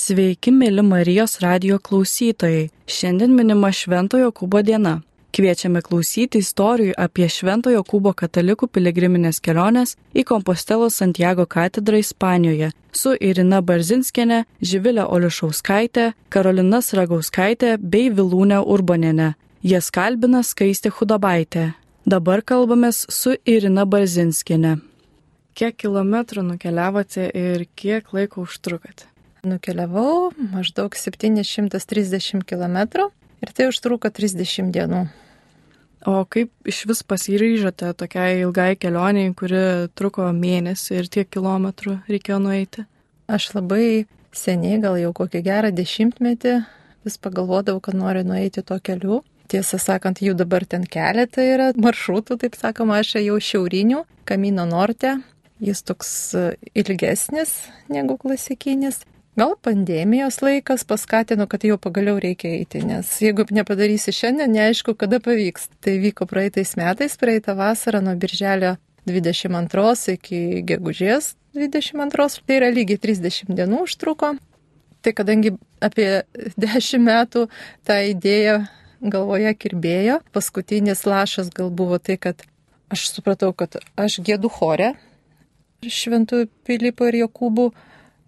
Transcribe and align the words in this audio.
Sveiki, 0.00 0.48
mėly 0.54 0.80
Marijos 0.86 1.34
radio 1.42 1.76
klausytojai. 1.86 2.70
Šiandien 2.88 3.34
minima 3.36 3.68
Šventojo 3.68 4.30
Kubo 4.32 4.62
diena. 4.64 4.94
Kviečiame 5.36 5.82
klausyti 5.84 6.40
istorijų 6.40 6.94
apie 7.04 7.26
Šventojo 7.28 7.82
Kubo 7.84 8.14
katalikų 8.16 8.70
piligriminės 8.72 9.42
keliones 9.44 9.92
į 10.16 10.24
Kompostelos 10.30 10.96
Santiago 11.02 11.44
katedrą 11.44 12.00
Ispanijoje 12.00 12.70
su 12.96 13.12
Irina 13.20 13.60
Barzinskienė, 13.60 14.40
Živilė 14.64 15.04
Olišauskaitė, 15.04 16.06
Karolina 16.32 16.80
Sragauskaitė 16.80 17.76
bei 17.76 18.08
Vilūnė 18.08 18.62
Urbonėne. 18.64 19.34
Jas 19.74 19.92
kalbina 19.92 20.40
Skaistė 20.40 20.94
Hudabaitė. 20.96 21.74
Dabar 22.08 22.40
kalbamės 22.40 23.04
su 23.12 23.36
Irina 23.44 23.84
Barzinskienė. 23.84 24.78
Kiek 25.52 25.76
kilometrų 25.76 26.48
nukeliavote 26.54 27.28
ir 27.36 27.68
kiek 27.76 28.14
laiko 28.16 28.48
užtrukote? 28.48 29.09
Nukeliavau 29.44 30.30
maždaug 30.36 30.94
730 30.96 32.44
km 32.44 32.76
ir 33.40 33.52
tai 33.56 33.68
užtruko 33.70 34.10
30 34.12 34.72
dienų. 34.74 35.06
O 36.08 36.24
kaip 36.24 36.50
iš 36.68 36.84
vis 36.88 37.02
pasiryžote 37.04 37.92
tokiai 38.00 38.40
ilgai 38.40 38.72
kelioniai, 38.80 39.32
kuri 39.36 39.88
truko 39.96 40.30
mėnesį 40.32 41.00
ir 41.00 41.10
tiek 41.12 41.28
kilometrų 41.28 41.98
reikėjo 42.08 42.38
nueiti? 42.40 42.86
Aš 43.28 43.50
labai 43.56 44.06
seniai, 44.32 44.80
gal 44.80 44.96
jau 45.00 45.12
kokį 45.16 45.42
gerą 45.44 45.72
dešimtmetį, 45.76 46.54
vis 47.04 47.20
pagalvodavau, 47.20 47.82
kad 47.84 47.96
noriu 47.96 48.24
nueiti 48.24 48.64
tuo 48.64 48.80
keliu. 48.80 49.20
Tiesą 49.50 49.80
sakant, 49.82 50.22
jų 50.22 50.36
dabar 50.38 50.64
ten 50.64 50.86
keletą 50.86 51.44
yra 51.44 51.72
maršrutų, 51.76 52.38
taip 52.44 52.56
sakoma, 52.56 53.02
aš 53.02 53.18
jau 53.20 53.36
šiaurinių, 53.42 54.04
Kamino 54.24 54.64
Norte, 54.68 55.18
Jis 55.60 55.82
toks 55.84 56.10
ilgesnis 56.72 57.50
negu 57.92 58.16
klasikinis. 58.16 59.02
Gal 59.40 59.54
pandemijos 59.62 60.42
laikas 60.44 60.82
paskatino, 60.84 61.46
kad 61.48 61.62
jau 61.64 61.78
pagaliau 61.80 62.18
reikia 62.20 62.50
eiti, 62.58 62.82
nes 62.84 63.08
jeigu 63.24 63.46
nepadarysi 63.56 64.12
šiandien, 64.12 64.52
neaišku, 64.52 64.92
kada 65.00 65.16
pavyks. 65.24 65.70
Tai 65.80 65.94
vyko 66.02 66.26
praeitais 66.28 66.74
metais, 66.76 67.14
praeitą 67.16 67.54
vasarą 67.56 68.02
nuo 68.04 68.12
birželio 68.20 68.74
22 69.08 70.18
iki 70.18 70.42
gegužės 70.68 71.30
22, 71.56 72.28
tai 72.44 72.60
yra 72.60 72.68
lygiai 72.68 73.00
30 73.00 73.56
dienų 73.56 73.80
užtruko. 73.86 74.34
Tai 75.00 75.16
kadangi 75.16 75.54
apie 75.80 76.10
10 76.60 77.00
metų 77.08 77.48
tą 77.88 77.96
idėją 78.12 78.58
galvoje 79.00 79.54
kirbėjo, 79.56 80.20
paskutinis 80.36 81.06
lašas 81.08 81.48
gal 81.56 81.72
buvo 81.72 81.96
tai, 81.96 82.20
kad 82.20 82.44
aš 82.92 83.08
supratau, 83.14 83.54
kad 83.56 83.80
aš 83.96 84.20
gėdu 84.20 84.52
chore, 84.52 84.98
Šventų 85.80 86.44
Pilypo 86.68 87.06
ir 87.08 87.22
Jokūbų. 87.22 87.70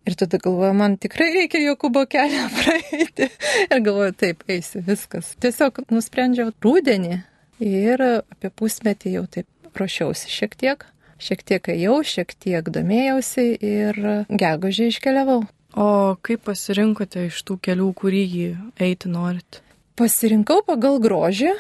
Ir 0.02 0.16
tada 0.18 0.38
galvoju, 0.42 0.74
man 0.74 0.96
tikrai 0.98 1.28
reikia 1.36 1.60
Jokūbo 1.62 2.02
kelią 2.10 2.48
praeiti. 2.58 3.28
Ir 3.68 3.82
galvoju, 3.86 4.14
taip, 4.18 4.42
eisiu, 4.50 4.82
viskas. 4.86 5.34
Tiesiog 5.42 5.84
nusprendžiau 5.94 6.50
rūdienį 6.64 7.20
ir 7.62 8.02
apie 8.02 8.50
pusmetį 8.50 9.16
jau 9.18 9.26
taip 9.30 9.78
ruošiausi 9.78 10.32
šiek 10.32 10.56
tiek. 10.58 10.86
Šiek 11.22 11.44
tiek 11.46 11.68
ėjau, 11.70 12.00
šiek 12.02 12.32
tiek 12.34 12.66
domėjausi 12.74 13.44
ir 13.62 13.98
gegužį 14.26 14.88
iškeliavau. 14.90 15.44
O 15.78 16.16
kaip 16.20 16.42
pasirinkote 16.48 17.28
iš 17.28 17.38
tų 17.46 17.60
kelių, 17.62 17.92
kurį 17.96 18.22
jį 18.26 18.48
eiti 18.82 19.08
norit? 19.08 19.62
Pasirinkau 19.96 20.64
pagal 20.66 20.98
grožį, 21.04 21.52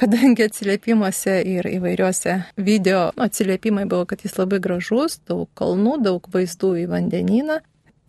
kadangi 0.00 0.46
atsiliepimuose 0.48 1.36
ir 1.46 1.68
įvairiuose 1.70 2.38
video 2.56 3.10
atsiliepimai 3.20 3.84
buvo, 3.90 4.08
kad 4.10 4.24
jis 4.24 4.38
labai 4.40 4.62
gražus, 4.64 5.20
daug 5.28 5.44
kalnų, 5.58 5.98
daug 6.08 6.26
vaizdų 6.32 6.72
į 6.82 6.88
vandenyną. 6.94 7.60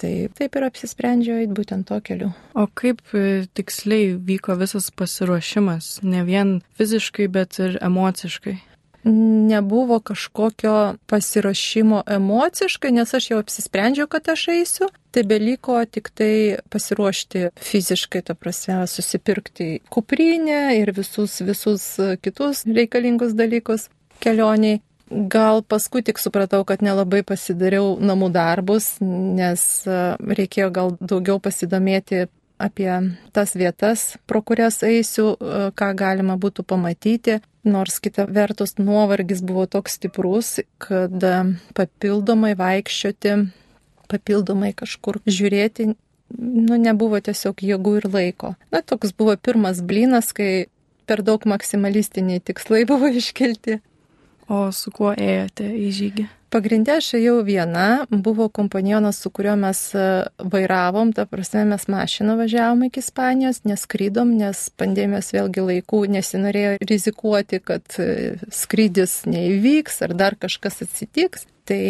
Tai 0.03 0.11
taip 0.35 0.57
ir 0.59 0.65
apsisprendžiau 0.67 1.39
eiti 1.39 1.55
būtent 1.55 1.87
to 1.87 1.95
keliu. 2.03 2.33
O 2.59 2.65
kaip 2.67 2.99
e, 3.15 3.45
tiksliai 3.55 4.17
vyko 4.19 4.57
visas 4.59 4.89
pasiruošimas, 4.91 6.01
ne 6.03 6.25
vien 6.27 6.57
fiziškai, 6.75 7.29
bet 7.31 7.61
ir 7.63 7.79
emociškai? 7.79 8.57
nebuvo 9.05 9.99
kažkokio 9.99 10.95
pasirašymo 11.05 12.03
emociškai, 12.07 12.91
nes 12.91 13.13
aš 13.13 13.29
jau 13.31 13.39
apsisprendžiau, 13.39 14.07
kad 14.07 14.29
aš 14.29 14.47
eisiu. 14.53 14.87
Tai 15.11 15.23
beliko 15.29 15.75
tik 15.85 16.09
tai 16.15 16.57
pasiruošti 16.73 17.49
fiziškai, 17.59 18.23
ta 18.25 18.33
prasme, 18.33 18.79
susipirkti 18.87 19.83
kuprinę 19.89 20.77
ir 20.79 20.93
visus, 20.95 21.41
visus 21.41 21.85
kitus 22.23 22.63
reikalingus 22.65 23.35
dalykus 23.37 23.89
kelioniai. 24.23 24.81
Gal 25.11 25.61
paskui 25.67 26.01
tik 26.05 26.17
supratau, 26.21 26.63
kad 26.65 26.81
nelabai 26.81 27.21
pasidariau 27.27 27.97
namų 27.99 28.31
darbus, 28.33 28.95
nes 29.01 29.65
reikėjo 30.19 30.69
gal 30.73 30.93
daugiau 31.01 31.41
pasidomėti 31.43 32.27
apie 32.63 32.91
tas 33.35 33.53
vietas, 33.59 34.15
pro 34.25 34.41
kurias 34.41 34.79
eisiu, 34.87 35.33
ką 35.75 35.89
galima 35.99 36.37
būtų 36.39 36.65
pamatyti. 36.65 37.41
Nors 37.63 37.99
kita 38.03 38.25
vertus 38.27 38.75
nuovargis 38.79 39.43
buvo 39.43 39.65
toks 39.71 39.99
stiprus, 39.99 40.57
kad 40.83 41.13
papildomai 41.75 42.53
vaikščioti, 42.59 43.35
papildomai 44.11 44.73
kažkur 44.75 45.21
žiūrėti, 45.27 45.93
nu, 46.39 46.77
nebuvo 46.79 47.19
tiesiog 47.23 47.63
jėgų 47.63 47.97
ir 48.01 48.09
laiko. 48.11 48.53
Na, 48.73 48.81
toks 48.81 49.13
buvo 49.15 49.35
pirmas 49.37 49.81
blinas, 49.85 50.33
kai 50.35 50.67
per 51.07 51.23
daug 51.23 51.45
maksimalistiniai 51.49 52.43
tikslai 52.43 52.83
buvo 52.91 53.11
iškelti. 53.11 53.79
O 54.53 54.69
su 54.75 54.91
kuo 54.93 55.13
ėjote 55.17 55.65
į 55.65 55.89
žygį? 55.97 56.25
Pagrindė 56.53 56.99
aš 56.99 57.07
ėjau 57.17 57.39
viena, 57.47 58.05
buvo 58.11 58.45
kompanionas, 58.53 59.17
su 59.23 59.31
kuriuo 59.33 59.55
mes 59.57 59.79
e, 59.97 60.03
vairavom, 60.53 61.09
ta 61.17 61.25
prasme 61.25 61.63
mes 61.71 61.87
mašiną 61.89 62.35
važiavom 62.37 62.83
iki 62.85 63.01
Ispanijos, 63.01 63.63
neskrydom, 63.65 64.35
nes 64.37 64.67
pandemijos 64.77 65.31
vėlgi 65.33 65.65
laikų 65.69 66.03
nesinorėjo 66.13 66.75
rizikuoti, 66.91 67.57
kad 67.65 67.97
e, 67.97 68.35
skrydis 68.53 69.23
neįvyks 69.25 70.03
ar 70.05 70.13
dar 70.19 70.37
kažkas 70.37 70.83
atsitiks. 70.85 71.47
Tai 71.65 71.81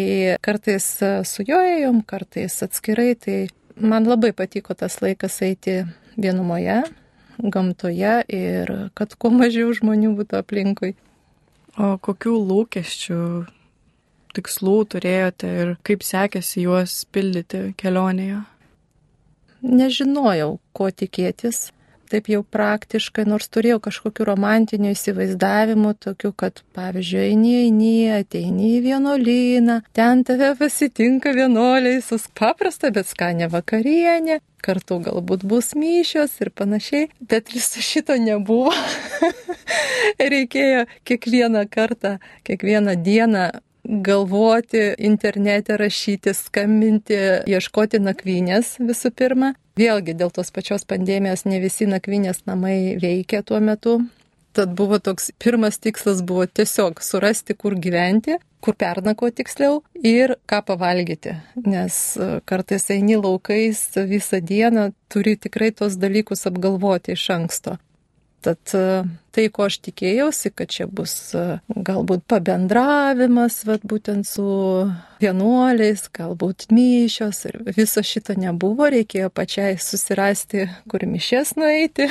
kartais 0.46 0.88
e, 1.04 1.12
su 1.28 1.44
juo 1.44 1.60
ėjom, 1.60 2.00
kartais 2.08 2.56
atskirai, 2.64 3.10
tai 3.20 3.38
man 3.76 4.08
labai 4.08 4.32
patiko 4.32 4.72
tas 4.78 4.96
laikas 5.04 5.42
eiti 5.44 5.82
vienumoje, 6.16 6.80
gamtoje 7.36 8.20
ir 8.32 8.78
kad 8.96 9.18
kuo 9.18 9.34
mažiau 9.34 9.76
žmonių 9.76 10.16
būtų 10.22 10.40
aplinkui. 10.40 10.94
O 11.74 11.96
kokių 11.98 12.32
lūkesčių 12.48 13.20
tikslų 14.34 14.74
turėjote 14.94 15.48
ir 15.62 15.72
kaip 15.86 16.04
sekėsi 16.06 16.66
juos 16.68 17.00
pildyti 17.10 17.72
kelionėje? 17.80 18.44
Nežinojau, 19.64 20.58
ko 20.76 20.90
tikėtis. 20.94 21.73
Taip 22.12 22.28
jau 22.28 22.42
praktiškai, 22.56 23.24
nors 23.28 23.48
turėjau 23.52 23.80
kažkokiu 23.86 24.26
romantiniu 24.28 24.92
įsivaizdavimu, 24.92 25.94
tokiu, 26.04 26.32
kad, 26.36 26.60
pavyzdžiui, 26.76 27.22
eini, 27.30 27.54
eini, 27.62 27.94
ateini 28.18 28.74
į 28.76 28.82
vienuolyną, 28.88 29.80
ten 29.96 30.24
tave 30.28 30.52
pasitinka 30.58 31.32
vienuoliai 31.36 32.02
su 32.04 32.20
paprasta, 32.36 32.92
bet 32.94 33.08
skanė 33.08 33.48
vakarienė, 33.52 34.40
kartu 34.64 35.00
galbūt 35.04 35.44
bus 35.48 35.72
myšios 35.78 36.36
ir 36.44 36.52
panašiai, 36.56 37.08
bet 37.20 37.52
viso 37.54 37.84
šito 37.84 38.16
nebuvo. 38.20 38.72
Reikėjo 40.34 40.84
kiekvieną 41.08 41.64
kartą, 41.72 42.18
kiekvieną 42.44 42.96
dieną 43.04 43.48
galvoti, 43.84 44.94
internete 44.98 45.76
rašyti, 45.76 46.32
skambinti, 46.36 47.18
ieškoti 47.50 48.00
nakvynės 48.00 48.78
visų 48.80 49.12
pirma. 49.12 49.54
Vėlgi 49.74 50.14
dėl 50.14 50.30
tos 50.30 50.52
pačios 50.54 50.84
pandemijos 50.86 51.44
ne 51.50 51.58
visi 51.58 51.86
nakvynės 51.90 52.44
namai 52.46 52.94
veikia 53.02 53.42
tuo 53.42 53.58
metu. 53.58 53.96
Tad 54.54 54.70
buvo 54.78 55.00
toks 55.02 55.32
pirmas 55.42 55.80
tikslas 55.82 56.20
buvo 56.22 56.44
tiesiog 56.46 57.00
surasti, 57.02 57.56
kur 57.58 57.74
gyventi, 57.74 58.36
kur 58.62 58.76
pernako 58.78 59.32
tiksliau 59.34 59.80
ir 59.98 60.36
ką 60.46 60.60
pavalgyti. 60.68 61.34
Nes 61.66 61.96
e, 62.14 62.28
kartais 62.46 62.86
eini 62.94 63.18
laukais 63.18 63.80
visą 64.12 64.38
dieną, 64.38 64.92
turi 65.10 65.34
tikrai 65.34 65.72
tos 65.74 65.98
dalykus 65.98 66.46
apgalvoti 66.46 67.18
iš 67.18 67.26
anksto. 67.34 67.74
Tad 68.44 68.74
e, 68.76 68.84
tai, 69.32 69.46
ko 69.48 69.64
aš 69.70 69.78
tikėjausi, 69.86 70.50
kad 70.52 70.68
čia 70.68 70.84
bus 70.84 71.14
e, 71.32 71.44
galbūt 71.72 72.26
pabendravimas, 72.28 73.62
vat, 73.64 73.86
būtent 73.88 74.28
su 74.28 74.44
vienuoliais, 75.22 76.02
galbūt 76.12 76.66
myšios 76.74 77.40
ir 77.48 77.56
viso 77.72 78.04
šito 78.04 78.36
nebuvo, 78.36 78.90
reikėjo 78.92 79.30
pačiai 79.32 79.78
susirasti, 79.80 80.66
kur 80.92 81.06
mišės 81.08 81.54
nueiti, 81.56 82.10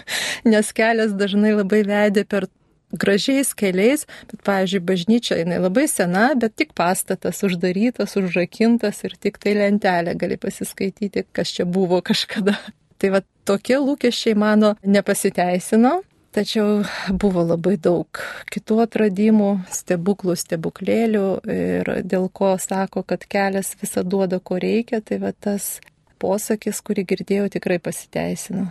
nes 0.52 0.72
kelias 0.72 1.12
dažnai 1.20 1.52
labai 1.52 1.82
vedė 1.84 2.24
per 2.24 2.48
gražiais 2.94 3.52
keliais, 3.58 4.06
bet, 4.30 4.40
pavyzdžiui, 4.46 4.80
bažnyčia, 4.88 5.42
jinai 5.42 5.58
labai 5.66 5.84
sena, 5.90 6.30
bet 6.38 6.56
tik 6.56 6.72
pastatas 6.78 7.42
uždarytas, 7.44 8.16
užrakintas 8.20 9.02
ir 9.04 9.18
tik 9.20 9.36
tai 9.42 9.56
lentelė 9.58 10.16
gali 10.16 10.40
pasiskaityti, 10.40 11.26
kas 11.36 11.52
čia 11.58 11.68
buvo 11.68 12.00
kažkada. 12.04 12.56
Tai 12.98 13.10
va 13.16 13.22
tokie 13.44 13.78
lūkesčiai 13.82 14.36
mano 14.38 14.74
nepasiteisino, 14.82 15.98
tačiau 16.34 16.82
buvo 17.20 17.44
labai 17.46 17.76
daug 17.78 18.22
kitų 18.52 18.80
atradimų, 18.86 19.50
stebuklų, 19.72 20.36
stebuklėlių 20.38 21.26
ir 21.54 21.90
dėl 22.06 22.30
ko 22.34 22.54
sako, 22.60 23.04
kad 23.06 23.26
kelias 23.30 23.74
visą 23.80 24.04
duoda, 24.06 24.40
ko 24.40 24.58
reikia, 24.62 25.02
tai 25.04 25.20
va 25.22 25.34
tas 25.34 25.76
posakis, 26.22 26.80
kurį 26.84 27.04
girdėjau, 27.12 27.50
tikrai 27.58 27.78
pasiteisino. 27.82 28.70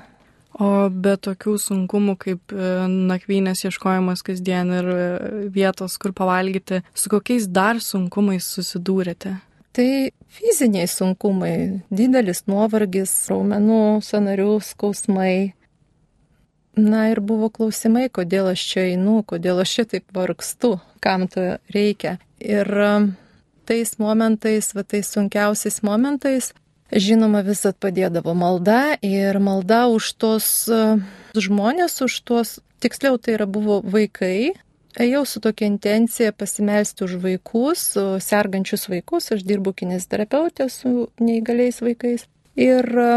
O 0.62 0.68
be 0.90 1.16
tokių 1.18 1.56
sunkumų 1.58 2.14
kaip 2.22 2.54
e, 2.54 2.74
nakvynės 3.10 3.64
ieškojimas 3.66 4.22
kasdien 4.26 4.70
ir 4.78 4.90
e, 4.94 5.06
vietos, 5.54 5.96
kur 5.98 6.14
pavalgyti, 6.14 6.84
su 6.94 7.10
kokiais 7.10 7.48
dar 7.50 7.82
sunkumais 7.82 8.46
susidūrėte? 8.54 9.34
Tai 9.74 10.12
fiziniai 10.30 10.86
sunkumai, 10.90 11.82
didelis 11.90 12.44
nuovargis, 12.46 13.12
raumenų, 13.32 14.00
sanarių 14.06 14.60
skausmai. 14.62 15.54
Na 16.78 17.08
ir 17.10 17.22
buvo 17.22 17.50
klausimai, 17.54 18.08
kodėl 18.14 18.52
aš 18.54 18.62
čia 18.72 18.88
einu, 18.94 19.22
kodėl 19.30 19.62
aš 19.62 19.76
čia 19.78 19.86
taip 19.90 20.14
vargstu, 20.14 20.76
kam 21.02 21.28
to 21.30 21.56
reikia. 21.74 22.20
Ir 22.42 22.70
e, 22.70 22.94
tais 23.70 23.94
momentais, 24.02 24.72
va 24.74 24.86
tais 24.86 25.10
sunkiausiais 25.14 25.82
momentais, 25.86 26.54
Žinoma, 26.94 27.42
visat 27.42 27.80
padėdavo 27.82 28.36
malda 28.38 29.00
ir 29.02 29.40
malda 29.42 29.88
už 29.90 30.12
tos 30.22 30.48
e, 30.70 30.82
žmonės, 31.34 31.96
už 32.06 32.20
tuos, 32.22 32.52
tiksliau 32.86 33.18
tai 33.18 33.34
yra 33.40 33.48
buvo 33.50 33.80
vaikai. 33.82 34.54
Ėjau 35.02 35.24
su 35.26 35.42
tokia 35.42 35.66
intencija 35.72 36.34
pasimelsti 36.38 37.06
už 37.08 37.18
vaikus, 37.24 37.88
sergančius 38.22 38.86
vaikus, 38.92 39.32
aš 39.34 39.42
dirbu 39.48 39.74
kinesterapeutė 39.74 40.70
su 40.70 41.08
neįgaliais 41.24 41.82
vaikais. 41.82 42.28
Ir 42.60 42.86
e, 42.86 43.10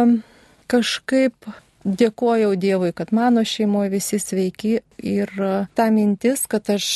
kažkaip 0.73 1.51
dėkojau 1.85 2.55
Dievui, 2.57 2.95
kad 2.97 3.13
mano 3.13 3.45
šeimoje 3.45 3.93
visi 3.93 4.21
sveiki 4.23 4.79
ir 5.05 5.35
e, 5.37 5.53
ta 5.77 5.91
mintis, 5.93 6.47
kad 6.49 6.73
aš 6.73 6.89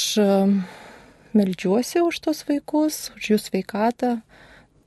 melžiuosi 1.36 2.00
už 2.00 2.24
tos 2.24 2.42
vaikus, 2.48 3.10
už 3.18 3.34
jų 3.34 3.38
sveikatą, 3.44 4.16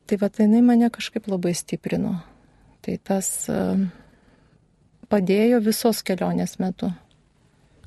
Tai 0.05 0.17
va, 0.19 0.27
jinai 0.27 0.61
mane 0.61 0.89
kažkaip 0.91 1.29
labai 1.31 1.53
stiprino. 1.55 2.17
Tai 2.83 2.97
tas 3.07 3.27
e, 3.47 3.59
padėjo 5.07 5.61
visos 5.63 6.03
kelionės 6.03 6.57
metu. 6.59 6.91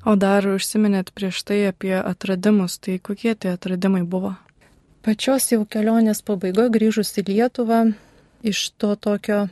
O 0.07 0.15
dar 0.15 0.45
užsiminėt 0.47 1.11
prieš 1.11 1.41
tai 1.43 1.65
apie 1.67 1.95
atradimus, 1.99 2.77
tai 2.79 2.95
kokie 3.03 3.33
tie 3.35 3.51
atradimai 3.57 4.05
buvo? 4.07 4.37
Pačios 5.03 5.49
jau 5.51 5.65
kelionės 5.67 6.21
pabaigoje 6.23 6.71
grįžus 6.77 7.11
į 7.19 7.25
Lietuvą 7.27 7.81
iš 8.47 8.69
to 8.79 8.93
tokio 8.95 9.47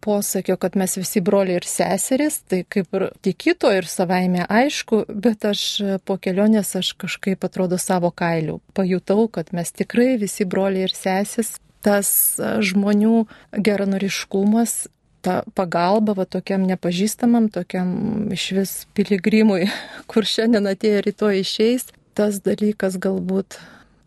posakio, 0.00 0.56
kad 0.56 0.76
mes 0.78 0.96
visi 0.96 1.20
broliai 1.20 1.58
ir 1.60 1.68
seserys, 1.68 2.40
tai 2.48 2.62
kaip 2.64 2.96
ir 2.96 3.08
tikito 3.20 3.68
ir 3.74 3.84
savaime 3.90 4.46
aišku, 4.48 5.02
bet 5.12 5.44
aš 5.44 5.64
po 6.08 6.16
kelionės 6.16 6.72
aš 6.80 6.94
kažkaip 7.04 7.44
atrodo 7.44 7.76
savo 7.82 8.08
kailių 8.08 8.60
pajutau, 8.78 9.26
kad 9.28 9.52
mes 9.52 9.74
tikrai 9.74 10.14
visi 10.22 10.48
broliai 10.48 10.88
ir 10.88 10.96
sesis 10.96 11.58
tas 11.84 12.10
žmonių 12.40 13.26
geranoriškumas, 13.52 14.86
ta 15.22 15.42
pagalba 15.54 16.14
va 16.14 16.26
tokiam 16.26 16.66
nepažįstamam, 16.68 17.48
tokiam 17.52 18.30
iš 18.34 18.44
vis 18.56 18.72
piligrimui, 18.94 19.66
kur 20.10 20.26
šiandien 20.28 20.68
atėjo 20.70 21.02
rytoj 21.06 21.42
išeis, 21.42 21.88
tas 22.18 22.40
dalykas 22.44 22.98
galbūt 23.00 23.58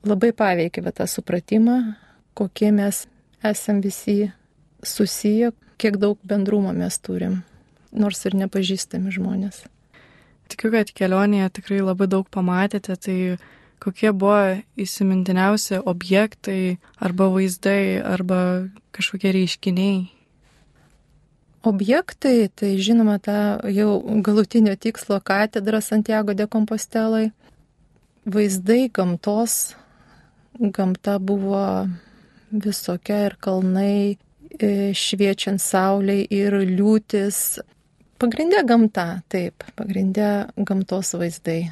labai 0.08 0.32
paveikia 0.36 0.84
va 0.84 0.94
tą 0.96 1.08
supratimą, 1.08 1.78
kokie 2.38 2.72
mes 2.76 3.06
esam 3.44 3.82
visi 3.82 4.32
susiję, 4.84 5.52
kiek 5.78 5.98
daug 5.98 6.18
bendrumo 6.24 6.74
mes 6.74 6.98
turim, 7.00 7.42
nors 7.92 8.26
ir 8.26 8.38
nepažįstami 8.38 9.14
žmonės. 9.14 9.64
Tikiu, 10.52 10.72
kad 10.74 10.92
kelionėje 10.92 11.50
tikrai 11.62 11.80
labai 11.80 12.10
daug 12.12 12.28
pamatėte, 12.28 12.98
tai 13.00 13.18
kokie 13.82 14.12
buvo 14.12 14.62
įsimintiniausi 14.80 15.80
objektai 15.88 16.78
arba 17.00 17.30
vaizdai 17.34 18.02
arba 18.04 18.42
kažkokie 18.96 19.32
reiškiniai? 19.38 20.21
Objektai, 21.62 22.50
tai 22.58 22.72
žinoma, 22.82 23.20
ta 23.22 23.60
jau 23.70 24.00
galutinio 24.26 24.74
tikslo 24.76 25.20
katedra 25.22 25.82
Santiago 25.82 26.34
de 26.34 26.48
Compostelai. 26.50 27.28
Vaizdai 28.26 28.90
gamtos, 28.90 29.76
gamta 30.58 31.20
buvo 31.20 31.86
visokia 32.50 33.28
ir 33.28 33.36
kalnai, 33.38 34.18
e, 34.58 34.70
šviečiant 34.98 35.62
sauliai 35.62 36.26
ir 36.34 36.58
liūtis. 36.66 37.62
Pagrindė 38.18 38.64
gamta, 38.66 39.22
taip, 39.30 39.62
pagrindė 39.78 40.50
gamtos 40.58 41.14
vaizdai 41.14 41.72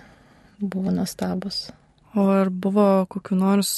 buvo 0.61 0.93
nuostabus. 0.93 1.71
O 2.13 2.27
ar 2.29 2.49
buvo 2.49 3.07
kokiu 3.09 3.37
nors 3.41 3.71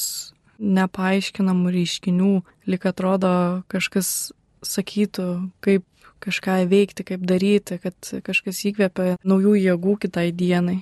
nepaaiškinamų 0.60 1.72
reiškinių, 1.78 2.34
lik 2.68 2.86
atrodo 2.86 3.64
kažkas 3.72 4.32
sakytų, 4.62 5.28
kaip 5.64 5.88
kažką 6.22 6.62
veikti, 6.72 7.06
kaip 7.08 7.26
daryti, 7.28 7.80
kad 7.82 7.96
kažkas 8.26 8.62
įkvėpia 8.70 9.18
naujų 9.28 9.56
jėgų 9.58 9.98
kitai 10.06 10.30
dienai. 10.36 10.82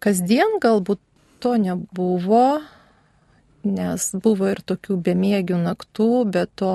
Kasdien 0.00 0.58
galbūt 0.62 1.00
to 1.44 1.56
nebuvo, 1.60 2.60
nes 3.64 4.06
buvo 4.24 4.48
ir 4.52 4.62
tokių 4.64 4.96
bemėgių 5.04 5.58
naktų, 5.64 6.10
bet 6.32 6.52
to 6.60 6.74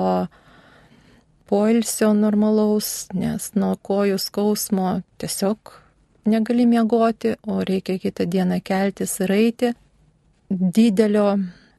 poilsio 1.50 2.12
normalaus, 2.14 3.08
nes 3.14 3.52
nuo 3.58 3.74
kojų 3.82 4.18
skausmo 4.22 5.00
tiesiog 5.22 5.74
negali 6.26 6.66
miegoti, 6.66 7.36
o 7.46 7.60
reikia 7.66 7.98
kitą 8.02 8.26
dieną 8.30 8.60
keltis 8.66 9.18
ir 9.22 9.34
eiti 9.34 9.72
didelio 10.50 11.36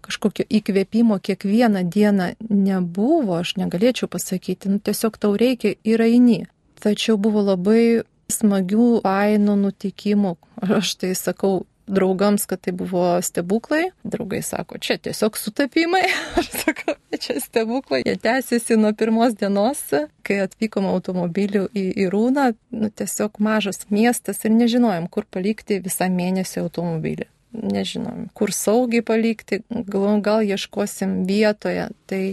kažkokio 0.07 0.47
įkvėpimo 0.59 1.19
kiekvieną 1.23 1.83
dieną 1.91 2.33
nebuvo, 2.49 3.39
aš 3.41 3.55
negalėčiau 3.61 4.09
pasakyti, 4.11 4.71
nu, 4.71 4.79
tiesiog 4.83 5.19
tau 5.21 5.35
reikia 5.39 5.75
ir 5.83 6.03
eini. 6.03 6.45
Tačiau 6.81 7.17
buvo 7.19 7.43
labai 7.45 8.03
smagių, 8.31 9.01
ainų 9.07 9.55
nutikimų. 9.63 10.35
Aš 10.77 10.95
tai 11.01 11.13
sakau 11.17 11.65
draugams, 11.87 12.45
kad 12.45 12.61
tai 12.61 12.73
buvo 12.75 13.21
stebuklai. 13.21 13.89
Draugai 14.03 14.41
sako, 14.43 14.77
čia 14.77 14.97
tiesiog 14.97 15.37
sutapimai. 15.39 16.03
Aš 16.39 16.49
sakau, 16.63 16.97
čia 17.19 17.39
stebuklai. 17.43 18.03
Jie 18.05 18.17
tęsiasi 18.21 18.77
nuo 18.79 18.91
pirmos 18.97 19.37
dienos, 19.39 19.81
kai 20.27 20.41
atvykom 20.43 20.89
automobiliu 20.91 21.67
į, 21.71 21.87
į 22.03 22.09
Rūną. 22.13 22.51
Nu, 22.75 22.91
tiesiog 22.91 23.39
mažas 23.43 23.87
miestas 23.89 24.43
ir 24.43 24.53
nežinojom, 24.57 25.07
kur 25.11 25.27
palikti 25.31 25.79
visą 25.83 26.11
mėnesį 26.11 26.65
automobilį 26.65 27.31
nežinom, 27.53 28.27
kur 28.37 28.51
saugiai 28.53 29.03
palikti, 29.05 29.61
gal, 29.69 30.19
gal 30.25 30.43
ieškosim 30.45 31.23
vietoje. 31.29 31.89
Tai 32.09 32.23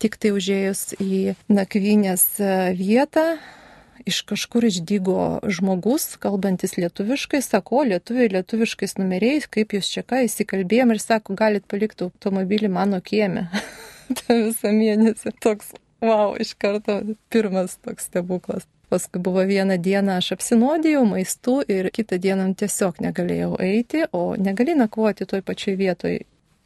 tik 0.00 0.16
tai 0.20 0.32
užėjus 0.36 0.84
į 1.02 1.34
nakvynės 1.52 2.24
e, 2.40 2.52
vietą, 2.78 3.24
iš 4.08 4.22
kažkur 4.28 4.64
išdygo 4.70 5.42
žmogus, 5.52 6.14
kalbantis 6.22 6.76
lietuviškai, 6.78 7.42
sako, 7.44 7.84
lietuviai 7.90 8.30
lietuviškais 8.32 8.96
numeriais, 9.00 9.48
kaip 9.50 9.76
jūs 9.76 9.90
čia 9.92 10.04
ką 10.06 10.24
įsikalbėjom 10.26 10.94
ir 10.94 11.02
sako, 11.02 11.36
galit 11.38 11.68
palikti 11.70 12.08
automobilį 12.08 12.72
mano 12.72 13.02
kieme. 13.04 13.48
tą 14.22 14.40
visą 14.46 14.72
mėnesį 14.74 15.34
toks, 15.44 15.74
wow, 16.02 16.34
iš 16.40 16.54
karto 16.58 17.02
pirmas 17.32 17.76
toks 17.84 18.08
stebuklas. 18.08 18.66
Paskui 18.90 19.22
buvo 19.22 19.44
vieną 19.46 19.76
dieną 19.78 20.16
aš 20.18 20.32
apsinodėjau 20.34 21.04
maistu 21.06 21.60
ir 21.70 21.92
kitą 21.94 22.16
dieną 22.18 22.48
tiesiog 22.58 22.96
negalėjau 23.04 23.52
eiti, 23.62 24.00
o 24.10 24.34
negali 24.34 24.74
nakvoti 24.74 25.28
toj 25.30 25.44
pačioj 25.46 25.76
vietoj. 25.78 26.16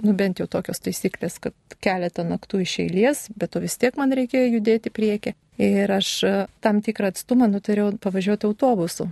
Nu 0.05 0.15
bent 0.17 0.41
jau 0.41 0.47
tokios 0.49 0.81
taisyklės, 0.81 1.37
kad 1.45 1.77
keletą 1.85 2.25
naktų 2.25 2.63
iš 2.65 2.79
eilės, 2.87 3.21
bet 3.37 3.53
to 3.53 3.61
vis 3.61 3.77
tiek 3.77 4.01
man 4.01 4.17
reikėjo 4.17 4.55
judėti 4.57 4.93
prieki. 4.93 5.35
Ir 5.61 5.93
aš 5.93 6.09
e, 6.25 6.33
tam 6.65 6.81
tikrą 6.83 7.13
atstumą 7.13 7.47
nutariau 7.53 7.93
pavažiuoti 8.01 8.49
autobusu. 8.49 9.11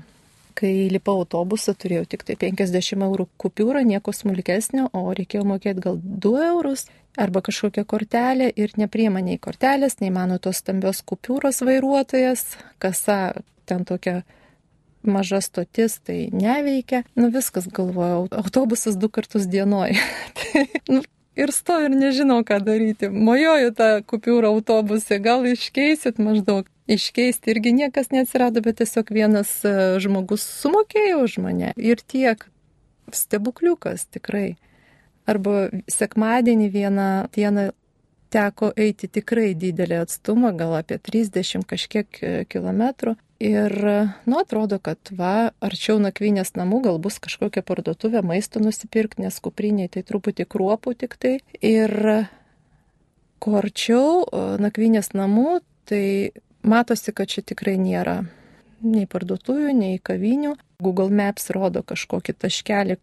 Kai 0.57 0.73
lipau 0.93 1.21
autobusą, 1.21 1.77
turėjau 1.77 2.09
tik 2.17 2.25
tai 2.29 2.39
50 2.41 3.05
eurų 3.07 3.29
kupiūrą, 3.45 3.85
nieko 3.93 4.13
smulkesnio, 4.17 4.89
o 4.93 5.05
reikėjo 5.13 5.45
mokėti 5.53 5.85
gal 5.85 6.01
2 6.01 6.49
eurus 6.49 6.89
arba 7.17 7.43
kažkokią 7.45 7.85
kortelę 7.85 8.51
ir 8.57 8.73
nepriema 8.81 9.21
nei 9.21 9.39
kortelės, 9.39 9.99
nei 10.01 10.11
mano 10.11 10.39
tos 10.39 10.63
stambios 10.63 11.03
kupiūros 11.05 11.61
vairuotojas, 11.67 12.45
kasa 12.83 13.35
ten 13.69 13.85
tokia 13.85 14.23
maža 15.03 15.41
stotis, 15.41 15.99
tai 15.99 16.29
neveikia. 16.33 17.03
Nu 17.15 17.31
viskas 17.31 17.67
galvojau, 17.69 18.29
autobusas 18.31 18.97
du 18.97 19.09
kartus 19.09 19.49
dienoj. 19.51 19.97
tai, 20.39 20.67
nu, 20.89 21.03
ir 21.37 21.53
stoju 21.53 21.91
ir 21.91 21.97
nežinau, 21.97 22.41
ką 22.47 22.61
daryti. 22.65 23.11
Mojoju 23.11 23.75
tą 23.77 23.91
kupiūrą 24.07 24.53
autobuse, 24.55 25.19
gal 25.23 25.47
iškeisit 25.49 26.23
maždaug. 26.23 26.69
Iškeisti 26.91 27.53
irgi 27.55 27.71
niekas 27.77 28.11
neatsirado, 28.11 28.61
bet 28.61 28.81
tiesiog 28.81 29.13
vienas 29.15 29.53
e, 29.65 30.01
žmogus 30.03 30.43
sumokėjo 30.63 31.23
už 31.25 31.39
mane. 31.45 31.71
Ir 31.79 32.03
tiek. 32.03 32.43
Stebukliukas 33.13 34.09
tikrai. 34.11 34.57
Arba 35.33 35.69
sekmadienį 35.91 36.69
vieną 36.73 37.09
dieną 37.35 37.71
teko 38.33 38.71
eiti 38.81 39.09
tikrai 39.13 39.53
didelį 39.59 40.01
atstumą, 40.07 40.53
gal 40.57 40.75
apie 40.79 40.99
30 40.99 41.67
kažkiek 41.69 42.23
e, 42.23 42.33
kilometrų. 42.51 43.17
Ir, 43.43 43.75
nu, 44.31 44.37
atrodo, 44.39 44.79
kad 44.79 45.11
va, 45.19 45.51
arčiau 45.65 45.99
nakvynės 45.99 46.55
namų 46.55 46.79
gal 46.85 47.01
bus 47.03 47.19
kažkokia 47.23 47.65
parduotuvė 47.67 48.23
maisto 48.23 48.63
nusipirkti, 48.63 49.25
nes 49.25 49.41
kupriniai 49.43 49.91
tai 49.91 50.05
truputį 50.07 50.47
kruopų 50.47 50.95
tik 51.01 51.17
tai. 51.19 51.35
Ir 51.59 51.91
kuo 53.43 53.59
arčiau 53.59 54.23
e, 54.23 54.45
nakvynės 54.63 55.11
namų, 55.19 55.59
tai 55.91 56.05
matosi, 56.63 57.11
kad 57.11 57.35
čia 57.35 57.43
tikrai 57.43 57.75
nėra 57.83 58.21
nei 58.83 59.09
parduotuvių, 59.11 59.73
nei 59.75 59.99
kavinių. 59.99 60.55
Google 60.83 61.11
Maps 61.15 61.51
rodo 61.55 61.83
kažkokį 61.87 62.35
taškelį, 62.45 62.99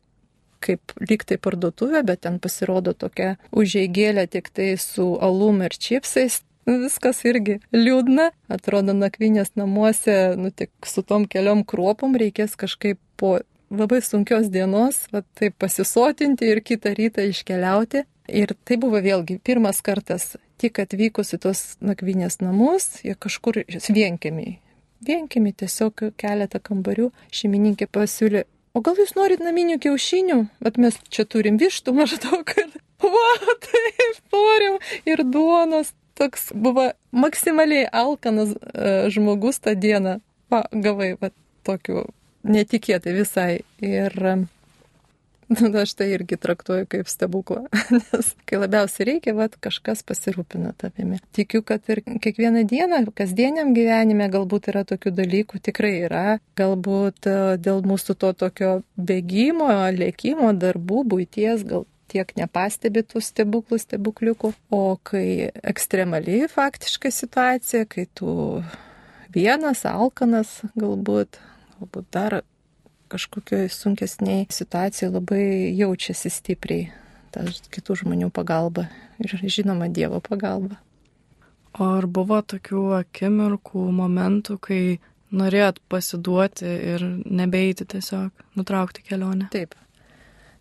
kaip 0.63 0.93
lygtai 0.99 1.39
parduotuvė, 1.41 2.03
bet 2.05 2.23
ten 2.25 2.39
pasirodo 2.43 2.93
tokia 2.93 3.35
užėgėlė 3.55 4.27
tik 4.31 4.51
tai 4.53 4.73
su 4.81 5.13
alum 5.21 5.63
ir 5.65 5.75
čipsais. 5.75 6.41
Viskas 6.69 7.23
irgi 7.25 7.57
liūdna. 7.73 8.29
Atrodo, 8.51 8.93
nakvinės 8.93 9.55
namuose, 9.57 10.35
nu 10.37 10.51
tik 10.53 10.69
su 10.85 11.01
tom 11.01 11.25
keliom 11.25 11.63
kruopom 11.65 12.13
reikės 12.19 12.53
kažkaip 12.59 12.99
po 13.17 13.39
labai 13.69 14.01
sunkios 14.05 14.49
dienos, 14.53 15.07
va, 15.13 15.23
taip 15.39 15.57
pasisotinti 15.61 16.49
ir 16.49 16.61
kitą 16.65 16.93
rytą 16.97 17.25
iškeliauti. 17.29 18.05
Ir 18.29 18.53
tai 18.65 18.77
buvo 18.77 18.99
vėlgi 19.01 19.39
pirmas 19.41 19.81
kartas, 19.81 20.35
tik 20.61 20.77
atvykus 20.83 21.33
į 21.33 21.39
tos 21.47 21.61
nakvinės 21.81 22.37
namus, 22.43 22.99
jie 23.01 23.15
kažkur 23.17 23.63
vienkėmiai. 23.65 24.59
Vienkėmiai 25.05 25.55
tiesiog 25.63 26.09
keletą 26.19 26.59
kambarių 26.61 27.09
šeimininkė 27.33 27.87
pasiūlė 27.89 28.43
o 28.73 28.81
gal 28.85 28.99
jūs 28.99 29.15
norit 29.17 29.41
naminių 29.43 29.79
kiaušinių? 29.83 30.39
Vat 30.65 30.79
mes 30.81 30.99
čia 31.13 31.25
turim 31.25 31.59
vištų 31.61 31.95
maždaug. 31.97 32.53
Va, 33.15 33.27
taip, 33.63 34.21
norim. 34.35 34.79
Ir 35.07 35.23
duonos. 35.23 35.93
Toks 36.19 36.49
buvo 36.51 36.89
maksimaliai 37.15 37.85
alkanas 37.95 38.49
uh, 38.51 39.07
žmogus 39.07 39.61
tą 39.63 39.71
dieną. 39.79 40.17
Va, 40.51 40.65
gavai, 40.73 41.13
va, 41.21 41.29
tokių 41.63 42.03
netikėtai 42.43 43.13
visai. 43.15 43.61
Ir 43.79 44.11
Nu, 45.49 45.69
aš 45.83 45.95
tai 45.97 46.11
irgi 46.13 46.37
traktuoju 46.37 46.85
kaip 46.89 47.09
stebuklą, 47.09 47.65
nes 47.97 48.33
kai 48.49 48.59
labiausiai 48.61 49.07
reikia, 49.13 49.33
vat, 49.37 49.57
kažkas 49.61 50.03
pasirūpina 50.05 50.75
tavimi. 50.77 51.17
Tikiu, 51.35 51.63
kad 51.65 51.89
ir 51.89 52.03
kiekvieną 52.05 52.65
dieną, 52.69 53.01
kasdieniam 53.17 53.73
gyvenime 53.77 54.29
galbūt 54.29 54.69
yra 54.73 54.85
tokių 54.89 55.13
dalykų, 55.17 55.61
tikrai 55.65 55.95
yra. 56.05 56.25
Galbūt 56.59 57.29
e, 57.29 57.37
dėl 57.61 57.81
mūsų 57.89 58.17
to 58.21 58.33
tokio 58.45 58.73
bėgimo, 58.97 59.71
lėkimo, 59.97 60.51
darbų, 60.53 61.05
būties, 61.15 61.65
gal 61.65 61.87
tiek 62.09 62.29
nepastebi 62.37 63.03
tų 63.05 63.21
stebuklų, 63.23 63.81
stebukliukų. 63.81 64.53
O 64.73 64.83
kai 65.05 65.49
ekstremali 65.73 66.43
faktiškai 66.51 67.11
situacija, 67.13 67.89
kai 67.89 68.05
tu 68.17 68.61
vienas, 69.33 69.85
alkanas 69.89 70.59
galbūt, 70.77 71.41
galbūt 71.77 72.09
dar 72.13 72.41
kažkokioj 73.09 73.69
sunkesniai 73.73 74.47
situacijai 74.53 75.11
labai 75.11 75.43
jaučiasi 75.77 76.31
stipriai 76.33 76.89
ta 77.33 77.45
kitų 77.73 78.01
žmonių 78.03 78.29
pagalba 78.33 78.87
ir 79.21 79.35
žinoma 79.43 79.89
Dievo 79.93 80.21
pagalba. 80.23 80.79
O 81.77 81.85
ar 81.99 82.07
buvo 82.09 82.39
tokių 82.41 82.83
akimirkų, 83.03 83.83
momentų, 83.93 84.57
kai 84.57 84.81
norėjot 85.29 85.77
pasiduoti 85.91 86.65
ir 86.65 87.05
nebeiti 87.25 87.85
tiesiog, 87.85 88.33
nutraukti 88.57 89.05
kelionę? 89.05 89.51
Taip. 89.53 89.75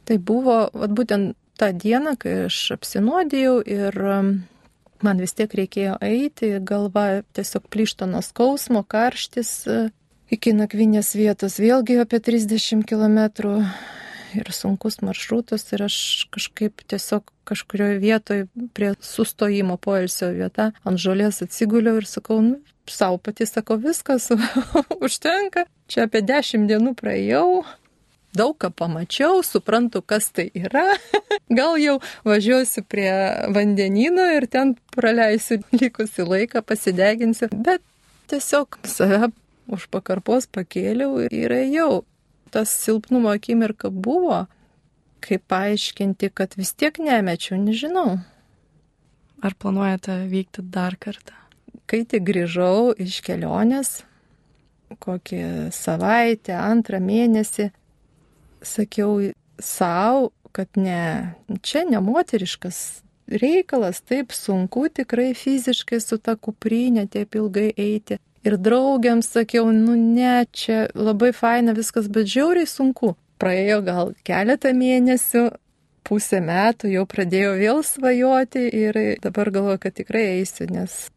Tai 0.08 0.18
buvo, 0.20 0.60
vat 0.72 0.92
būtent 0.96 1.36
tą 1.60 1.72
dieną, 1.72 2.14
kai 2.20 2.34
aš 2.46 2.58
apsinuodėjau 2.76 3.56
ir 3.64 3.98
um, 4.04 4.30
man 5.04 5.22
vis 5.22 5.34
tiek 5.36 5.52
reikėjo 5.60 5.96
eiti, 6.04 6.52
galva 6.60 7.22
tiesiog 7.36 7.66
plyšto 7.72 8.08
nuo 8.10 8.22
skausmo, 8.24 8.84
karštis, 8.84 9.52
iki 10.34 10.54
nakvinės 10.56 11.14
vietos 11.18 11.58
vėlgi 11.60 11.98
apie 12.02 12.20
30 12.24 12.84
km 12.88 13.18
ir 14.36 14.50
sunkus 14.52 15.00
maršrutas 15.00 15.64
ir 15.72 15.86
aš 15.86 15.98
kažkaip 16.34 16.84
tiesiog 16.90 17.32
kažkurioje 17.48 17.98
vietoje 18.02 18.46
prie 18.76 18.92
sustojimo 19.00 19.78
poilsio 19.80 20.30
vieta 20.36 20.70
ant 20.84 21.00
žolės 21.00 21.40
atsiguliau 21.44 22.02
ir 22.02 22.08
sakau, 22.08 22.40
nu, 22.44 22.58
savo 22.88 23.18
pati 23.18 23.46
sako, 23.48 23.78
viskas 23.80 24.28
užtenka, 25.04 25.64
čia 25.88 26.06
apie 26.08 26.22
10 26.24 26.68
dienų 26.68 26.94
praėjau, 26.98 27.64
daug 28.36 28.56
ką 28.60 28.70
pamačiau, 28.76 29.42
suprantu, 29.44 30.02
kas 30.04 30.30
tai 30.36 30.48
yra. 30.56 30.86
Gal 31.58 31.78
jau 31.80 31.96
važiuosiu 32.28 32.84
prie 32.84 33.10
vandenino 33.54 34.28
ir 34.36 34.48
ten 34.52 34.76
praleisiu 34.92 35.62
likusi 35.72 36.28
laiką, 36.28 36.62
pasideginsiu, 36.68 37.48
bet 37.52 37.84
tiesiog 38.28 38.80
save 38.84 39.30
už 39.68 39.88
pakarpos 39.92 40.48
pakėliau 40.50 41.26
ir 41.28 41.54
ėjau. 41.54 42.04
Tas 42.52 42.72
silpnumo 42.72 43.30
akimirka 43.34 43.90
buvo, 43.92 44.46
kaip 45.24 45.44
paaiškinti, 45.52 46.30
kad 46.32 46.56
vis 46.56 46.72
tiek 46.72 46.96
nemečiau, 47.02 47.58
nežinau. 47.60 48.18
Ar 49.44 49.54
planuojate 49.54 50.24
vykti 50.30 50.64
dar 50.64 50.96
kartą? 50.98 51.36
Kai 51.88 52.02
tik 52.08 52.24
grįžau 52.26 52.94
iš 52.98 53.20
kelionės, 53.24 54.02
kokį 55.04 55.42
savaitę, 55.74 56.56
antrą 56.56 57.00
mėnesį, 57.04 57.68
sakiau 58.64 59.20
savo, 59.60 60.32
kad 60.52 60.80
ne, 60.80 61.36
čia 61.62 61.84
ne 61.88 62.00
moteriškas 62.02 63.02
reikalas, 63.28 64.00
taip 64.00 64.32
sunku 64.32 64.88
tikrai 64.88 65.34
fiziškai 65.36 66.00
su 66.00 66.18
ta 66.18 66.34
kuprinė 66.36 67.06
taip 67.12 67.36
ilgai 67.36 67.70
eiti. 67.76 68.18
Ir 68.46 68.56
draugiams 68.62 69.26
sakiau, 69.34 69.70
nu 69.74 69.96
ne, 69.98 70.44
čia 70.54 70.86
labai 70.94 71.32
faina 71.34 71.74
viskas, 71.74 72.06
bet 72.12 72.30
žiauriai 72.30 72.68
sunku. 72.70 73.16
Praėjo 73.38 73.80
gal 73.86 74.12
keletą 74.26 74.70
mėnesių, 74.74 75.48
pusę 76.08 76.40
metų 76.42 76.90
jau 76.92 77.04
pradėjau 77.08 77.52
vėl 77.58 77.84
svajoti 77.86 78.64
ir 78.74 78.98
dabar 79.22 79.50
galvoju, 79.54 79.80
kad 79.82 79.96
tikrai 79.98 80.24
eisiu, 80.38 80.66
nes 80.70 81.08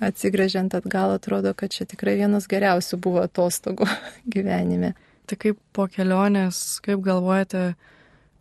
atsigrėžiant 0.00 0.74
atgal 0.76 1.14
atrodo, 1.16 1.52
kad 1.54 1.72
čia 1.74 1.86
tikrai 1.88 2.16
vienas 2.20 2.48
geriausių 2.50 2.98
buvo 3.02 3.22
atostogų 3.26 3.88
gyvenime. 4.34 4.94
Tai 5.28 5.38
kaip 5.38 5.60
po 5.76 5.86
kelionės, 5.92 6.80
kaip 6.84 7.04
galvojate, 7.04 7.72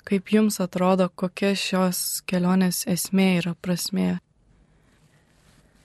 kaip 0.08 0.34
jums 0.34 0.60
atrodo, 0.64 1.10
kokia 1.14 1.54
šios 1.60 2.22
kelionės 2.28 2.86
esmė 2.90 3.30
yra 3.44 3.56
prasmė? 3.62 4.16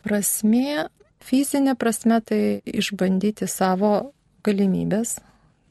Prasmė 0.06 0.86
Fizinė 1.26 1.74
prasme 1.74 2.20
tai 2.22 2.60
išbandyti 2.70 3.48
savo 3.50 4.12
galimybės, 4.46 5.16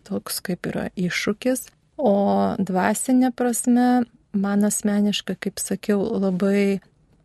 toks 0.07 0.41
kaip 0.43 0.67
yra 0.67 0.89
iššūkis, 0.99 1.69
o 1.95 2.15
dvasinė 2.59 3.31
prasme 3.31 4.03
man 4.35 4.67
asmeniškai, 4.67 5.37
kaip 5.39 5.63
sakiau, 5.63 6.03
labai 6.19 6.81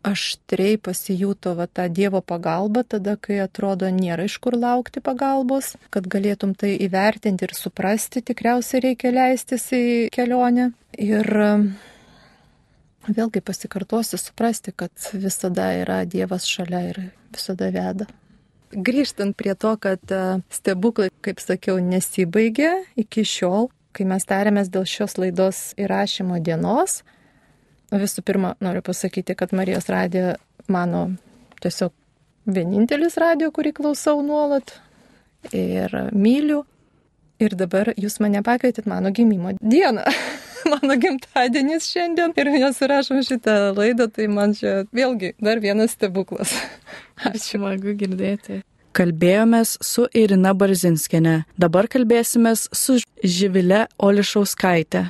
aštriai 0.07 0.79
pasijuto 0.81 1.53
va 1.59 1.67
tą 1.67 1.85
Dievo 1.91 2.21
pagalbą 2.25 2.83
tada, 2.87 3.17
kai 3.21 3.41
atrodo 3.43 3.89
nėra 3.93 4.25
iš 4.25 4.39
kur 4.41 4.57
laukti 4.57 5.03
pagalbos, 5.03 5.75
kad 5.93 6.07
galėtum 6.09 6.55
tai 6.57 6.73
įvertinti 6.87 7.45
ir 7.45 7.53
suprasti, 7.57 8.23
tikriausiai 8.25 8.87
reikia 8.87 9.13
leistis 9.13 9.67
į 9.75 9.83
kelionę. 10.15 10.71
Ir 10.97 11.27
vėlgi 13.07 13.41
pasikartosiu, 13.41 14.19
suprasti, 14.19 14.73
kad 14.75 14.91
visada 15.13 15.71
yra 15.79 16.01
Dievas 16.05 16.45
šalia 16.49 16.81
ir 16.91 16.99
visada 17.33 17.71
veda. 17.73 18.07
Grįžtant 18.71 19.35
prie 19.35 19.55
to, 19.59 19.73
kad 19.81 20.13
e, 20.13 20.39
stebuklai, 20.53 21.09
kaip 21.25 21.41
sakiau, 21.43 21.79
nesibaigė 21.83 22.71
iki 22.99 23.25
šiol, 23.27 23.67
kai 23.91 24.05
mes 24.07 24.23
tarėmės 24.27 24.71
dėl 24.71 24.85
šios 24.87 25.17
laidos 25.19 25.71
įrašymo 25.81 26.39
dienos. 26.43 27.01
Visų 27.91 28.23
pirma, 28.23 28.53
noriu 28.63 28.83
pasakyti, 28.85 29.35
kad 29.35 29.51
Marijos 29.51 29.89
radija 29.91 30.37
mano 30.71 31.09
tiesiog 31.59 31.91
vienintelis 32.47 33.17
radio, 33.19 33.51
kurį 33.51 33.73
klausau 33.81 34.21
nuolat 34.23 34.77
ir 35.51 35.91
myliu. 36.15 36.63
Ir 37.41 37.57
dabar 37.57 37.89
jūs 37.97 38.19
mane 38.21 38.39
pakvietėt 38.45 38.87
mano 38.87 39.11
gimimo 39.11 39.55
dieną. 39.59 40.05
mano 40.73 40.97
gimtadienis 41.01 41.87
šiandien 41.91 42.33
ir 42.39 42.51
mes 42.53 42.81
įrašom 42.81 43.21
šitą 43.27 43.55
laidą, 43.77 44.09
tai 44.11 44.27
man 44.31 44.55
čia 44.57 44.81
vėlgi 44.95 45.33
dar 45.41 45.61
vienas 45.63 45.95
stebuklas. 45.97 46.53
Ačiū. 47.29 47.61
Smagu 47.61 47.95
girdėti. 47.97 48.61
Kalbėjomės 48.91 49.77
su 49.87 50.03
Irina 50.17 50.51
Barzinskienė. 50.57 51.45
Dabar 51.55 51.87
kalbėsimės 51.91 52.65
su 52.75 52.97
Živile 53.23 53.85
Olišauskaitė. 54.03 55.05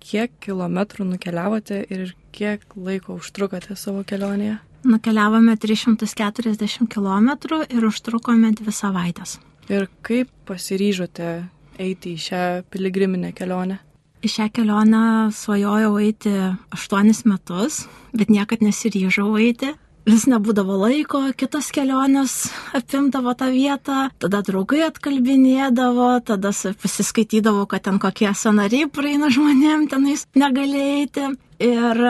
Kiek 0.00 0.32
kilometrų 0.40 1.04
nukeliavote 1.10 1.82
ir 1.92 2.14
kiek 2.32 2.64
laiko 2.72 3.18
užtrukote 3.18 3.76
savo 3.76 4.00
kelionėje? 4.08 4.56
Nukeliavome 4.88 5.58
340 5.60 6.88
km 6.88 7.28
ir 7.68 7.84
užtrukome 7.84 8.54
dvi 8.56 8.72
savaitės. 8.72 9.36
Ir 9.68 9.90
kaip 10.00 10.30
pasiryžote 10.48 11.28
eiti 11.76 12.14
į 12.16 12.22
šią 12.24 12.44
piligriminę 12.72 13.34
kelionę? 13.36 13.82
Į 14.18 14.28
šią 14.32 14.48
kelionę 14.50 15.02
svajojau 15.30 15.92
eiti 16.02 16.32
aštuonis 16.74 17.22
metus, 17.28 17.84
bet 18.10 18.32
niekad 18.34 18.64
nesiryžau 18.66 19.30
eiti 19.38 19.74
vis 20.08 20.24
nebūdavo 20.26 20.78
laiko, 20.80 21.20
kitos 21.36 21.68
kelionės 21.74 22.48
apimdavo 22.76 23.34
tą 23.38 23.50
vietą, 23.52 24.08
tada 24.18 24.40
draugai 24.46 24.86
atkalbinėdavo, 24.86 26.08
tada 26.26 26.52
pasiskaitydavo, 26.82 27.66
kad 27.70 27.84
ten 27.86 28.00
kokie 28.02 28.30
sanariai 28.34 28.88
praeina 28.90 29.28
žmonėm 29.30 29.86
tenais 29.92 30.24
negalėti. 30.38 31.28
Ir 31.62 32.02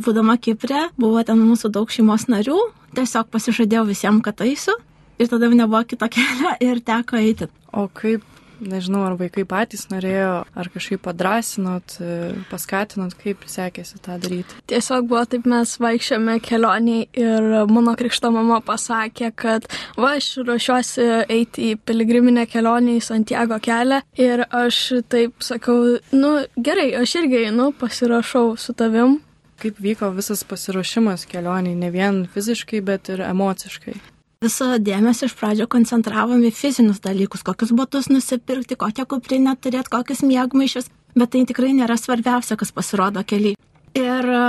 būdama 0.00 0.38
Kiprė, 0.40 0.88
buvo 0.96 1.22
ten 1.26 1.42
mūsų 1.42 1.72
daug 1.74 1.92
šeimos 1.92 2.28
narių 2.32 2.58
tiesiog 2.96 3.28
pasižadėjau 3.34 3.84
visiems, 3.90 4.24
kad 4.24 4.40
eisiu 4.46 4.74
ir 5.18 5.30
tada 5.30 5.50
nebuvo 5.50 5.84
kito 5.86 6.08
kelio 6.12 6.54
ir 6.64 6.80
teko 6.80 7.20
eiti. 7.20 7.50
O 7.76 7.88
kaip 7.92 8.24
nežinau, 8.60 9.04
ar 9.08 9.16
vaikai 9.18 9.44
patys 9.48 9.86
norėjo, 9.92 10.32
ar 10.48 10.70
kažkaip 10.74 11.02
padrasinot, 11.04 11.98
e, 12.00 12.32
paskatinot, 12.50 13.14
kaip 13.20 13.44
sekėsi 13.48 14.00
tą 14.04 14.18
daryti. 14.22 14.58
Tiesiog 14.70 15.08
buvo 15.10 15.24
taip, 15.30 15.46
mes 15.48 15.74
vaikščiame 15.82 16.38
kelioniai 16.44 17.06
ir 17.18 17.48
mano 17.70 17.94
krikšto 17.98 18.32
mama 18.34 18.60
pasakė, 18.64 19.30
kad 19.38 19.68
va, 19.96 20.16
aš 20.16 20.30
ruošiuosi 20.48 21.08
eiti 21.28 21.72
į 21.72 21.78
piligriminę 21.88 22.48
kelionę 22.50 22.98
į 22.98 23.04
Santiago 23.04 23.60
kelią 23.62 24.02
ir 24.18 24.44
aš 24.48 24.82
taip 25.08 25.42
sakau, 25.44 25.98
nu 26.12 26.34
gerai, 26.56 26.90
aš 26.98 27.18
irgi 27.22 27.44
einu, 27.48 27.72
pasirašau 27.78 28.56
su 28.60 28.74
tavim. 28.78 29.20
Kaip 29.58 29.80
vyko 29.82 30.12
visas 30.14 30.44
pasiruošimas 30.46 31.26
kelioniai, 31.26 31.74
ne 31.74 31.90
vien 31.90 32.22
fiziškai, 32.30 32.84
bet 32.86 33.10
ir 33.10 33.24
emociškai? 33.26 33.96
Visą 34.44 34.76
dėmesį 34.78 35.26
iš 35.26 35.34
pradžio 35.34 35.66
koncentravom 35.70 36.44
į 36.46 36.52
fizinius 36.54 37.00
dalykus, 37.02 37.42
kokius 37.46 37.72
batus 37.74 38.06
nusipirkti, 38.12 38.76
kokią 38.78 39.06
kuprinę 39.10 39.56
turėti, 39.58 39.90
kokius 39.90 40.22
mėgmaišius, 40.22 40.86
bet 41.18 41.32
tai 41.34 41.42
tikrai 41.48 41.72
nėra 41.74 41.96
svarbiausia, 41.98 42.54
kas 42.60 42.70
pasirodo 42.74 43.24
keliai. 43.26 43.58
Ir 43.98 44.30
e, 44.30 44.44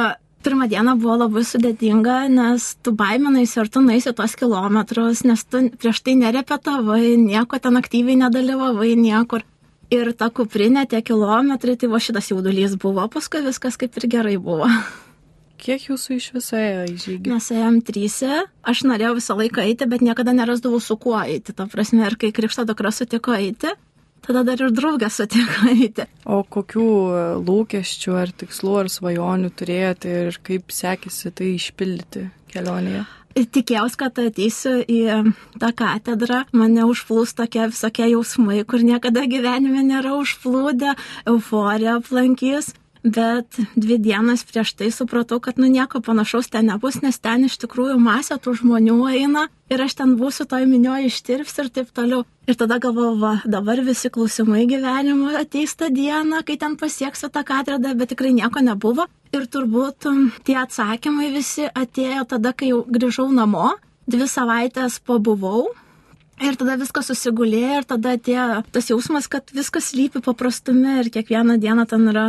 pirmą 0.46 0.70
dieną 0.70 0.94
buvo 1.02 1.18
labai 1.24 1.42
sudėtinga, 1.42 2.20
nes 2.30 2.70
tu 2.86 2.94
baiminais 2.94 3.56
ir 3.58 3.74
tu 3.74 3.82
naisi 3.82 4.14
tuos 4.14 4.38
kilometrus, 4.38 5.26
nes 5.26 5.46
tu 5.50 5.66
prieš 5.82 6.04
tai 6.06 6.20
nerepetavai, 6.22 7.18
nieko 7.18 7.58
ten 7.58 7.82
aktyviai 7.82 8.22
nedalyvavai, 8.28 8.94
niekur. 8.94 9.48
Ir 9.90 10.14
ta 10.14 10.30
kuprinė, 10.30 10.86
tie 10.86 11.02
kilometrai, 11.02 11.80
tai 11.82 11.90
va 11.90 11.98
šitas 11.98 12.30
jaudulys 12.30 12.78
buvo, 12.78 13.10
paskui 13.10 13.42
viskas 13.42 13.74
kaip 13.74 13.98
ir 13.98 14.12
gerai 14.20 14.38
buvo. 14.38 14.70
Kiek 15.60 15.90
jūsų 15.90 16.16
iš 16.16 16.30
viso 16.38 16.56
ėjo 16.56 16.86
į 16.88 16.96
žygį? 17.04 17.32
Mes 17.34 17.50
ėjom 17.52 17.82
trysia. 17.84 18.46
Aš 18.64 18.86
norėjau 18.88 19.18
visą 19.18 19.36
laiką 19.36 19.66
eiti, 19.68 19.88
bet 19.92 20.04
niekada 20.06 20.32
nerasdavau 20.36 20.80
su 20.84 20.96
kuo 20.96 21.18
eiti. 21.20 21.56
Ta 21.56 21.68
prasme, 21.68 22.06
ir 22.08 22.16
kai 22.20 22.32
krikšto 22.36 22.64
dukra 22.70 22.94
sutiko 22.96 23.36
eiti, 23.36 23.74
tada 24.24 24.46
dar 24.48 24.64
ir 24.64 24.72
draugė 24.76 25.12
sutiko 25.12 25.68
eiti. 25.76 26.08
O 26.24 26.42
kokių 26.48 26.90
lūkesčių 27.44 28.18
ar 28.22 28.32
tikslų 28.40 28.76
ar 28.86 28.92
svajonių 28.94 29.52
turėjote 29.60 30.18
ir 30.30 30.42
kaip 30.48 30.72
sekėsi 30.72 31.34
tai 31.36 31.54
išpildyti 31.58 32.30
kelionėje? 32.54 33.06
Tikėjausi, 33.40 33.96
kad 34.00 34.18
ateisiu 34.20 34.80
į 34.90 35.00
tą 35.62 35.70
katedrą, 35.78 36.42
mane 36.56 36.88
užplūs 36.90 37.36
tokie 37.38 37.68
visokie 37.70 38.08
jausmai, 38.10 38.64
kur 38.68 38.82
niekada 38.84 39.28
gyvenime 39.30 39.84
nėra 39.86 40.16
užplūdę, 40.18 40.96
euforija 41.30 42.00
aplankys. 42.00 42.74
Bet 43.10 43.58
dvi 43.80 43.98
dienas 43.98 44.44
prieš 44.46 44.74
tai 44.78 44.90
supratau, 44.94 45.40
kad 45.42 45.58
nu 45.58 45.66
nieko 45.72 46.02
panašaus 46.06 46.50
ten 46.54 46.68
nebus, 46.70 47.00
nes 47.02 47.18
ten 47.18 47.48
iš 47.48 47.56
tikrųjų 47.64 47.96
masė 48.02 48.38
tų 48.44 48.54
žmonių 48.60 48.98
eina 49.16 49.48
ir 49.72 49.82
aš 49.82 49.96
ten 50.02 50.14
būsiu 50.20 50.46
toj 50.50 50.68
minioje 50.70 51.10
ištirps 51.10 51.58
ir 51.64 51.72
taip 51.74 51.90
toliau. 51.96 52.26
Ir 52.50 52.58
tada 52.60 52.78
galvoju, 52.82 53.16
va, 53.22 53.34
dabar 53.46 53.82
visi 53.86 54.12
klausimai 54.14 54.68
gyvenimo 54.70 55.34
ateis 55.42 55.74
tą 55.80 55.90
dieną, 55.94 56.44
kai 56.46 56.60
ten 56.62 56.78
pasieksiu 56.78 57.32
tą 57.34 57.46
katedrą, 57.48 57.96
bet 57.98 58.14
tikrai 58.14 58.34
nieko 58.36 58.62
nebuvo. 58.66 59.08
Ir 59.34 59.50
turbūt 59.50 60.10
tie 60.46 60.58
atsakymai 60.62 61.34
visi 61.34 61.66
atėjo 61.70 62.28
tada, 62.36 62.54
kai 62.54 62.74
jau 62.74 62.84
grįžau 62.86 63.30
namo, 63.34 63.76
dvi 64.10 64.30
savaitės 64.30 65.02
pabuvau, 65.02 65.70
Ir 66.40 66.56
tada 66.56 66.78
viskas 66.80 67.10
susigulėjo 67.10 67.82
ir 67.82 67.86
tada 67.88 68.14
atėjo 68.16 68.44
tas 68.72 68.86
jausmas, 68.88 69.26
kad 69.28 69.52
viskas 69.52 69.90
lypi 69.92 70.22
paprastume 70.24 71.02
ir 71.02 71.10
kiekvieną 71.12 71.58
dieną 71.60 71.84
ten 71.92 72.08
yra 72.08 72.28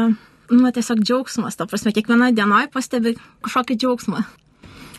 nu, 0.51 0.71
tiesiog 0.75 1.03
džiaugsmas, 1.05 1.57
ta 1.59 1.67
prasme, 1.71 1.95
kiekviena 1.97 2.31
dienoje 2.35 2.71
pastebi 2.75 3.15
kažkokį 3.47 3.79
džiaugsmą. 3.81 4.23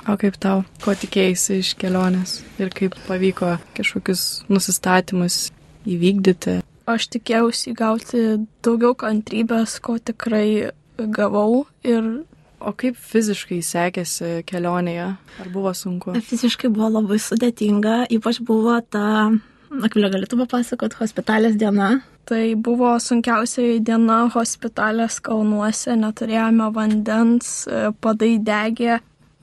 O 0.10 0.17
kaip 0.17 0.39
tau, 0.41 0.63
ko 0.81 0.96
tikėjai 0.98 1.36
iš 1.60 1.75
kelionės 1.77 2.39
ir 2.58 2.72
kaip 2.74 2.96
pavyko 3.05 3.53
kažkokius 3.77 4.48
nusistatymus 4.50 5.51
įvykdyti? 5.85 6.61
Aš 6.90 7.05
tikėjausi 7.14 7.75
gauti 7.77 8.24
daugiau 8.66 8.96
kantrybės, 8.98 9.77
ko 9.83 10.00
tikrai 10.01 10.72
gavau 10.98 11.66
ir 11.85 12.25
O 12.61 12.75
kaip 12.77 12.94
fiziškai 12.94 13.57
sekėsi 13.66 14.44
kelionėje? 14.46 15.07
Ar 15.42 15.48
buvo 15.50 15.72
sunku? 15.74 16.14
Fiziškai 16.27 16.70
buvo 16.70 16.92
labai 17.00 17.18
sudėtinga, 17.18 18.03
ypač 18.14 18.37
buvo 18.46 18.75
ta, 18.85 19.31
Akvilė 19.72 20.11
galėtų 20.11 20.37
papasakoti, 20.44 20.98
hospitalės 21.00 21.55
diena, 21.57 22.01
Tai 22.29 22.44
buvo 22.55 22.94
sunkiausia 23.01 23.79
diena 23.84 24.24
hospitalės 24.31 25.20
kalnuose, 25.25 25.96
neturėjome 26.00 26.70
vandens, 26.75 27.66
e, 27.68 27.90
padai 28.03 28.36
degė, 28.38 29.00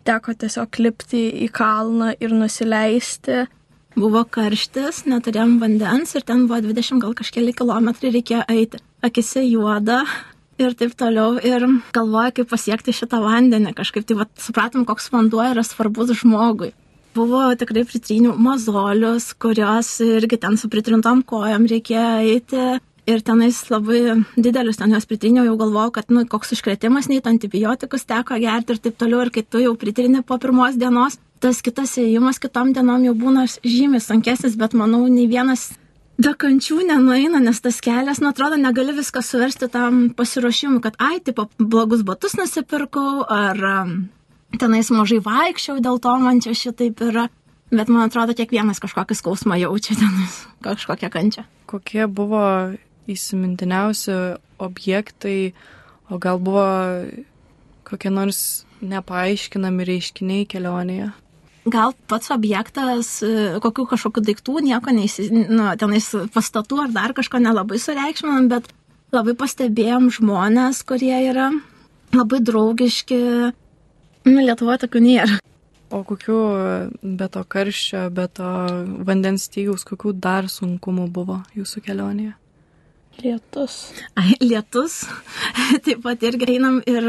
teko 0.08 0.34
tiesiog 0.38 0.78
lipti 0.80 1.24
į 1.44 1.50
kalną 1.52 2.14
ir 2.20 2.32
nusileisti. 2.32 3.44
Buvo 3.98 4.22
karštis, 4.24 5.04
neturėjom 5.10 5.58
vandens 5.60 6.14
ir 6.14 6.24
ten 6.24 6.46
buvo 6.46 6.62
20 6.68 7.02
gal 7.02 7.16
kažkeli 7.18 7.52
kilometrai 7.56 8.14
reikėjo 8.14 8.44
eiti. 8.54 8.80
Akise 9.02 9.42
juoda, 9.42 10.04
ir 10.58 10.74
taip 10.78 10.94
toliau. 10.98 11.38
Ir 11.44 11.64
galvoja, 11.94 12.32
kaip 12.36 12.50
pasiekti 12.50 12.94
šitą 12.94 13.20
vandenį. 13.22 13.74
Kažkaip 13.78 14.06
tai 14.08 14.18
vat, 14.22 14.32
supratom, 14.42 14.86
koks 14.88 15.10
vanduo 15.14 15.44
yra 15.46 15.64
svarbus 15.66 16.12
žmogui. 16.22 16.72
Buvo 17.16 17.40
tikrai 17.58 17.84
pritrynių 17.88 18.34
mozolius, 18.38 19.32
kurios 19.40 19.94
irgi 20.04 20.38
ten 20.40 20.58
su 20.60 20.68
pritrintom 20.72 21.24
kojom 21.26 21.66
reikėjo 21.70 22.12
eiti. 22.34 22.66
Ir 23.08 23.22
tenais 23.24 23.56
labai 23.72 24.18
didelius 24.36 24.76
ten 24.76 24.92
jos 24.92 25.06
pritryniau, 25.08 25.46
jau 25.46 25.54
galvojau, 25.56 25.94
kad, 25.96 26.10
nu, 26.12 26.26
koks 26.28 26.52
užkretimas, 26.58 27.08
nei 27.08 27.22
antibiotikus 27.24 28.04
teko 28.04 28.36
gerti 28.42 28.76
ir 28.76 28.82
taip 28.84 28.98
toliau. 29.00 29.22
Ir 29.24 29.32
kai 29.32 29.42
tu 29.48 29.62
jau 29.62 29.72
pritrini 29.80 30.20
po 30.20 30.36
pirmos 30.36 30.76
dienos, 30.76 31.16
tas 31.40 31.62
kitas 31.64 31.96
įėjimas 31.96 32.42
kitom 32.42 32.74
dienom 32.76 33.06
jau 33.08 33.14
būna 33.16 33.46
žymiai 33.48 34.04
sunkesnis, 34.04 34.58
bet 34.60 34.76
manau, 34.76 35.06
nei 35.08 35.24
vienas 35.30 35.70
be 36.18 36.34
kančių 36.34 36.82
nenueina, 36.90 37.40
nes 37.40 37.62
tas 37.64 37.78
kelias, 37.80 38.20
nu, 38.20 38.32
atrodo, 38.34 38.58
negali 38.60 38.92
viską 38.96 39.22
suversti 39.24 39.70
tam 39.72 40.08
pasiruošimui, 40.18 40.82
kad, 40.84 40.98
ai, 41.00 41.22
tipo, 41.24 41.46
blogus 41.56 42.04
batus 42.04 42.36
nusipirkau, 42.36 43.22
ar 43.24 43.64
tenais 44.56 44.88
mažai 44.94 45.20
vaikščiau, 45.24 45.82
dėl 45.84 46.00
to 46.00 46.14
man 46.22 46.40
čia 46.44 46.56
šitaip 46.56 47.02
yra. 47.04 47.28
Bet 47.68 47.90
man 47.92 48.08
atrodo, 48.08 48.32
kiekvienas 48.32 48.80
kažkokį 48.80 49.18
skausmą 49.18 49.58
jaučia 49.60 49.98
tenais, 50.00 50.40
kažkokią 50.64 51.10
kančią. 51.12 51.44
Kokie 51.68 52.06
buvo 52.08 52.72
įsimintiniausi 53.08 54.14
objektai, 54.62 55.52
o 56.08 56.16
gal 56.20 56.40
buvo 56.40 56.64
kokie 57.88 58.12
nors 58.12 58.64
nepaaiškinami 58.84 59.86
reiškiniai 59.88 60.48
kelionėje? 60.48 61.10
Gal 61.68 61.92
pats 62.08 62.32
objektas, 62.32 63.18
kokių 63.60 63.84
kažkokių 63.90 64.24
daiktų, 64.24 64.60
nieko 64.64 64.92
neįsi, 64.94 65.28
nu, 65.32 65.66
tenais 65.80 66.08
pastatų 66.32 66.84
ar 66.86 66.92
dar 66.94 67.14
kažko 67.16 67.40
nelabai 67.44 67.80
sureikšminam, 67.82 68.48
bet 68.48 68.70
labai 69.12 69.34
pastebėjom 69.36 70.08
žmonės, 70.16 70.80
kurie 70.88 71.16
yra 71.28 71.50
labai 72.16 72.40
draugiški, 72.44 73.20
Nu, 74.28 74.42
Lietuvoje 74.44 74.84
tokių 74.84 75.04
nėra. 75.04 75.38
O 75.88 76.02
kokių 76.04 76.40
be 77.16 77.28
to 77.32 77.40
karščio, 77.48 78.08
be 78.12 78.26
to 78.28 78.48
vandens 79.08 79.46
stygiaus, 79.48 79.86
kokių 79.88 80.12
dar 80.20 80.50
sunkumų 80.52 81.06
buvo 81.14 81.40
jūsų 81.56 81.80
kelionėje? 81.86 82.34
Lietus. 83.18 83.76
Ai, 84.14 84.36
lietus. 84.38 85.00
Taip 85.84 86.04
pat 86.04 86.22
irgi 86.22 86.46
einam 86.52 86.76
ir 86.86 87.06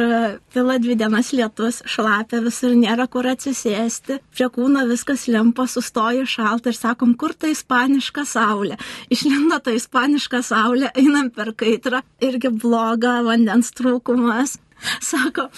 pila 0.55 0.77
dvi 0.81 0.95
dienas 0.97 1.29
lietus, 1.35 1.83
šlapia 1.85 2.39
visur, 2.41 2.71
nėra 2.73 3.05
kur 3.11 3.27
atsisėsti. 3.29 4.17
Prie 4.33 4.47
kūno 4.55 4.87
viskas 4.89 5.27
limpa, 5.29 5.67
sustoja 5.69 6.23
šalta 6.25 6.71
ir 6.71 6.79
sakom, 6.79 7.13
kur 7.19 7.35
ta 7.37 7.51
ispaniška 7.51 8.25
saulė. 8.25 8.79
Išlindo 9.13 9.59
ta 9.61 9.75
ispaniška 9.75 10.41
saulė, 10.49 10.89
einam 10.97 11.29
per 11.35 11.51
kaitrą, 11.59 12.01
irgi 12.25 12.55
bloga 12.63 13.19
vandens 13.27 13.69
trūkumas. 13.77 14.57
Sako, 15.11 15.49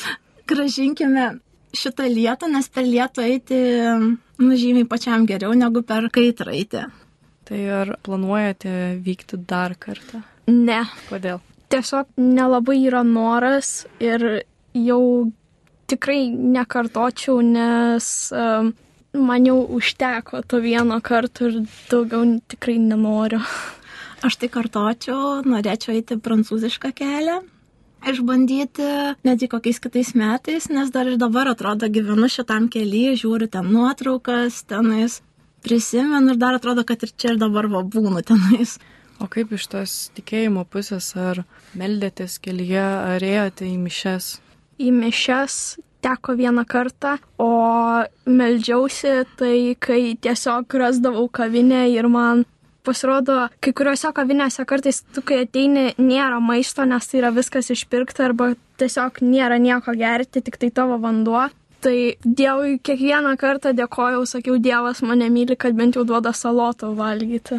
gražinkime 0.51 1.29
šitą 1.75 2.07
lietą, 2.09 2.49
nes 2.51 2.67
per 2.71 2.85
lietų 2.87 3.23
eiti, 3.25 3.59
nu, 4.41 4.57
žymiai 4.57 4.87
pačiam 4.89 5.25
geriau 5.29 5.53
negu 5.57 5.83
per 5.87 6.09
kaitrą 6.13 6.53
eiti. 6.55 6.85
Tai 7.47 7.61
ar 7.81 7.95
planuojate 8.05 8.73
vykti 9.03 9.39
dar 9.47 9.75
kartą? 9.79 10.21
Ne. 10.51 10.83
Kodėl? 11.09 11.41
Tiesiog 11.71 12.15
nelabai 12.19 12.77
yra 12.83 13.01
noras 13.07 13.85
ir 14.03 14.43
jau 14.75 15.03
tikrai 15.91 16.29
nekartočiau, 16.31 17.41
nes 17.43 18.07
um, 18.35 18.71
man 19.15 19.47
jau 19.47 19.59
užteko 19.77 20.43
to 20.47 20.61
vieno 20.63 20.99
karto 21.03 21.49
ir 21.49 21.61
daugiau 21.91 22.25
tikrai 22.51 22.77
nenoriu. 22.79 23.41
Aš 24.21 24.37
tai 24.37 24.51
kartočiau, 24.53 25.41
norėčiau 25.47 25.95
eiti 25.95 26.19
prancūzišką 26.21 26.91
kelią, 26.93 27.39
išbandyti 28.07 28.87
netgi 29.27 29.49
kokiais 29.51 29.81
kitais 29.83 30.13
metais, 30.17 30.69
nes 30.69 30.89
dar 30.93 31.09
ir 31.09 31.19
dabar 31.21 31.51
atrodo 31.51 31.89
gyvenu 31.91 32.29
šitam 32.31 32.69
kelyje, 32.71 33.17
žiūriu 33.23 33.49
ten 33.51 33.67
nuotraukas, 33.73 34.63
tenais 34.69 35.21
prisimenu 35.61 36.33
ir 36.33 36.41
dar 36.41 36.57
atrodo, 36.57 36.83
kad 36.87 37.03
ir 37.03 37.13
čia 37.17 37.35
ir 37.35 37.41
dabar 37.41 37.69
va 37.69 37.83
būnu 37.85 38.23
tenais. 38.25 38.79
O 39.21 39.27
kaip 39.29 39.51
iš 39.53 39.67
tos 39.69 39.95
tikėjimo 40.17 40.65
pusės, 40.65 41.11
ar 41.13 41.43
meldėtės 41.77 42.39
kelyje, 42.41 42.81
ar 42.81 43.21
ėjote 43.21 43.67
į 43.69 43.77
mišes? 43.83 44.31
Į 44.81 44.89
mišes 44.97 45.57
teko 46.01 46.33
vieną 46.39 46.63
kartą, 46.65 47.19
o 47.37 47.51
meldžiausi 48.25 49.13
tai, 49.37 49.75
kai 49.77 50.15
tiesiog 50.17 50.73
rasdavau 50.81 51.27
kavinę 51.29 51.83
ir 51.93 52.09
man 52.09 52.41
pasirodo, 52.85 53.47
kai 53.63 53.73
kuriuose 53.77 54.11
kavinėse 54.15 54.65
kartais 54.69 55.01
tu, 55.13 55.23
kai 55.25 55.43
ateini, 55.45 55.91
nėra 56.01 56.41
maisto, 56.43 56.85
nes 56.85 57.07
tai 57.07 57.21
yra 57.21 57.31
viskas 57.35 57.71
išpirkta 57.73 58.27
arba 58.27 58.51
tiesiog 58.81 59.21
nėra 59.25 59.59
nieko 59.61 59.95
gerti, 59.97 60.43
tik 60.45 60.59
tai 60.61 60.71
tavo 60.73 60.99
vanduo. 61.01 61.47
Tai 61.81 61.97
Dievui 62.21 62.75
kiekvieną 62.85 63.33
kartą 63.41 63.71
dėkojau, 63.73 64.21
sakiau, 64.29 64.59
Dievas 64.61 65.01
mane 65.01 65.31
myli, 65.33 65.57
kad 65.57 65.73
bent 65.73 65.97
jau 65.97 66.05
duoda 66.05 66.29
salotų 66.29 66.91
valgyti. 66.99 67.57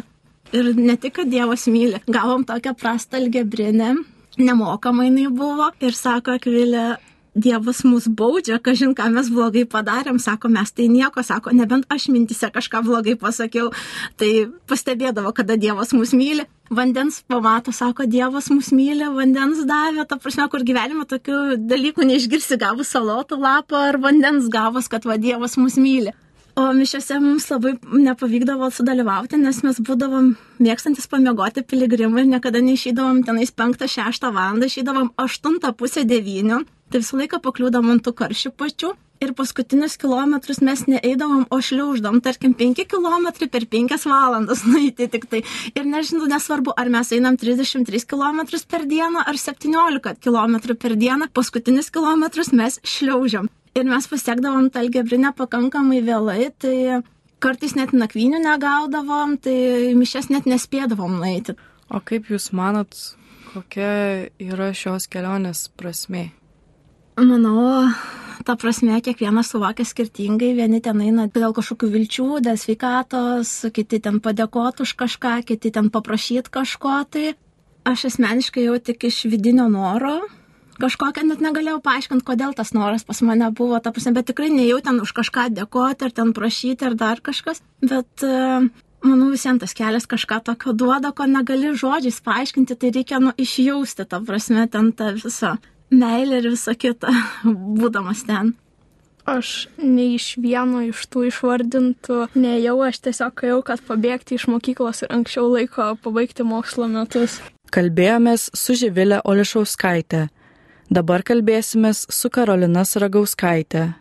Ir 0.55 0.69
ne 0.77 0.95
tik, 0.95 1.17
kad 1.17 1.31
Dievas 1.31 1.65
myli, 1.67 1.99
gavom 2.07 2.45
tokią 2.47 2.71
prastą 2.79 3.19
algebrinę, 3.19 3.97
nemokamai 4.39 5.09
jinai 5.09 5.27
buvo 5.33 5.71
ir 5.83 5.97
sako, 5.97 6.37
Akvilė, 6.39 6.93
Dievas 7.33 7.81
mus 7.83 8.05
baudžia, 8.05 8.59
kažin 8.61 8.93
ką 8.93 9.07
mes 9.09 9.29
blogai 9.33 9.63
padarėm, 9.65 10.19
sako, 10.21 10.51
mes 10.53 10.69
tai 10.69 10.85
nieko, 10.85 11.23
sako, 11.25 11.49
nebent 11.57 11.87
aš 11.89 12.11
mintise 12.13 12.51
kažką 12.53 12.83
blogai 12.85 13.15
pasakiau, 13.17 13.71
tai 14.21 14.45
pastebėdavo, 14.69 15.33
kada 15.33 15.57
Dievas 15.57 15.95
mus 15.97 16.13
myli. 16.13 16.45
Vandens 16.69 17.23
pamato, 17.25 17.73
sako, 17.73 18.05
Dievas 18.05 18.51
mus 18.53 18.69
myli, 18.69 19.07
vandens 19.17 19.63
davė, 19.65 20.05
ta 20.05 20.19
prasme, 20.21 20.45
kur 20.53 20.61
gyvenime 20.61 21.07
tokių 21.09 21.57
dalykų 21.57 22.05
neišgirsi 22.11 22.59
gavus 22.61 22.93
salotų 22.93 23.41
lapą 23.41 23.81
ar 23.89 23.97
vandens 23.97 24.45
gavus, 24.53 24.85
kad 24.85 25.09
va 25.09 25.17
Dievas 25.17 25.57
mus 25.57 25.79
myli. 25.81 26.13
O 26.53 26.67
mišiose 26.77 27.15
mums 27.17 27.47
labai 27.49 27.71
nepavykdavo 27.81 28.67
sudalyvauti, 28.69 29.39
nes 29.41 29.63
mes 29.65 29.79
būdavom 29.87 30.35
mėgstantis 30.61 31.09
pamiegoti 31.09 31.63
piligrimai 31.65 32.21
ir 32.21 32.29
niekada 32.29 32.61
neišydavom 32.61 33.23
tenais 33.25 33.49
5-6 33.49 34.29
val. 34.35 34.61
išydavom 34.61 35.09
8 35.17 35.57
pusę 35.73 36.05
9. 36.05 36.61
Tai 36.93 37.01
visą 37.01 37.17
laiką 37.17 37.39
pakliūdavom 37.41 37.95
ant 37.95 38.03
tų 38.05 38.11
karšių 38.19 38.51
pačių. 38.53 38.91
Ir 39.23 39.31
paskutinius 39.33 39.95
kilometrus 39.97 40.59
mes 40.61 40.83
neeidavom, 40.85 41.47
o 41.49 41.57
šliauždom, 41.63 42.19
tarkim, 42.21 42.53
5 42.59 42.83
km 42.91 43.47
per 43.49 43.65
5 43.71 44.05
valandas 44.11 44.61
nueiti 44.69 45.07
tik 45.09 45.25
tai. 45.31 45.41
Ir 45.73 45.87
nežinau, 45.89 46.27
nesvarbu, 46.29 46.75
ar 46.77 46.91
mes 46.93 47.09
einam 47.15 47.39
33 47.39 48.05
km 48.13 48.43
per 48.69 48.85
dieną 48.85 49.25
ar 49.25 49.39
17 49.41 50.21
km 50.21 50.59
per 50.77 50.93
dieną, 50.99 51.31
paskutinius 51.33 51.89
kilometrus 51.89 52.53
mes 52.53 52.77
šliaužiam 52.83 53.49
ir 53.73 53.89
mes 53.89 54.07
pasiekdavom 54.07 54.69
tą 54.69 54.83
algebrinę 54.83 55.33
pakankamai 55.37 56.03
vėlai, 56.05 56.51
tai 56.61 57.01
kartais 57.43 57.73
net 57.79 57.95
nakvynių 57.97 58.43
negaudavom, 58.43 59.39
tai 59.41 59.57
mišes 59.97 60.29
net 60.29 60.45
nespėdavom 60.49 61.17
nueiti. 61.17 61.57
O 61.89 62.01
kaip 62.05 62.29
Jūs 62.29 62.51
manot, 62.53 62.93
kokia 63.53 64.29
yra 64.37 64.71
šios 64.77 65.09
kelionės 65.09 65.67
prasme? 65.77 66.29
Manau, 67.13 67.91
ta 68.41 68.55
prasme 68.57 68.97
kiekvienas 69.05 69.51
suvokia 69.53 69.85
skirtingai, 69.85 70.53
vieni 70.57 70.81
ten 70.81 71.01
eina 71.05 71.27
dėl 71.29 71.53
kažkokių 71.53 71.89
vilčių, 71.93 72.29
dėl 72.41 72.57
sveikatos, 72.57 73.51
kiti 73.73 73.99
ten 74.01 74.17
padėkoti 74.23 74.81
už 74.87 74.95
kažką, 74.97 75.35
kiti 75.45 75.71
ten 75.75 75.91
paprašyti 75.93 76.49
kažko. 76.53 77.03
Tai 77.13 77.25
aš 77.85 78.07
asmeniškai 78.09 78.65
jau 78.65 78.79
tik 78.81 79.05
iš 79.09 79.25
vidinio 79.29 79.69
noro 79.69 80.21
kažkokią 80.81 81.25
net 81.27 81.43
negalėjau 81.43 81.81
paaiškinti, 81.85 82.25
kodėl 82.25 82.55
tas 82.57 82.73
noras 82.73 83.05
pas 83.05 83.19
mane 83.25 83.49
buvo, 83.55 83.77
ta 83.79 83.93
prasme, 83.93 84.15
bet 84.17 84.31
tikrai 84.31 84.49
nejau 84.49 84.79
ten 84.83 84.97
už 85.03 85.13
kažką 85.15 85.51
dėkoti, 85.53 86.07
ar 86.07 86.15
ten 86.15 86.33
prašyti, 86.33 86.87
ar 86.87 86.97
dar 86.97 87.21
kažkas, 87.21 87.61
bet 87.83 88.25
uh, 88.25 88.65
manau 89.05 89.29
visiems 89.33 89.61
tas 89.61 89.75
kelias 89.77 90.09
kažką 90.09 90.41
tokio 90.49 90.73
duoda, 90.73 91.13
ko 91.15 91.27
negali 91.29 91.75
žodžiais 91.77 92.19
paaiškinti, 92.25 92.79
tai 92.79 92.93
reikia 92.95 93.21
nu 93.21 93.35
išjausti, 93.37 94.07
ta 94.09 94.21
prasme, 94.23 94.65
ten 94.71 94.91
tą 94.97 95.13
visą 95.19 95.57
meilę 95.93 96.41
ir 96.41 96.49
visą 96.51 96.75
kitą, 96.75 97.13
būdamas 97.79 98.25
ten. 98.27 98.53
Aš 99.23 99.69
nei 99.79 100.17
iš 100.17 100.33
vieno 100.43 100.81
iš 100.83 101.05
tų 101.07 101.29
išvardintų 101.29 102.25
nejau, 102.35 102.75
aš 102.83 102.99
tiesiog 103.05 103.45
jau, 103.47 103.61
kad 103.63 103.79
pabėgti 103.87 104.35
iš 104.35 104.49
mokyklos 104.51 105.05
ir 105.05 105.13
anksčiau 105.15 105.47
laiko 105.53 105.93
pabaigti 106.03 106.43
mokslo 106.43 106.89
metus. 106.91 107.39
Kalbėjomės 107.73 108.49
su 108.53 108.75
Živilė 108.77 109.21
Olišauskaitė, 109.23 110.27
Dabar 110.93 111.23
kalbėsimės 111.25 112.03
su 112.11 112.29
Karolina 112.29 112.83
Saragauskaitė. 112.85 113.93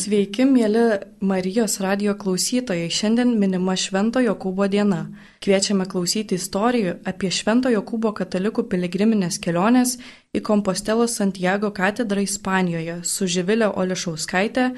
Sveiki, 0.00 0.46
mėly 0.48 0.82
Marijos 1.20 1.74
radio 1.82 2.14
klausytojai. 2.16 2.86
Šiandien 2.94 3.34
minima 3.36 3.74
Švento 3.76 4.20
Jokūbo 4.22 4.64
diena. 4.70 5.00
Kviečiame 5.44 5.84
klausyti 5.90 6.38
istorijų 6.40 6.94
apie 7.10 7.28
Švento 7.34 7.68
Jokūbo 7.68 8.14
katalikų 8.16 8.64
piligriminės 8.70 9.36
kelionės 9.44 9.96
į 10.32 10.40
Kompostelo 10.46 11.04
Santiago 11.10 11.72
katedrą 11.76 12.24
Ispanijoje 12.24 13.00
su 13.04 13.28
Živilė 13.28 13.68
Olišauskaitė, 13.82 14.70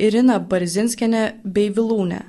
Irina 0.00 0.38
Barzinskenė 0.40 1.24
bei 1.44 1.68
Vilūnė. 1.68 2.22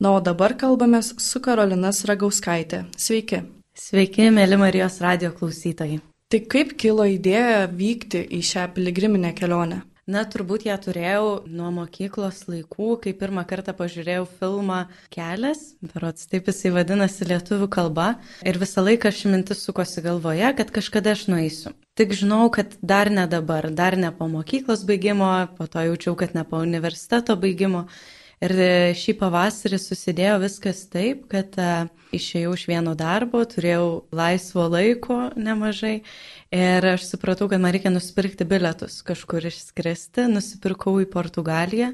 Na, 0.00 0.14
o 0.14 0.24
dabar 0.24 0.56
kalbamės 0.56 1.12
su 1.20 1.42
Karolina 1.44 1.92
Saragauskaitė. 1.92 2.86
Sveiki. 2.96 3.42
Sveiki, 3.76 4.30
mėly 4.32 4.56
Marijos 4.62 5.02
radio 5.04 5.34
klausytojai. 5.36 6.00
Tai 6.30 6.44
kaip 6.48 6.76
kilo 6.80 7.04
idėja 7.04 7.66
vykti 7.68 8.24
į 8.38 8.44
šią 8.54 8.70
piligriminę 8.78 9.34
kelionę? 9.36 9.82
Na, 10.10 10.24
turbūt 10.26 10.64
ją 10.66 10.74
turėjau 10.82 11.26
nuo 11.46 11.68
mokyklos 11.70 12.40
laikų, 12.50 12.88
kai 13.04 13.12
pirmą 13.14 13.44
kartą 13.46 13.74
pažiūrėjau 13.78 14.24
filmą 14.40 14.78
Kelias, 15.14 15.60
berots 15.92 16.26
taip 16.30 16.48
jisai 16.50 16.72
vadinasi 16.74 17.28
lietuvių 17.30 17.68
kalba, 17.70 18.08
ir 18.42 18.58
visą 18.58 18.82
laiką 18.82 19.12
ši 19.14 19.30
mintis 19.30 19.62
sukosi 19.62 20.02
galvoje, 20.02 20.48
kad 20.58 20.72
kažkada 20.74 21.14
aš 21.14 21.28
nueisiu. 21.30 21.74
Tik 21.94 22.16
žinau, 22.18 22.48
kad 22.50 22.74
dar 22.82 23.12
ne 23.12 23.28
dabar, 23.30 23.68
dar 23.70 23.94
ne 24.00 24.10
po 24.10 24.26
mokyklos 24.32 24.82
baigimo, 24.88 25.30
po 25.54 25.68
to 25.70 25.84
jaučiau, 25.92 26.16
kad 26.18 26.34
ne 26.34 26.42
po 26.48 26.58
universiteto 26.58 27.38
baigimo. 27.38 27.84
Ir 28.40 28.54
šį 28.96 29.12
pavasarį 29.20 29.76
susidėjo 29.76 30.38
viskas 30.40 30.86
taip, 30.88 31.26
kad 31.28 31.58
e, 31.60 31.72
išėjau 32.16 32.54
iš 32.56 32.62
vieno 32.70 32.94
darbo, 32.96 33.42
turėjau 33.44 34.06
laisvo 34.16 34.64
laiko 34.72 35.18
nemažai 35.36 35.98
ir 36.56 36.86
aš 36.94 37.04
supratau, 37.10 37.50
kad 37.52 37.60
man 37.60 37.74
reikia 37.76 37.92
nusipirkti 37.92 38.46
bilietus 38.48 39.02
kažkur 39.04 39.44
išskristi, 39.50 40.24
nusipirkau 40.32 40.96
į 41.04 41.10
Portugaliją. 41.12 41.92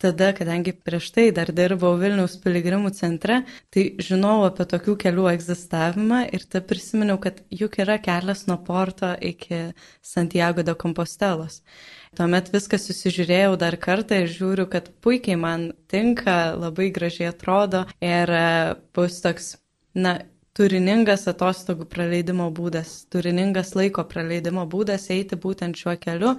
Tada, 0.00 0.30
kadangi 0.36 0.72
prieš 0.72 1.10
tai 1.12 1.26
dar 1.36 1.48
dirbau 1.52 1.94
Vilniaus 2.00 2.38
piligrimų 2.40 2.92
centre, 2.96 3.42
tai 3.72 3.86
žinau 4.00 4.46
apie 4.46 4.64
tokių 4.68 4.98
kelių 5.00 5.26
egzistavimą 5.32 6.22
ir 6.28 6.44
tada 6.44 6.62
prisiminiau, 6.68 7.16
kad 7.24 7.40
juk 7.52 7.80
yra 7.84 7.96
kelias 8.00 8.46
nuo 8.48 8.56
Porto 8.64 9.14
iki 9.16 9.66
Santiago 10.00 10.64
de 10.64 10.76
Compostelos. 10.76 11.60
Tuomet 12.18 12.48
viską 12.50 12.78
susižiūrėjau 12.82 13.54
dar 13.60 13.76
kartą 13.78 14.16
ir 14.24 14.30
žiūriu, 14.32 14.64
kad 14.72 14.88
puikiai 15.04 15.36
man 15.38 15.68
tinka, 15.92 16.56
labai 16.58 16.88
gražiai 16.96 17.28
atrodo 17.30 17.84
ir 18.02 18.32
e, 18.34 18.46
bus 18.96 19.20
toks, 19.22 19.52
na, 19.94 20.16
turiningas 20.58 21.28
atostogų 21.30 21.86
praleidimo 21.92 22.48
būdas, 22.56 23.04
turiningas 23.14 23.76
laiko 23.78 24.02
praleidimo 24.10 24.66
būdas 24.74 25.06
eiti 25.14 25.38
būtent 25.38 25.78
šiuo 25.78 25.94
keliu 26.02 26.34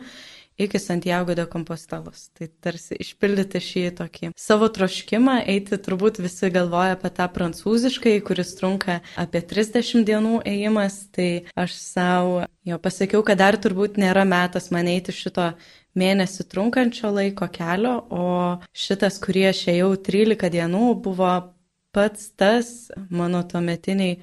iki 0.57 0.79
Santiago 0.79 1.35
de 1.35 1.45
Compostelos. 1.45 2.29
Tai 2.37 2.47
tarsi 2.61 2.97
išpildyti 3.01 3.61
šį 3.63 3.83
tokį 3.97 4.31
savo 4.37 4.69
troškimą, 4.73 5.39
eiti 5.49 5.79
turbūt 5.81 6.21
visi 6.21 6.51
galvoja 6.53 6.95
apie 6.97 7.11
tą 7.17 7.27
prancūziškai, 7.35 8.17
kuris 8.25 8.53
trunka 8.59 8.99
apie 9.19 9.41
30 9.53 10.05
dienų 10.07 10.41
ėjimas, 10.47 10.97
tai 11.15 11.29
aš 11.55 11.77
savo 11.79 12.43
jo 12.67 12.77
pasakiau, 12.81 13.23
kad 13.25 13.41
dar 13.41 13.57
turbūt 13.57 13.99
nėra 14.01 14.25
metas 14.27 14.69
man 14.73 14.89
eiti 14.91 15.15
šito 15.15 15.51
mėnesį 15.97 16.45
trunkančio 16.51 17.11
laiko 17.11 17.47
kelio, 17.51 17.97
o 18.11 18.27
šitas, 18.71 19.19
kurį 19.23 19.49
aš 19.49 19.65
ėjau 19.73 19.91
13 20.05 20.53
dienų, 20.53 20.85
buvo 21.03 21.33
pats 21.91 22.31
tas 22.39 22.91
mano 23.09 23.43
tuometiniai 23.43 24.21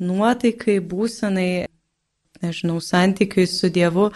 nuotaikai, 0.00 0.78
būsenai, 0.80 1.66
nežinau, 2.42 2.80
santykiui 2.82 3.46
su 3.48 3.70
Dievu 3.72 4.10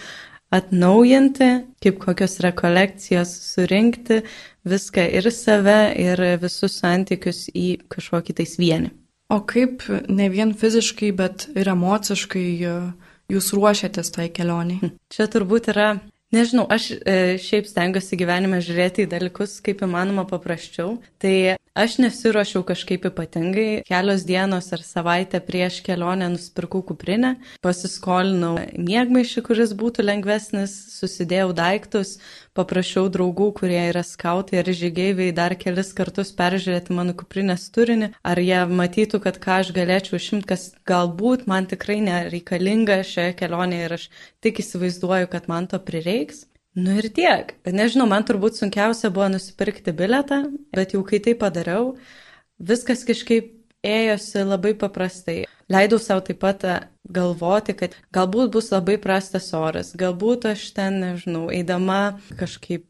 atnaujinti, 0.54 1.48
kaip 1.82 1.98
kokios 2.02 2.38
rekolekcijos 2.44 3.32
surinkti 3.52 4.22
viską 4.68 5.04
ir 5.20 5.30
save, 5.34 5.78
ir 6.00 6.22
visus 6.42 6.78
santykius 6.80 7.46
į 7.52 7.68
kažkokį 7.92 8.38
tais 8.40 8.56
vienį. 8.60 8.92
O 9.28 9.42
kaip 9.44 9.84
ne 10.08 10.30
vien 10.32 10.54
fiziškai, 10.56 11.10
bet 11.16 11.50
ir 11.52 11.68
emociškai 11.68 12.46
e, 12.64 12.76
jūs 13.28 13.50
ruošiatės 13.52 14.14
tai 14.14 14.30
kelioniai? 14.32 14.94
Čia 15.12 15.28
turbūt 15.28 15.68
yra 15.74 15.90
Nežinau, 16.28 16.66
aš 16.68 16.90
e, 16.92 17.12
šiaip 17.40 17.64
stengiuosi 17.70 18.16
gyvenime 18.20 18.58
žiūrėti 18.60 19.06
į 19.06 19.08
dalykus 19.14 19.62
kaip 19.64 19.80
įmanoma 19.86 20.26
paprasčiau. 20.28 20.98
Tai 21.16 21.56
aš 21.74 21.98
nesiuošiau 22.02 22.64
kažkaip 22.66 23.06
ypatingai. 23.10 23.82
Kelios 23.88 24.24
dienos 24.28 24.72
ar 24.72 24.82
savaitę 24.84 25.40
prieš 25.44 25.80
kelionę 25.86 26.30
nusipirkau 26.32 26.82
kuprinę, 26.86 27.36
pasiskolinau 27.64 28.56
miegmaišį, 28.74 29.44
kuris 29.46 29.74
būtų 29.78 30.06
lengvesnis, 30.06 30.74
susidėjau 30.98 31.52
daiktus, 31.56 32.16
paprašiau 32.58 33.06
draugų, 33.12 33.52
kurie 33.60 33.80
yra 33.90 34.02
skautai 34.06 34.60
ar 34.62 34.70
žygeiviai, 34.80 35.34
dar 35.36 35.54
kelis 35.60 35.92
kartus 35.96 36.32
peržiūrėti 36.38 36.96
mano 36.96 37.14
kuprinės 37.18 37.68
turinį, 37.74 38.12
ar 38.26 38.42
jie 38.42 38.60
matytų, 38.80 39.22
kad 39.24 39.38
ką 39.42 39.60
aš 39.62 39.72
galėčiau 39.76 40.18
išimti, 40.18 40.48
kas 40.48 40.70
galbūt 40.88 41.46
man 41.50 41.68
tikrai 41.70 42.00
nereikalinga 42.04 43.02
šioje 43.06 43.36
kelionėje 43.38 43.88
ir 43.88 43.96
aš 44.00 44.08
tik 44.44 44.62
įsivaizduoju, 44.64 45.30
kad 45.34 45.50
man 45.50 45.70
to 45.70 45.78
prireiks. 45.82 46.47
Nu 46.78 46.94
ir 47.00 47.08
tiek. 47.10 47.54
Nežinau, 47.66 48.06
man 48.10 48.26
turbūt 48.26 48.58
sunkiausia 48.60 49.10
buvo 49.10 49.26
nusipirkti 49.32 49.94
biletą, 49.96 50.44
bet 50.76 50.94
jau 50.94 51.00
kai 51.06 51.18
tai 51.24 51.34
padariau, 51.38 51.96
viskas 52.70 53.02
kažkaip 53.08 53.48
ėjosi 53.86 54.44
labai 54.46 54.74
paprastai. 54.78 55.40
Leidau 55.72 55.98
savo 56.02 56.22
taip 56.26 56.38
pat 56.42 56.62
e, 56.64 56.76
galvoti, 57.14 57.74
kad 57.78 57.96
galbūt 58.14 58.52
bus 58.54 58.70
labai 58.74 58.98
prastas 59.02 59.50
oras, 59.56 59.90
galbūt 59.98 60.48
aš 60.52 60.68
ten, 60.76 61.00
nežinau, 61.02 61.48
eidama 61.54 62.18
kažkaip, 62.38 62.86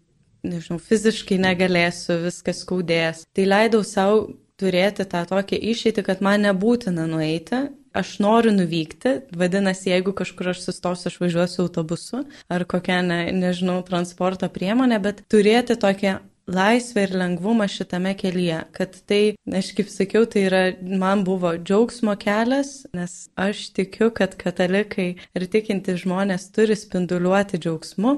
nežinau, 0.47 0.79
fiziškai 0.83 1.41
negalėsiu, 1.43 2.21
viskas 2.27 2.63
skaudės. 2.65 3.25
Tai 3.33 3.49
leidau 3.49 3.83
savo 3.87 4.27
turėti 4.59 5.07
tą 5.09 5.25
tokią 5.31 5.59
išeitį, 5.73 6.05
kad 6.07 6.23
man 6.25 6.45
nebūtina 6.47 7.07
nueiti, 7.09 7.69
aš 7.97 8.17
noriu 8.23 8.53
nuvykti, 8.55 9.15
vadinasi, 9.37 9.91
jeigu 9.93 10.15
kažkur 10.17 10.53
aš 10.55 10.65
sustosiu, 10.67 11.11
aš 11.11 11.21
važiuosiu 11.23 11.65
autobusu 11.67 12.25
ar 12.49 12.65
kokią, 12.69 13.03
ne, 13.07 13.21
nežinau, 13.33 13.81
transporto 13.87 14.49
priemonę, 14.53 15.01
bet 15.03 15.25
turėti 15.33 15.79
tokią 15.81 16.19
laisvę 16.49 17.05
ir 17.05 17.13
lengvumą 17.21 17.69
šitame 17.69 18.15
kelyje, 18.17 18.63
kad 18.73 18.97
tai, 19.09 19.37
aš 19.61 19.73
kaip 19.77 19.91
sakiau, 19.93 20.25
tai 20.31 20.47
yra, 20.49 20.63
man 20.81 21.25
buvo 21.27 21.53
džiaugsmo 21.59 22.17
kelias, 22.21 22.87
nes 22.97 23.29
aš 23.37 23.69
tikiu, 23.77 24.11
kad 24.17 24.37
katalikai 24.41 25.11
ir 25.37 25.47
tikinti 25.53 25.99
žmonės 26.01 26.49
turi 26.57 26.77
spinduliuoti 26.79 27.61
džiaugsmu, 27.61 28.17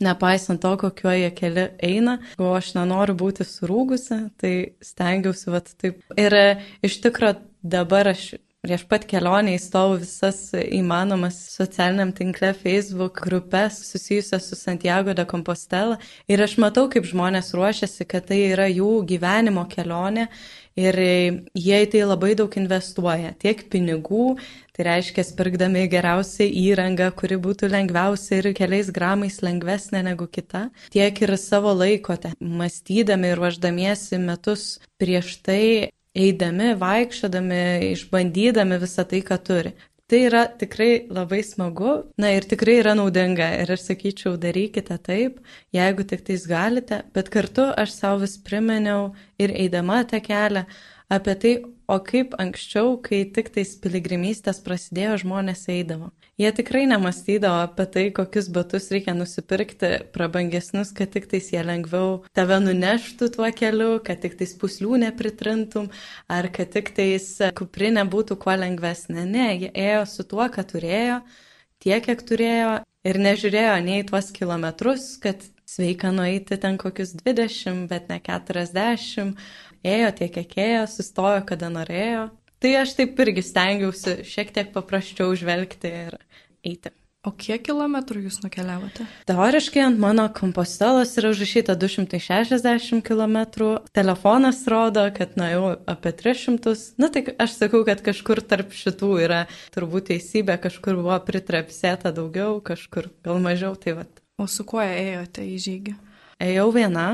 nepaisant 0.00 0.62
to, 0.62 0.74
kokiuo 0.80 1.12
jie 1.16 1.30
keli 1.36 1.66
eina, 1.84 2.18
o 2.38 2.52
aš 2.56 2.74
nenoriu 2.78 3.16
būti 3.18 3.46
surūgusi, 3.46 4.22
tai 4.40 4.54
stengiausi, 4.84 5.50
vat 5.52 5.74
taip. 5.80 6.00
Ir 6.20 6.36
iš 6.86 7.00
tikrųjų 7.04 7.40
dabar 7.60 8.14
aš 8.14 8.32
prieš 8.60 8.82
pat 8.90 9.06
kelionę 9.08 9.54
įstojau 9.56 9.96
visas 10.02 10.38
įmanomas 10.60 11.38
socialiniam 11.54 12.10
tinkle 12.12 12.52
Facebook 12.52 13.22
grupės 13.24 13.78
susijusias 13.88 14.50
su 14.50 14.58
Santiago 14.58 15.14
de 15.16 15.24
Compostela 15.24 15.96
ir 16.28 16.42
aš 16.44 16.58
matau, 16.60 16.84
kaip 16.92 17.08
žmonės 17.08 17.54
ruošiasi, 17.56 18.04
kad 18.04 18.28
tai 18.28 18.42
yra 18.50 18.66
jų 18.68 19.00
gyvenimo 19.08 19.64
kelionė 19.70 20.26
ir 20.78 20.98
jie 21.00 21.78
į 21.84 21.88
tai 21.92 22.02
labai 22.04 22.34
daug 22.38 22.52
investuoja. 22.60 23.32
Tiek 23.40 23.62
pinigų, 23.72 24.36
tai 24.76 24.86
reiškia, 24.90 25.24
pirkdami 25.38 25.86
geriausią 25.92 26.46
įrangą, 26.60 27.08
kuri 27.16 27.40
būtų 27.40 27.70
lengviausia 27.72 28.42
ir 28.42 28.50
keliais 28.58 28.92
gramais 28.92 29.40
lengvesnė 29.44 30.04
negu 30.10 30.28
kita, 30.28 30.68
tiek 30.92 31.24
ir 31.24 31.32
savo 31.40 31.72
laikote, 31.76 32.34
mąstydami 32.40 33.32
ir 33.32 33.40
ruoždamiesi 33.40 34.20
metus 34.20 34.76
prieš 35.00 35.38
tai 35.48 35.62
eidami, 36.16 36.74
vaikščiodami, 36.80 37.62
išbandydami 37.94 38.80
visą 38.82 39.06
tai, 39.08 39.22
ką 39.26 39.38
turi. 39.46 39.74
Tai 40.10 40.18
yra 40.26 40.42
tikrai 40.58 41.06
labai 41.06 41.38
smagu, 41.46 41.92
na 42.18 42.32
ir 42.34 42.42
tikrai 42.50 42.80
yra 42.80 42.96
naudinga. 42.98 43.46
Ir 43.62 43.70
aš 43.76 43.84
sakyčiau, 43.92 44.32
darykite 44.42 44.96
taip, 45.06 45.38
jeigu 45.76 46.02
tik 46.02 46.24
tais 46.26 46.46
galite, 46.50 47.04
bet 47.14 47.30
kartu 47.30 47.68
aš 47.78 47.94
savo 47.94 48.24
vis 48.24 48.34
primeniau 48.42 49.12
ir 49.38 49.54
eidama 49.54 50.00
tą 50.10 50.18
kelią 50.24 50.64
apie 51.10 51.34
tai, 51.42 51.52
o 51.90 51.98
kaip 51.98 52.36
anksčiau, 52.38 52.94
kai 53.02 53.24
tik 53.34 53.50
tais 53.54 53.72
piligrimystės 53.82 54.60
prasidėjo, 54.62 55.16
žmonės 55.24 55.64
eidavo. 55.72 56.12
Jie 56.40 56.48
tikrai 56.56 56.84
nemastydavo 56.88 57.64
apie 57.66 57.86
tai, 57.92 58.04
kokius 58.16 58.46
batus 58.54 58.86
reikia 58.94 59.12
nusipirkti 59.18 59.90
prabangesnius, 60.14 60.94
kad 60.96 61.10
tik 61.12 61.26
tais 61.32 61.50
jie 61.52 61.60
lengviau 61.66 62.20
tave 62.36 62.60
nuneštų 62.62 63.28
tuo 63.34 63.50
keliu, 63.58 63.90
kad 64.06 64.22
tik 64.22 64.38
tais 64.38 64.54
puslių 64.60 65.02
nepritrintum, 65.02 65.90
ar 66.30 66.48
kad 66.54 66.70
tik 66.76 66.94
tais 66.96 67.26
kuprinė 67.58 68.06
būtų 68.08 68.38
kuo 68.40 68.54
lengvesnė. 68.62 69.26
Ne, 69.26 69.48
jie 69.64 69.72
ėjo 69.74 70.06
su 70.14 70.28
tuo, 70.30 70.46
ką 70.46 70.64
turėjo, 70.72 71.20
tiek, 71.82 72.06
kiek 72.06 72.22
turėjo 72.30 72.76
ir 73.04 73.20
nežiūrėjo 73.26 73.80
nei 73.84 74.06
tuos 74.06 74.30
kilometrus, 74.36 75.16
kad 75.20 75.42
sveika 75.70 76.10
nueiti 76.14 76.56
ten 76.60 76.78
kokius 76.80 77.12
20, 77.20 77.86
bet 77.90 78.08
ne 78.10 78.18
40, 78.24 79.36
ėjo 79.86 80.12
tiek, 80.20 80.32
kiek 80.38 80.56
ėjo, 80.66 80.86
sustojo, 80.94 81.42
kada 81.48 81.72
norėjo. 81.72 82.28
Tai 82.60 82.72
aš 82.82 82.96
taip 82.98 83.20
irgi 83.24 83.44
stengiausi 83.46 84.20
šiek 84.28 84.50
tiek 84.52 84.72
paprasčiau 84.74 85.32
žvelgti 85.38 85.92
ir 86.04 86.18
eiti. 86.60 86.92
O 87.20 87.34
kiek 87.36 87.60
kilometrų 87.66 88.22
jūs 88.24 88.38
nukeliavote? 88.40 89.04
Teoriškai 89.28 89.82
ant 89.84 89.98
mano 90.00 90.22
kompostelos 90.32 91.10
yra 91.20 91.34
užrašyta 91.34 91.74
260 91.76 93.02
km, 93.04 93.36
telefonas 93.92 94.62
rodo, 94.72 95.02
kad 95.12 95.36
nuėjau 95.36 95.74
apie 95.92 96.14
300. 96.16 96.72
Na 96.96 97.10
tai 97.12 97.26
aš 97.44 97.58
sakau, 97.58 97.82
kad 97.84 98.00
kažkur 98.06 98.40
tarp 98.40 98.72
šitų 98.72 99.10
yra 99.26 99.42
turbūt 99.76 100.08
teisybė, 100.14 100.56
kažkur 100.64 100.96
buvo 101.02 101.18
pritrapsėta 101.28 102.08
daugiau, 102.16 102.56
kažkur 102.64 103.10
gal 103.20 103.44
mažiau. 103.44 103.76
Tai 103.76 103.98
vat. 104.00 104.24
o 104.40 104.48
su 104.48 104.64
kuo 104.64 104.80
ėjote 104.80 105.44
į 105.44 105.60
žygį? 105.60 105.96
Ėjau 106.40 106.70
viena. 106.72 107.06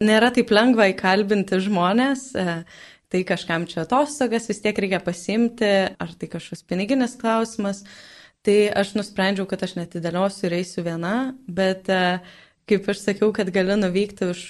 Nėra 0.00 0.30
taip 0.32 0.52
lengva 0.54 0.86
įkalbinti 0.94 1.58
žmonės. 1.60 2.30
E, 2.32 2.62
tai 3.10 3.20
kažkam 3.26 3.66
čia 3.68 3.82
atostogas 3.84 4.46
vis 4.48 4.62
tiek 4.64 4.78
reikia 4.78 5.00
pasimti, 5.04 5.68
ar 6.00 6.14
tai 6.16 6.28
kažkoks 6.30 6.64
piniginis 6.64 7.18
klausimas. 7.20 7.82
Tai 8.46 8.56
aš 8.80 8.94
nusprendžiau, 8.96 9.44
kad 9.50 9.60
aš 9.66 9.76
netidėliosiu 9.76 10.46
ir 10.48 10.56
eisiu 10.62 10.86
viena, 10.86 11.34
bet 11.44 11.90
e, 11.92 12.20
kaip 12.70 12.88
aš 12.88 13.02
sakiau, 13.10 13.34
kad 13.36 13.50
galiu 13.52 13.76
nuvykti 13.76 14.30
už 14.32 14.44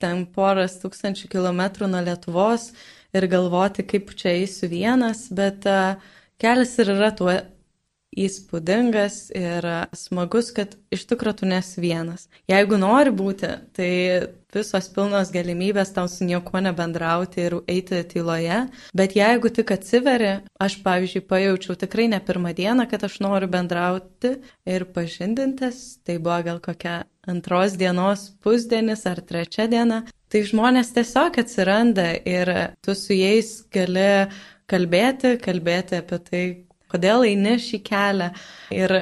ten 0.00 0.24
poras 0.32 0.78
tūkstančių 0.80 1.28
kilometrų 1.34 1.90
nuo 1.90 2.00
Lietuvos 2.06 2.70
ir 3.12 3.26
galvoti, 3.28 3.84
kaip 3.84 4.14
čia 4.16 4.32
eisiu 4.38 4.70
vienas, 4.72 5.26
bet 5.28 5.68
e, 5.68 5.98
kelias 6.40 6.76
ir 6.80 6.94
yra 6.94 7.12
tuo 7.18 7.34
įspūdingas 8.16 9.28
ir 9.36 9.66
smagus, 9.96 10.50
kad 10.56 10.74
iš 10.94 11.04
tikrųjų 11.10 11.40
tu 11.42 11.48
nesi 11.48 11.82
vienas. 11.82 12.28
Jeigu 12.50 12.78
nori 12.80 13.12
būti, 13.14 13.50
tai 13.76 13.90
visos 14.54 14.88
pilnos 14.94 15.30
galimybės 15.32 15.92
tau 15.96 16.08
su 16.08 16.24
niekuo 16.24 16.62
nebendrauti 16.64 17.42
ir 17.44 17.58
eiti 17.68 18.00
tyloje, 18.08 18.62
bet 18.96 19.16
jeigu 19.18 19.52
tik 19.52 19.74
atsiveri, 19.76 20.38
aš 20.60 20.78
pavyzdžiui 20.84 21.26
pajaučiau 21.28 21.76
tikrai 21.78 22.08
ne 22.08 22.20
pirmą 22.24 22.54
dieną, 22.56 22.88
kad 22.88 23.04
aš 23.04 23.20
noriu 23.24 23.50
bendrauti 23.52 24.38
ir 24.64 24.86
pažindintis, 24.94 25.98
tai 26.04 26.16
buvo 26.16 26.40
gal 26.46 26.62
kokia 26.64 27.02
antros 27.28 27.76
dienos 27.76 28.30
pusdienis 28.44 29.04
ar 29.10 29.20
trečia 29.20 29.68
diena, 29.68 30.06
tai 30.32 30.44
žmonės 30.48 30.94
tiesiog 30.96 31.36
atsiranda 31.42 32.14
ir 32.24 32.52
tu 32.84 32.96
su 32.96 33.16
jais 33.16 33.58
gali 33.72 34.28
kalbėti, 34.68 35.36
kalbėti 35.44 36.00
apie 36.00 36.18
tai, 36.24 36.42
kodėl 36.92 37.26
eini 37.28 37.56
šį 37.62 37.80
kelią. 37.86 38.32
Ir 38.76 38.96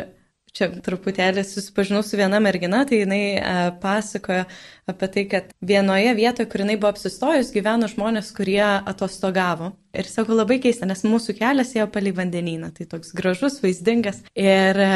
čia 0.57 0.70
truputėlį 0.85 1.44
susipažinau 1.44 2.03
su 2.07 2.16
viena 2.18 2.40
mergina, 2.40 2.85
tai 2.88 3.03
jinai 3.03 3.22
e, 3.37 3.55
pasakojo 3.83 4.44
apie 4.88 5.09
tai, 5.12 5.25
kad 5.33 5.51
vienoje 5.72 6.14
vietoje, 6.16 6.49
kur 6.53 6.64
jinai 6.64 6.79
buvo 6.81 6.94
apsistojus, 6.94 7.53
gyveno 7.55 7.90
žmonės, 7.92 8.33
kurie 8.37 8.62
atostogavo. 8.64 9.75
Ir 9.96 10.09
sako 10.11 10.37
labai 10.37 10.59
keista, 10.61 10.85
nes 10.88 11.00
mūsų 11.06 11.38
kelias 11.38 11.70
ėjo 11.76 11.87
palei 11.92 12.12
vandenyną, 12.16 12.68
tai 12.76 12.85
toks 12.90 13.14
gražus, 13.16 13.59
vaizdingas. 13.62 14.18
Ir 14.37 14.80
e, 14.82 14.90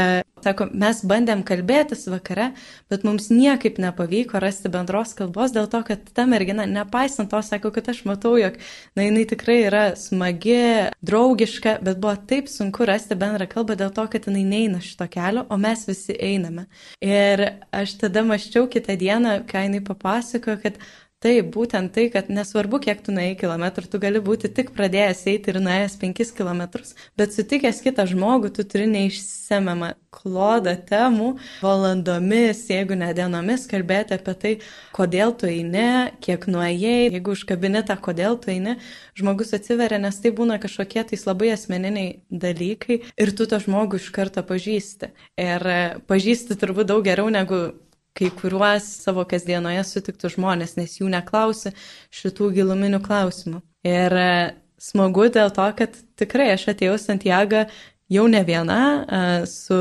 sako, 0.44 0.66
mes 0.76 1.00
bandėm 1.08 1.40
kalbėtis 1.48 2.04
vakare, 2.12 2.50
bet 2.92 3.06
mums 3.08 3.30
niekaip 3.32 3.80
nepavyko 3.80 4.42
rasti 4.42 4.68
bendros 4.72 5.14
kalbos 5.16 5.54
dėl 5.56 5.70
to, 5.72 5.80
kad 5.88 6.04
ta 6.16 6.26
mergina, 6.28 6.68
nepaisant 6.68 7.32
to, 7.32 7.40
sako, 7.46 7.72
kad 7.72 7.88
aš 7.94 8.02
matau, 8.08 8.34
jog 8.40 8.60
na, 8.98 9.06
jinai 9.06 9.24
tikrai 9.30 9.58
yra 9.70 9.84
smagi, 9.96 10.60
draugiška, 11.00 11.78
bet 11.86 12.00
buvo 12.02 12.16
taip 12.28 12.52
sunku 12.52 12.84
rasti 12.88 13.16
bendrą 13.16 13.48
kalbą 13.48 13.78
dėl 13.80 13.94
to, 13.96 14.04
kad 14.12 14.28
jinai 14.28 14.44
neina 14.44 14.84
šito 14.84 15.08
kelio, 15.12 15.46
o 15.48 15.60
mes 15.60 15.86
visi 15.88 16.16
einame. 16.16 16.68
Ir 17.00 17.46
aš 17.72 17.96
tada 18.04 18.26
maščiau 18.26 18.68
kitą 18.68 19.00
dieną, 19.00 19.40
ką 19.48 19.64
jinai 19.68 19.80
papasakojo, 19.86 20.60
kad 20.60 20.82
Taip, 21.20 21.50
būtent 21.52 21.90
tai, 21.92 22.06
kad 22.08 22.30
nesvarbu, 22.32 22.78
kiek 22.80 23.02
tu 23.04 23.12
nuėjai 23.12 23.34
kilometrų, 23.42 23.90
tu 23.92 23.98
gali 24.00 24.22
būti 24.24 24.48
tik 24.56 24.70
pradėjęs 24.72 25.18
eiti 25.28 25.50
ir 25.52 25.58
nuėjęs 25.60 25.98
penkis 26.00 26.30
kilometrus, 26.32 26.94
bet 27.20 27.34
sutikęs 27.36 27.82
kitą 27.84 28.06
žmogų, 28.08 28.48
tu 28.56 28.64
turi 28.64 28.86
neišsemiamą 28.88 29.90
klodą 30.16 30.72
temų, 30.88 31.34
valandomis, 31.60 32.62
jeigu 32.72 32.96
ne 32.96 33.10
dienomis, 33.18 33.66
kalbėti 33.68 34.16
apie 34.16 34.34
tai, 34.46 34.54
kodėl 34.96 35.34
tu 35.36 35.50
eini, 35.50 35.84
kiek 36.24 36.48
nuėjai, 36.48 37.12
jeigu 37.12 37.36
užkabini 37.36 37.84
tą, 37.84 37.98
kodėl 38.00 38.40
tu 38.40 38.54
eini, 38.54 38.78
žmogus 39.20 39.52
atsiveria, 39.60 40.00
nes 40.00 40.22
tai 40.24 40.32
būna 40.40 40.56
kažkokie 40.64 41.04
tais 41.12 41.26
labai 41.28 41.52
asmeniniai 41.52 42.16
dalykai 42.32 43.02
ir 43.12 43.36
tu 43.36 43.44
tą 43.44 43.60
žmogų 43.60 44.00
iš 44.00 44.08
karto 44.16 44.40
pažįsti. 44.40 45.12
Ir 45.36 45.68
pažįsti 46.08 46.56
turbūt 46.64 46.94
daug 46.94 47.04
geriau 47.04 47.28
negu 47.28 47.60
kai 48.16 48.30
kuriuos 48.34 48.86
savo 49.04 49.24
kasdienoje 49.28 49.84
sutiktus 49.86 50.36
žmonės, 50.36 50.76
nes 50.78 50.98
jų 51.00 51.10
neklausi 51.12 51.74
šitų 52.14 52.50
giluminių 52.58 53.00
klausimų. 53.04 53.62
Ir 53.86 54.16
e, 54.18 54.32
smagu 54.80 55.30
dėl 55.32 55.52
to, 55.54 55.68
kad 55.78 55.96
tikrai 56.20 56.50
aš 56.56 56.70
atėjau 56.74 56.98
Santiago 57.00 57.64
jau 58.10 58.26
ne 58.28 58.42
viena, 58.44 58.80
e, 59.06 59.46
su 59.46 59.76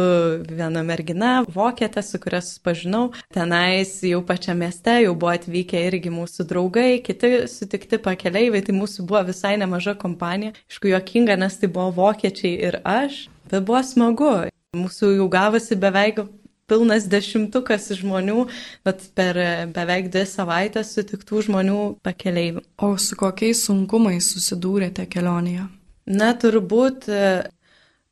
viena 0.45 0.83
mergina, 0.85 1.31
vokietė, 1.49 2.03
su 2.05 2.21
kuria 2.21 2.41
susipažinau. 2.45 3.09
Tenais 3.33 3.95
jau 4.05 4.21
pačiame 4.25 4.67
mieste 4.67 4.99
jau 5.03 5.15
buvo 5.15 5.33
atvykę 5.33 5.81
irgi 5.87 6.13
mūsų 6.13 6.45
draugai, 6.51 7.01
kiti 7.05 7.47
sutikti 7.49 7.99
pakeleiviai, 8.05 8.63
tai 8.65 8.77
mūsų 8.77 9.07
buvo 9.09 9.25
visai 9.31 9.55
nemaža 9.61 9.97
kompanija. 9.99 10.53
Išku 10.69 10.93
juokinga, 10.93 11.39
nes 11.41 11.57
tai 11.57 11.71
buvo 11.73 11.89
vokiečiai 12.03 12.55
ir 12.69 12.81
aš, 12.85 13.25
bet 13.49 13.65
buvo 13.65 13.81
smagu. 13.83 14.33
Mūsų 14.77 15.15
jau 15.17 15.25
gavosi 15.33 15.73
beveik 15.81 16.21
pilnas 16.69 17.08
dešimtukas 17.12 17.89
žmonių, 17.99 18.45
bet 18.88 19.10
per 19.17 19.39
beveik 19.75 20.12
dvi 20.13 20.25
savaitės 20.29 20.93
sutiktų 20.97 21.43
žmonių 21.49 21.82
pakeleivių. 22.05 22.63
O 22.86 22.93
su 23.01 23.17
kokiais 23.19 23.65
sunkumais 23.65 24.32
susidūrėte 24.36 25.10
kelionėje? 25.12 25.67
Na, 26.10 26.32
turbūt 26.38 27.10
e, 27.13 27.25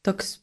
toks 0.06 0.38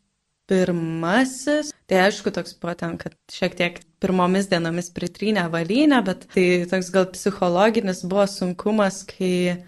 pirmasis, 0.51 1.71
tai 1.89 2.01
aišku, 2.07 2.33
toks 2.35 2.57
buvo 2.61 2.75
ten, 2.79 2.97
kad 3.01 3.15
šiek 3.33 3.55
tiek 3.57 3.79
pirmomis 4.03 4.49
dienomis 4.51 4.91
pritrynę 4.93 5.47
valynę, 5.53 6.03
bet 6.05 6.27
tai 6.35 6.49
toks 6.69 6.91
gal 6.93 7.07
psichologinis 7.15 8.03
buvo 8.05 8.27
sunkumas, 8.29 9.05
kai 9.09 9.63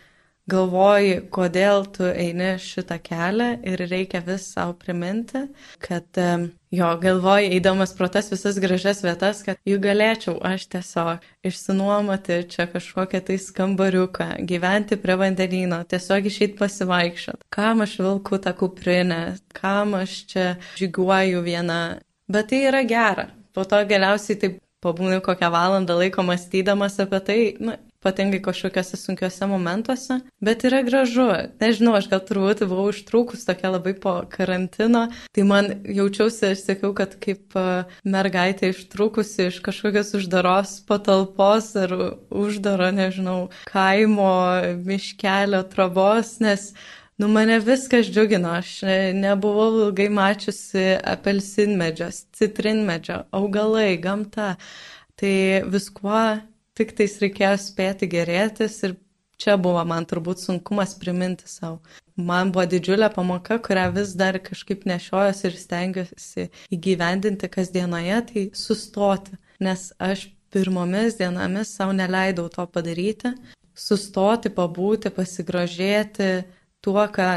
galvoji, 0.50 1.16
kodėl 1.34 1.86
tu 1.94 2.06
eini 2.10 2.54
šitą 2.62 2.98
kelią 3.02 3.48
ir 3.66 3.82
reikia 3.90 4.22
vis 4.26 4.50
savo 4.52 4.76
priminti, 4.78 5.46
kad 5.82 6.06
jo 6.76 6.90
galvoji, 7.00 7.50
eidamas 7.56 7.94
pro 7.96 8.08
tas 8.12 8.28
visas 8.32 8.58
gražias 8.60 9.02
vietas, 9.04 9.42
kad 9.46 9.60
jų 9.66 9.78
galėčiau 9.82 10.36
aš 10.44 10.66
tiesiog 10.74 11.24
išsinuomoti 11.46 12.42
čia 12.52 12.66
kažkokią 12.72 13.22
tai 13.28 13.38
skambariuką, 13.40 14.28
gyventi 14.50 14.98
prie 15.00 15.16
vandenyno, 15.22 15.80
tiesiog 15.88 16.28
išeiti 16.30 16.58
pasivaikščiot. 16.60 17.46
Kam 17.52 17.84
aš 17.86 17.96
vilku 18.02 18.40
tą 18.42 18.52
kuprinę, 18.60 19.22
kam 19.56 19.96
aš 20.02 20.20
čia 20.32 20.46
žygiuoju 20.80 21.42
vieną. 21.46 21.80
Bet 22.28 22.52
tai 22.52 22.64
yra 22.68 22.84
gera. 22.84 23.30
Po 23.54 23.64
to 23.64 23.80
galiausiai 23.88 24.38
taip 24.40 24.62
pabūni 24.84 25.20
kokią 25.24 25.50
valandą 25.50 25.96
laiko 25.98 26.22
mąstydamas 26.26 27.00
apie 27.02 27.20
tai, 27.28 27.40
na, 27.60 27.78
ypatingai 28.06 28.38
kažkokiuose 28.42 28.96
sunkiuose 29.00 29.46
momentuose, 29.50 30.20
bet 30.40 30.62
yra 30.68 30.84
gražu. 30.86 31.26
Nežinau, 31.58 31.96
aš 31.98 32.06
gal 32.12 32.22
turbūt 32.22 32.62
buvau 32.70 32.88
užtrukus 32.92 33.42
tokia 33.48 33.72
labai 33.74 33.96
po 33.98 34.20
karantino, 34.30 35.08
tai 35.34 35.46
man 35.48 35.72
jaučiausi, 35.82 36.52
aš 36.52 36.62
sakiau, 36.68 36.92
kad 36.94 37.16
kaip 37.22 37.56
mergaitė 38.06 38.70
ištrūkusi 38.70 39.48
iš 39.50 39.58
kažkokios 39.66 40.14
uždaros 40.20 40.76
patalpos 40.86 41.72
ar 41.80 41.96
uždaro, 42.30 42.92
nežinau, 42.94 43.40
kaimo, 43.66 44.30
miškelio 44.86 45.64
trobos, 45.72 46.38
nes 46.44 46.70
Nu, 47.16 47.30
mane 47.32 47.54
viskas 47.64 48.10
džiugino, 48.12 48.50
aš 48.58 48.82
nebuvau 49.16 49.70
ilgai 49.86 50.10
mačiusi 50.12 50.82
apelsinmedžios, 51.00 52.26
citrinmedžio, 52.36 53.22
augalai, 53.32 53.94
gamta. 53.96 54.50
Tai 55.16 55.32
viskuo 55.72 56.20
tik 56.76 56.92
tais 56.96 57.16
reikėjo 57.22 57.56
spėti 57.60 58.08
gerėtis 58.12 58.78
ir 58.86 58.96
čia 59.40 59.56
buvo 59.60 59.82
man 59.88 60.06
turbūt 60.08 60.42
sunkumas 60.42 60.94
priminti 61.00 61.48
savo. 61.48 61.80
Man 62.16 62.52
buvo 62.52 62.64
didžiulė 62.72 63.10
pamoka, 63.12 63.58
kurią 63.60 63.90
vis 63.96 64.14
dar 64.16 64.38
kažkaip 64.40 64.86
nešiojuosi 64.88 65.44
ir 65.50 65.58
stengiuosi 65.60 66.46
įgyvendinti 66.72 67.50
kasdienoje, 67.52 68.22
tai 68.30 68.44
sustoti, 68.56 69.36
nes 69.60 69.90
aš 70.00 70.30
pirmomis 70.52 71.18
dienomis 71.18 71.74
savo 71.76 71.92
neleidau 71.96 72.48
to 72.52 72.64
padaryti, 72.72 73.34
sustoti, 73.76 74.52
pabūti, 74.56 75.12
pasigrožėti 75.12 76.30
tuo, 76.80 77.02
ką 77.12 77.28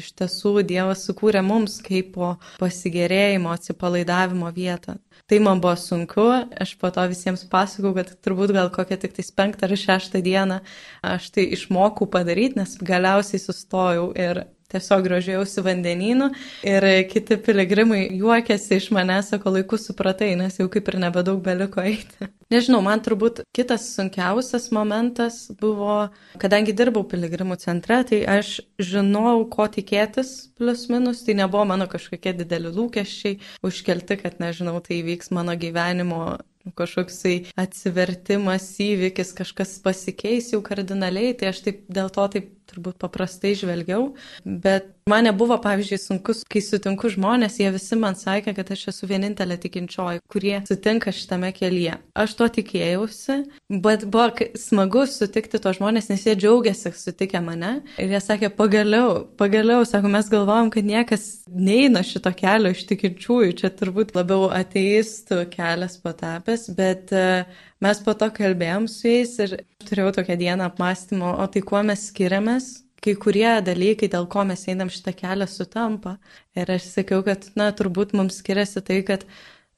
iš 0.00 0.12
tiesų 0.18 0.62
Dievas 0.68 1.04
sukūrė 1.08 1.42
mums 1.44 1.78
kaip 1.84 2.14
po 2.16 2.34
pasigėrėjimo, 2.60 3.52
atsipalaidavimo 3.54 4.50
vietą. 4.56 4.98
Tai 5.28 5.40
man 5.44 5.60
buvo 5.60 5.74
sunku, 5.76 6.26
aš 6.56 6.74
po 6.80 6.90
to 6.94 7.04
visiems 7.10 7.44
pasakau, 7.50 7.92
kad 7.96 8.14
turbūt 8.24 8.54
gal 8.56 8.70
kokią 8.72 8.96
tik 9.02 9.16
tais 9.18 9.32
penktą 9.34 9.68
ar 9.68 9.74
šeštą 9.76 10.22
dieną 10.24 10.60
aš 11.04 11.30
tai 11.34 11.48
išmokau 11.56 12.08
padaryti, 12.10 12.62
nes 12.62 12.78
galiausiai 12.80 13.42
sustojau 13.42 14.12
ir 14.16 14.46
tiesiog 14.72 15.04
grožėjausi 15.06 15.64
vandenynu 15.64 16.28
ir 16.66 16.86
kiti 17.10 17.38
piligrimai 17.44 18.02
juokėsi 18.18 18.78
iš 18.78 18.90
manęs, 18.94 19.32
sako, 19.32 19.54
laiku 19.56 19.78
supratai, 19.80 20.34
nes 20.38 20.58
jau 20.60 20.68
kaip 20.72 20.90
ir 20.92 20.98
nebedaug 21.04 21.40
beliko 21.44 21.84
eiti. 21.84 22.28
Nežinau, 22.52 22.80
man 22.84 23.02
turbūt 23.04 23.42
kitas 23.56 23.86
sunkiausias 23.96 24.70
momentas 24.72 25.40
buvo, 25.60 26.08
kadangi 26.40 26.74
dirbau 26.76 27.04
piligrimų 27.08 27.58
centre, 27.60 28.00
tai 28.08 28.22
aš 28.38 28.58
žinau, 28.80 29.42
ko 29.52 29.68
tikėtis, 29.72 30.34
plus 30.60 30.86
minus, 30.92 31.24
tai 31.26 31.36
nebuvo 31.40 31.66
mano 31.68 31.88
kažkokie 31.90 32.34
dideli 32.38 32.72
lūkesčiai 32.72 33.40
užkelti, 33.64 34.20
kad 34.22 34.40
nežinau, 34.40 34.78
tai 34.84 35.02
vyks 35.04 35.32
mano 35.36 35.56
gyvenimo 35.60 36.38
kažkoksai 36.76 37.54
atsivertimas, 37.56 38.66
įvykis, 38.82 39.32
kažkas 39.36 39.78
pasikeis 39.84 40.52
jau 40.52 40.60
kardinaliai, 40.64 41.32
tai 41.38 41.52
aš 41.52 41.62
taip 41.64 41.84
dėl 41.88 42.10
to 42.12 42.26
taip 42.34 42.50
turbūt 42.68 42.98
paprastai 43.02 43.54
žvelgiau, 43.58 44.12
bet 44.44 44.90
man 45.08 45.24
nebuvo, 45.24 45.56
pavyzdžiui, 45.62 45.98
sunkus, 46.02 46.42
kai 46.48 46.60
sutinku 46.64 47.10
žmonės, 47.12 47.58
jie 47.62 47.70
visi 47.74 47.96
man 47.98 48.16
sakė, 48.18 48.52
kad 48.56 48.72
aš 48.74 48.88
esu 48.92 49.08
vienintelė 49.08 49.56
tikinčioji, 49.62 50.22
kurie 50.30 50.58
sutinka 50.68 51.12
šitame 51.14 51.50
kelyje. 51.56 51.96
Aš 52.18 52.36
to 52.38 52.48
tikėjausi, 52.58 53.38
bet 53.84 54.04
buvo 54.08 54.48
smagu 54.60 55.06
sutikti 55.08 55.60
to 55.62 55.72
žmonės, 55.76 56.10
nes 56.12 56.26
jie 56.28 56.36
džiaugiasi 56.38 56.92
sutikę 56.96 57.40
mane 57.44 57.78
ir 57.96 58.12
jie 58.12 58.20
sakė, 58.24 58.52
pagaliau, 58.58 59.22
pagaliau, 59.40 59.86
sako, 59.88 60.12
mes 60.12 60.28
galvojam, 60.32 60.72
kad 60.74 60.88
niekas 60.88 61.28
neina 61.48 62.04
šito 62.06 62.32
kelio 62.36 62.74
iš 62.74 62.84
tikinčiųjų, 62.90 63.56
čia 63.62 63.72
turbūt 63.74 64.14
labiau 64.18 64.50
ateistų 64.54 65.44
kelias 65.54 65.96
patapęs, 66.04 66.68
bet 66.76 67.16
uh, 67.16 67.64
mes 67.84 68.00
po 68.04 68.14
to 68.18 68.28
kalbėjom 68.34 68.88
su 68.90 69.08
jais 69.10 69.34
ir 69.44 69.54
turėjau 69.86 70.12
tokią 70.18 70.36
dieną 70.40 70.68
apmąstymo, 70.70 71.36
o 71.42 71.46
tai 71.52 71.62
kuo 71.66 71.82
mes 71.86 72.08
skiriamės, 72.10 72.68
kai 73.04 73.14
kurie 73.20 73.50
dalykai, 73.64 74.10
dėl 74.10 74.26
ko 74.30 74.44
mes 74.48 74.64
einam 74.70 74.90
šitą 74.92 75.14
kelią, 75.18 75.46
sutampa. 75.50 76.16
Ir 76.58 76.70
aš 76.74 76.90
sakiau, 76.96 77.22
kad, 77.26 77.46
na, 77.58 77.70
turbūt 77.76 78.14
mums 78.18 78.40
skiriasi 78.42 78.82
tai, 78.84 79.00
kad, 79.06 79.24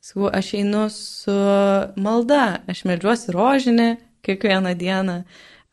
sakau, 0.01 0.31
aš 0.33 0.55
einu 0.63 0.87
su 0.95 1.37
malda, 2.01 2.63
aš 2.71 2.85
medžiuosi 2.89 3.37
rožinį 3.37 3.91
kiekvieną 4.27 4.75
dieną, 4.81 5.21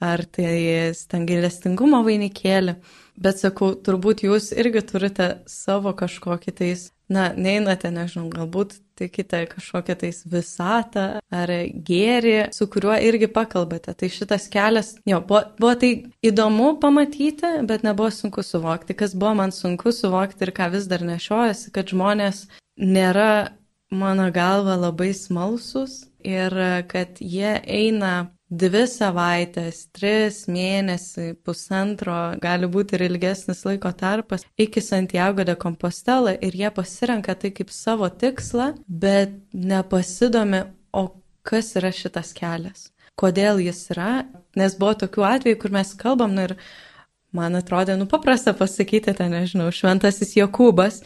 ar 0.04 0.24
tai 0.30 0.94
stangilestingumo 0.98 2.04
vainikėlį. 2.06 2.78
Bet 3.18 3.42
sakau, 3.42 3.72
turbūt 3.74 4.28
jūs 4.28 4.52
irgi 4.54 4.84
turite 4.86 5.32
savo 5.50 5.96
kažkokį 5.98 6.54
tais 6.60 6.90
na, 7.12 7.30
neinate, 7.36 7.92
nežinau, 7.94 8.28
galbūt 8.32 8.78
tikite 8.98 9.44
kažkokią 9.52 9.96
tais 10.02 10.24
visatą 10.28 11.06
ar 11.34 11.54
gėrį, 11.88 12.50
su 12.56 12.68
kuriuo 12.72 12.96
irgi 13.08 13.30
pakalbate. 13.32 13.94
Tai 13.96 14.10
šitas 14.12 14.48
kelias, 14.52 14.96
jo, 15.08 15.22
buvo, 15.28 15.44
buvo 15.60 15.74
tai 15.80 15.92
įdomu 16.26 16.74
pamatyti, 16.82 17.54
bet 17.70 17.86
nebuvo 17.88 18.10
sunku 18.14 18.44
suvokti. 18.44 18.98
Kas 18.98 19.16
buvo 19.16 19.36
man 19.40 19.56
sunku 19.56 19.94
suvokti 19.96 20.48
ir 20.48 20.54
ką 20.58 20.72
vis 20.76 20.90
dar 20.92 21.06
nešiojasi, 21.08 21.72
kad 21.76 21.94
žmonės 21.94 22.48
nėra, 22.78 23.54
mano 23.94 24.28
galva, 24.36 24.76
labai 24.76 25.14
smalsus 25.16 26.04
ir 26.28 26.52
kad 26.92 27.22
jie 27.24 27.56
eina 27.64 28.28
dvi 28.50 28.84
savaitės, 28.88 29.86
tris 29.96 30.46
mėnesiai, 30.52 31.36
pusantro, 31.44 32.16
gali 32.42 32.70
būti 32.72 32.96
ir 32.96 33.08
ilgesnis 33.10 33.66
laiko 33.68 33.92
tarpas 33.92 34.46
iki 34.58 34.82
Santiago 34.82 35.44
de 35.48 35.58
Compostela 35.60 36.34
ir 36.34 36.56
jie 36.56 36.72
pasirenka 36.72 37.36
tai 37.36 37.52
kaip 37.52 37.72
savo 37.76 38.08
tikslą, 38.10 38.74
bet 38.88 39.36
nepasidomi, 39.54 40.64
o 40.96 41.10
kas 41.48 41.76
yra 41.80 41.92
šitas 41.92 42.34
kelias, 42.36 42.90
kodėl 43.20 43.60
jis 43.64 43.84
yra, 43.96 44.26
nes 44.56 44.76
buvo 44.80 44.96
tokių 45.04 45.28
atvejų, 45.28 45.60
kur 45.62 45.76
mes 45.76 45.92
kalbam 46.00 46.36
nu, 46.36 46.48
ir 46.48 46.56
man 47.36 47.60
atrodė, 47.60 47.98
nu 48.00 48.08
paprasta 48.08 48.56
pasakyti, 48.56 49.12
ten 49.18 49.36
nežinau, 49.36 49.68
šventasis 49.76 50.38
Jokūbas 50.40 51.02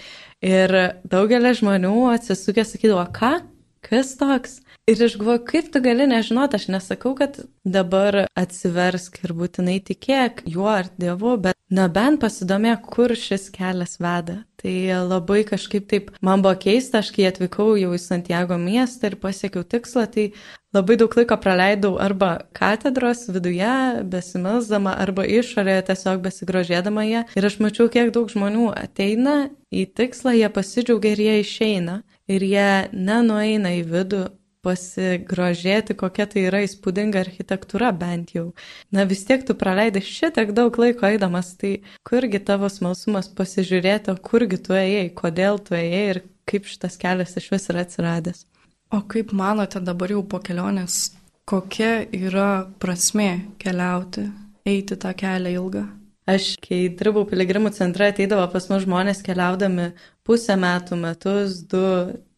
ir 0.46 0.74
daugelį 1.10 1.56
žmonių 1.58 1.96
atsisukė 2.14 2.66
sakydavo, 2.70 3.08
ką, 3.18 3.40
kas 3.86 4.14
toks? 4.20 4.60
Ir 4.90 5.04
aš 5.06 5.14
galvoju, 5.20 5.44
kaip 5.46 5.68
tu 5.74 5.80
gali 5.82 6.08
nežinoti, 6.10 6.58
aš 6.58 6.66
nesakau, 6.74 7.12
kad 7.16 7.38
dabar 7.64 8.24
atsiversk 8.34 9.20
ir 9.22 9.34
būtinai 9.38 9.78
tikėk 9.86 10.42
juo 10.50 10.66
ar 10.74 10.90
Dievu, 10.98 11.36
bet 11.38 11.58
na 11.70 11.86
bent 11.86 12.18
pasidomėk, 12.24 12.88
kur 12.90 13.14
šis 13.14 13.52
kelias 13.54 14.00
veda. 14.02 14.40
Tai 14.58 14.74
labai 15.06 15.44
kažkaip 15.46 15.86
taip 15.90 16.10
man 16.26 16.42
buvo 16.42 16.56
keista, 16.66 17.04
aš 17.04 17.14
kai 17.14 17.30
atvykau 17.30 17.76
jau 17.78 17.94
į 17.94 18.02
Santiago 18.02 18.58
miestą 18.62 19.12
ir 19.12 19.20
pasiekiau 19.22 19.64
tikslą, 19.70 20.08
tai 20.10 20.26
labai 20.74 20.98
daug 20.98 21.14
laiko 21.18 21.38
praleidau 21.46 21.94
arba 22.02 22.32
katedros 22.58 23.28
viduje 23.30 23.78
besimelsdama, 24.10 24.98
arba 25.06 25.30
išorėje 25.30 25.88
tiesiog 25.94 26.26
besigrožėdama 26.26 27.06
ją. 27.06 27.24
Ir 27.38 27.52
aš 27.54 27.62
mačiau, 27.62 27.86
kiek 27.86 28.10
daug 28.18 28.34
žmonių 28.34 28.74
ateina 28.82 29.38
į 29.70 29.88
tikslą, 29.94 30.36
jie 30.42 30.50
pasidžiaugia 30.50 31.14
ir 31.14 31.26
jie 31.30 31.40
išeina. 31.46 32.02
Ir 32.32 32.44
jie 32.50 32.70
nenueina 32.94 33.78
į 33.78 33.82
vidų 33.86 34.28
pasigrožėti, 34.66 35.96
kokia 35.98 36.28
tai 36.30 36.46
yra 36.50 36.62
įspūdinga 36.66 37.22
architektūra 37.24 37.92
bent 37.98 38.36
jau. 38.36 38.52
Na 38.94 39.06
vis 39.10 39.24
tiek 39.28 39.44
tu 39.48 39.56
praleidai 39.58 40.04
šitiek 40.06 40.54
daug 40.58 40.78
laiko 40.82 41.08
eidamas, 41.10 41.56
tai 41.58 41.80
kurgi 42.08 42.42
tavo 42.46 42.70
smalsumas 42.70 43.32
pasižiūrėti, 43.38 44.14
o 44.14 44.18
kurgi 44.22 44.62
tu 44.62 44.78
ėjai, 44.78 45.08
kodėl 45.18 45.62
tu 45.66 45.78
ėjai 45.78 46.04
ir 46.14 46.22
kaip 46.50 46.68
šitas 46.70 47.00
kelias 47.02 47.38
iš 47.40 47.50
vis 47.54 47.70
yra 47.74 47.86
atsiradęs. 47.86 48.46
O 48.92 49.02
kaip 49.08 49.32
manote 49.32 49.80
dabar 49.80 50.12
jau 50.12 50.22
po 50.28 50.42
kelionės, 50.44 51.14
kokia 51.48 52.04
yra 52.12 52.68
prasme 52.82 53.32
keliauti, 53.62 54.28
eiti 54.68 54.98
tą 55.00 55.14
kelią 55.18 55.56
ilgą? 55.58 55.86
Aš, 56.30 56.54
kai 56.62 56.84
dirbau 56.94 57.24
piligrimų 57.28 57.72
centre, 57.74 58.12
ateidavo 58.12 58.44
pas 58.54 58.68
mus 58.70 58.84
žmonės 58.84 59.24
keliaudami 59.26 59.88
pusę 60.28 60.54
metų, 60.60 61.00
metus, 61.02 61.64
du, 61.72 61.82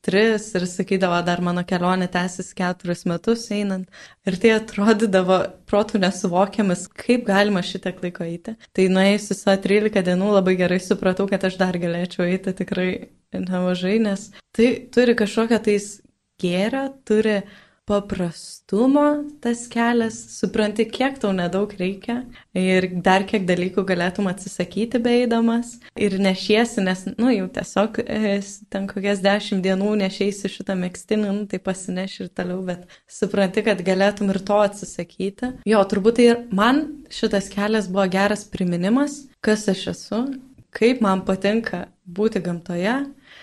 tris 0.03 0.49
ir 0.57 0.65
sakydavo, 0.67 1.17
dar 1.25 1.41
mano 1.45 1.63
kelionė 1.67 2.09
tęsis 2.11 2.51
keturis 2.57 3.05
metus 3.09 3.45
einant. 3.55 3.87
Ir 4.27 4.37
tai 4.41 4.53
atrodydavo 4.57 5.39
protų 5.69 6.01
nesuvokiamas, 6.03 6.85
kaip 6.91 7.25
galima 7.29 7.63
šitiek 7.65 8.01
laiko 8.03 8.27
eiti. 8.27 8.57
Tai 8.75 8.87
nuėjusi 8.97 9.37
su 9.39 9.57
13 9.67 10.05
dienų 10.09 10.31
labai 10.35 10.57
gerai 10.59 10.81
supratau, 10.83 11.27
kad 11.31 11.47
aš 11.47 11.59
dar 11.61 11.79
galėčiau 11.79 12.27
eiti 12.27 12.55
tikrai 12.59 12.89
nemažai, 13.33 13.97
nes 14.03 14.29
tai 14.55 14.73
turi 14.93 15.15
kažkokią 15.17 15.61
tais 15.63 15.93
gėrę, 16.41 16.89
turi 17.07 17.41
paprastumo 17.85 19.05
tas 19.43 19.65
kelias, 19.67 20.15
supranti, 20.37 20.85
kiek 20.87 21.17
tau 21.19 21.33
nedaug 21.35 21.71
reikia 21.79 22.21
ir 22.55 22.87
dar 23.03 23.25
kiek 23.27 23.43
dalykų 23.47 23.83
galėtum 23.89 24.29
atsisakyti 24.31 25.01
beeidamas 25.03 25.75
ir 25.99 26.15
nešiesi, 26.21 26.83
nes, 26.85 27.03
nu, 27.17 27.27
jau 27.33 27.49
tiesiog 27.57 27.99
e, 28.05 28.37
ten 28.71 28.87
kokias 28.91 29.19
dešimt 29.25 29.65
dienų 29.65 29.97
nešiesi 30.05 30.51
šitą 30.53 30.77
mėgstinį, 30.79 31.35
nu, 31.35 31.43
tai 31.51 31.59
pasineši 31.63 32.23
ir 32.25 32.31
toliau, 32.31 32.61
bet 32.71 32.87
supranti, 33.11 33.65
kad 33.67 33.83
galėtum 33.83 34.31
ir 34.31 34.39
to 34.47 34.61
atsisakyti. 34.63 35.53
Jo, 35.67 35.83
turbūt 35.83 36.21
tai 36.21 36.29
ir 36.31 36.41
man 36.55 36.83
šitas 37.11 37.51
kelias 37.51 37.91
buvo 37.91 38.07
geras 38.11 38.47
priminimas, 38.47 39.25
kas 39.43 39.67
aš 39.73 39.87
esu, 39.91 40.23
kaip 40.73 41.01
man 41.05 41.23
patinka 41.27 41.85
būti 42.03 42.41
gamtoje 42.43 42.97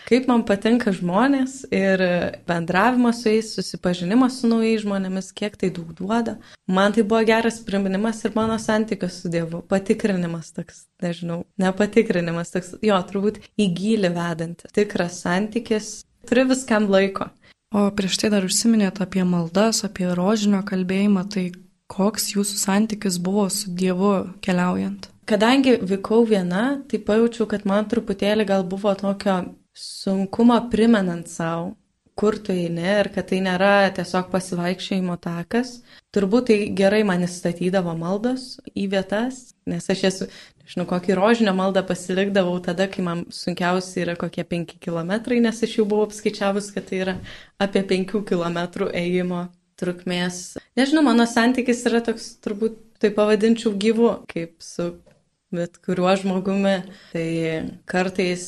kaip 0.09 0.27
man 0.31 0.43
patinka 0.47 0.93
žmonės 0.95 1.65
ir 1.75 2.03
bendravimas 2.49 3.23
su 3.23 3.31
jais, 3.31 3.53
susipažinimas 3.55 4.41
su 4.41 4.51
naujais 4.51 4.83
žmonėmis, 4.85 5.31
kiek 5.37 5.57
tai 5.61 5.71
daug 5.75 5.93
duoda. 5.97 6.37
Man 6.71 6.95
tai 6.97 7.05
buvo 7.07 7.23
geras 7.29 7.61
priminimas 7.67 8.23
ir 8.25 8.35
mano 8.37 8.59
santykis 8.61 9.21
su 9.23 9.33
Dievu, 9.33 9.63
patikrinimas 9.71 10.53
toks, 10.57 10.85
nežinau, 11.05 11.43
nepatikrinimas 11.61 12.55
toks, 12.55 12.75
jo, 12.83 12.99
turbūt 13.11 13.43
į 13.61 13.69
gilį 13.77 14.13
vedantis, 14.17 14.75
tikras 14.77 15.21
santykis, 15.25 15.93
turi 16.29 16.47
viskam 16.51 16.91
laiko. 16.91 17.31
O 17.71 17.87
prieš 17.95 18.19
tai 18.19 18.33
dar 18.33 18.47
užsiminėt 18.47 18.99
apie 19.05 19.23
maldas, 19.23 19.85
apie 19.87 20.09
rožinio 20.11 20.65
kalbėjimą, 20.67 21.29
tai 21.31 21.51
koks 21.91 22.33
jūsų 22.35 22.59
santykis 22.59 23.23
buvo 23.23 23.47
su 23.53 23.71
Dievu 23.71 24.15
keliaujant? 24.43 25.10
Kadangi 25.31 25.77
vykau 25.87 26.25
viena, 26.27 26.83
tai 26.91 26.99
pajaučiau, 27.07 27.47
kad 27.47 27.63
man 27.69 27.87
truputėlį 27.87 28.49
gal 28.49 28.65
buvo 28.67 28.91
tokio 28.99 29.37
sunkumą 29.79 30.57
primenant 30.73 31.29
savo, 31.31 31.77
kur 32.19 32.35
tu 32.43 32.51
eini 32.51 32.83
ir 32.83 33.09
kad 33.15 33.29
tai 33.31 33.39
nėra 33.45 33.93
tiesiog 33.95 34.27
pasivaikščiojimo 34.33 35.15
takas. 35.23 35.77
Turbūt 36.11 36.49
tai 36.49 36.57
gerai 36.81 37.05
man 37.07 37.23
įstatydavo 37.23 37.95
maldos 38.01 38.57
į 38.75 38.89
vietas, 38.97 39.39
nes 39.71 39.87
aš 39.95 40.03
esu, 40.09 40.29
nežinau, 40.65 40.89
kokį 40.91 41.15
rožinio 41.21 41.55
maldą 41.55 41.85
pasilikdavau 41.87 42.57
tada, 42.67 42.89
kai 42.91 43.05
man 43.07 43.23
sunkiausia 43.31 44.03
yra 44.03 44.17
kokie 44.19 44.43
5 44.43 44.81
km, 44.83 45.15
nes 45.47 45.63
aš 45.63 45.77
jau 45.79 45.87
buvau 45.87 46.09
apskaičiavus, 46.09 46.73
kad 46.75 46.91
tai 46.91 47.05
yra 47.05 47.15
apie 47.63 47.85
5 47.95 48.25
km 48.27 48.59
ėjimo 48.91 49.45
trukmės. 49.79 50.43
Nežinau, 50.75 51.07
mano 51.07 51.29
santykis 51.31 51.87
yra 51.87 52.03
toks, 52.11 52.35
turbūt 52.43 52.83
tai 53.01 53.13
pavadinčiau 53.15 53.73
gyvu, 53.81 54.11
kaip 54.29 54.59
su 54.61 54.91
bet 55.55 55.79
kuriuo 55.85 56.13
žmogumi. 56.19 56.77
Tai 57.13 57.29
kartais 57.91 58.47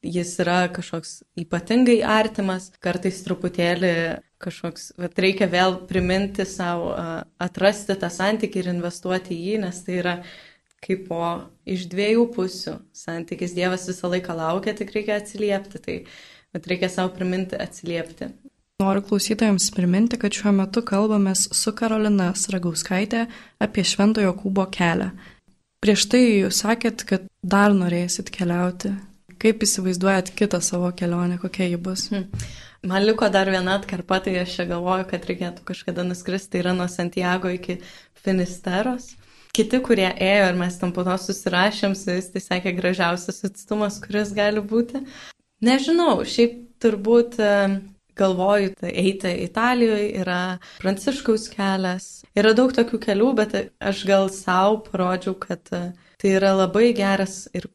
jis 0.00 0.32
yra 0.40 0.64
kažkoks 0.72 1.20
ypatingai 1.40 2.00
artimas, 2.06 2.70
kartais 2.80 3.20
truputėlį 3.26 3.94
kažkoks, 4.40 4.92
bet 5.00 5.18
reikia 5.20 5.48
vėl 5.52 5.82
priminti 5.88 6.46
savo, 6.48 6.94
atrasti 7.40 7.96
tą 8.00 8.08
santykį 8.12 8.62
ir 8.62 8.70
investuoti 8.72 9.36
į 9.36 9.42
jį, 9.50 9.58
nes 9.66 9.82
tai 9.84 9.98
yra 10.00 10.14
kaip 10.80 11.04
po 11.10 11.24
iš 11.68 11.84
dviejų 11.92 12.24
pusių 12.32 12.78
santykis. 12.96 13.52
Dievas 13.56 13.84
visą 13.90 14.08
laiką 14.08 14.36
laukia, 14.38 14.72
tik 14.76 14.94
reikia 14.96 15.18
atsiliepti, 15.20 15.82
tai 15.84 15.96
bet 16.54 16.70
reikia 16.70 16.88
savo 16.88 17.12
priminti 17.16 17.58
atsiliepti. 17.60 18.30
Noriu 18.80 19.02
klausytojams 19.04 19.66
priminti, 19.76 20.16
kad 20.16 20.32
šiuo 20.32 20.54
metu 20.56 20.80
kalbamės 20.80 21.50
su 21.52 21.74
Karolina 21.76 22.30
Sragauskaitė 22.32 23.26
apie 23.60 23.84
Šventojo 23.84 24.32
Kūbo 24.40 24.64
kelią. 24.72 25.10
Prieš 25.80 26.02
tai 26.12 26.18
jūs 26.24 26.58
sakėt, 26.60 27.06
kad 27.08 27.22
dar 27.40 27.72
norėsit 27.72 28.28
keliauti. 28.34 28.90
Kaip 29.40 29.62
įsivaizduojat 29.64 30.34
kitą 30.36 30.58
savo 30.60 30.90
kelionę, 30.92 31.38
kokia 31.40 31.70
ji 31.70 31.78
bus? 31.80 32.10
Hmm. 32.12 32.26
Man 32.84 33.06
liko 33.08 33.30
dar 33.32 33.48
viena 33.48 33.78
atkarpa, 33.78 34.18
tai 34.20 34.34
aš 34.42 34.58
čia 34.58 34.66
galvoju, 34.68 35.06
kad 35.08 35.24
reikėtų 35.24 35.64
kažkada 35.70 36.04
nuskristi, 36.04 36.50
tai 36.52 36.60
yra 36.60 36.74
nuo 36.76 36.84
Santiago 36.92 37.48
iki 37.52 37.78
Finisteros. 38.20 39.14
Kiti, 39.56 39.80
kurie 39.80 40.10
ėjo 40.12 40.50
ir 40.50 40.60
mes 40.60 40.76
tam 40.82 40.92
po 40.92 41.06
to 41.08 41.16
susirašėm 41.24 41.96
su 41.96 42.12
jais, 42.12 42.28
tai 42.34 42.44
sakė 42.44 42.74
gražiausias 42.76 43.40
atstumas, 43.48 43.96
kuris 44.04 44.34
gali 44.36 44.60
būti. 44.60 45.00
Nežinau, 45.64 46.20
šiaip 46.28 46.60
turbūt 46.80 47.40
galvoju, 48.20 48.74
tai 48.80 48.92
eiti 49.02 49.32
Italijoje 49.46 50.12
yra 50.22 50.40
Pranciškaus 50.82 51.48
kelias. 51.54 52.08
Yra 52.38 52.54
daug 52.56 52.72
tokių 52.76 53.00
kelių, 53.02 53.32
bet 53.40 53.58
aš 53.80 54.04
gal 54.08 54.30
savo 54.34 54.82
parodžiau, 54.86 55.34
kad 55.40 55.72
e, 55.74 55.90
tai 56.20 56.36
yra 56.36 56.54
labai 56.62 56.92
geras 56.96 57.46
ir 57.56 57.66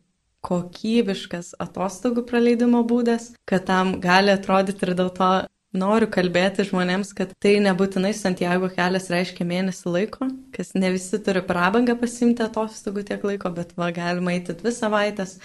kokybiškas 0.45 1.55
atostogų 1.61 2.25
praleidimo 2.29 2.83
būdas, 2.87 3.31
kad 3.49 3.65
tam 3.67 3.97
gali 4.03 4.33
atrodyti 4.33 4.85
ir 4.85 4.93
dėl 4.99 5.11
to 5.15 5.31
noriu 5.75 6.07
kalbėti 6.11 6.65
žmonėms, 6.69 7.11
kad 7.17 7.33
tai 7.43 7.57
nebūtinai 7.63 8.13
Santiago 8.15 8.69
kelias 8.73 9.09
reiškia 9.11 9.47
mėnesį 9.47 9.91
laiko, 9.91 10.29
kas 10.55 10.73
ne 10.77 10.91
visi 10.93 11.19
turi 11.23 11.43
prabangą 11.45 11.97
pasimti 11.99 12.45
atostogų 12.45 13.05
tiek 13.09 13.25
laiko, 13.27 13.51
bet 13.55 13.75
va 13.79 13.91
galima 13.95 14.35
eiti 14.35 14.55
dvi 14.57 14.73
savaitės, 14.75 15.37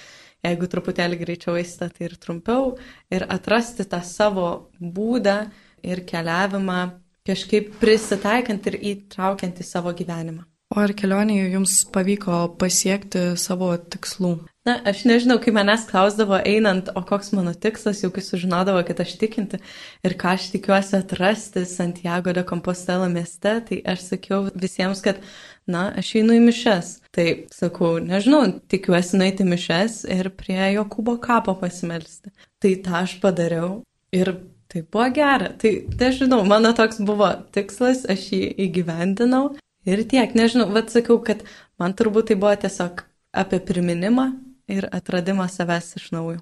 jeigu 0.47 0.69
truputėlį 0.71 1.21
greičiau 1.21 1.59
eisite, 1.61 1.91
tai 1.95 2.09
ir 2.09 2.17
trumpiau, 2.21 2.75
ir 3.13 3.27
atrasti 3.29 3.87
tą 3.89 4.03
savo 4.07 4.49
būdą 4.81 5.39
ir 5.87 6.05
keliavimą 6.09 6.81
kažkaip 7.29 7.75
prisitaikant 7.81 8.71
ir 8.71 8.79
įtraukiant 8.95 9.61
į 9.61 9.67
savo 9.67 9.93
gyvenimą. 9.97 10.47
O 10.71 10.79
ar 10.79 10.93
kelionėje 10.95 11.49
jums 11.51 11.81
pavyko 11.91 12.45
pasiekti 12.61 13.33
savo 13.43 13.73
tikslų? 13.75 14.37
Na, 14.69 14.77
aš 14.87 15.01
nežinau, 15.09 15.41
kai 15.43 15.51
manęs 15.57 15.87
klausdavo 15.89 16.37
einant, 16.47 16.93
o 16.95 17.01
koks 17.09 17.33
mano 17.35 17.57
tikslas, 17.59 18.05
jau 18.05 18.11
kai 18.15 18.23
sužinodavo, 18.23 18.85
kad 18.87 19.01
aš 19.03 19.17
tikinti 19.19 19.59
ir 20.07 20.15
ką 20.21 20.37
aš 20.37 20.51
tikiuosi 20.53 20.95
atrasti 21.01 21.65
Santiago 21.67 22.31
de 22.37 22.45
Compostela 22.47 23.09
mieste, 23.11 23.57
tai 23.67 23.81
aš 23.95 24.05
sakiau 24.13 24.45
visiems, 24.53 25.03
kad, 25.03 25.19
na, 25.71 25.89
aš 26.01 26.15
einu 26.21 26.37
į 26.37 26.43
mišes. 26.49 26.93
Tai 27.15 27.27
sakau, 27.55 27.97
nežinau, 28.03 28.45
tikiuosi 28.71 29.19
nueiti 29.21 29.47
mišes 29.47 30.03
ir 30.11 30.31
prie 30.37 30.59
Jokūbo 30.77 31.17
kapo 31.23 31.57
pasimelsti. 31.61 32.33
Tai 32.63 32.75
tą 32.85 32.99
aš 33.05 33.17
padariau 33.23 33.81
ir 34.15 34.35
tai 34.71 34.83
buvo 34.83 35.09
gera. 35.15 35.51
Tai, 35.59 35.73
tai 35.99 36.13
žinau, 36.17 36.43
mano 36.47 36.75
toks 36.77 37.01
buvo 37.07 37.33
tikslas, 37.55 38.05
aš 38.11 38.29
jį 38.35 38.43
įgyvendinau. 38.67 39.55
Ir 39.89 40.05
tiek, 40.05 40.37
nežinau, 40.37 40.69
vad 40.75 40.93
sakau, 40.93 41.19
kad 41.25 41.43
man 41.81 41.97
turbūt 41.97 42.31
tai 42.31 42.39
buvo 42.39 42.53
tiesiog 42.67 43.03
apie 43.33 43.63
priminimą 43.65 44.29
ir 44.71 44.87
atradimą 44.93 45.49
savęs 45.51 45.95
iš 45.99 46.11
naujo. 46.15 46.39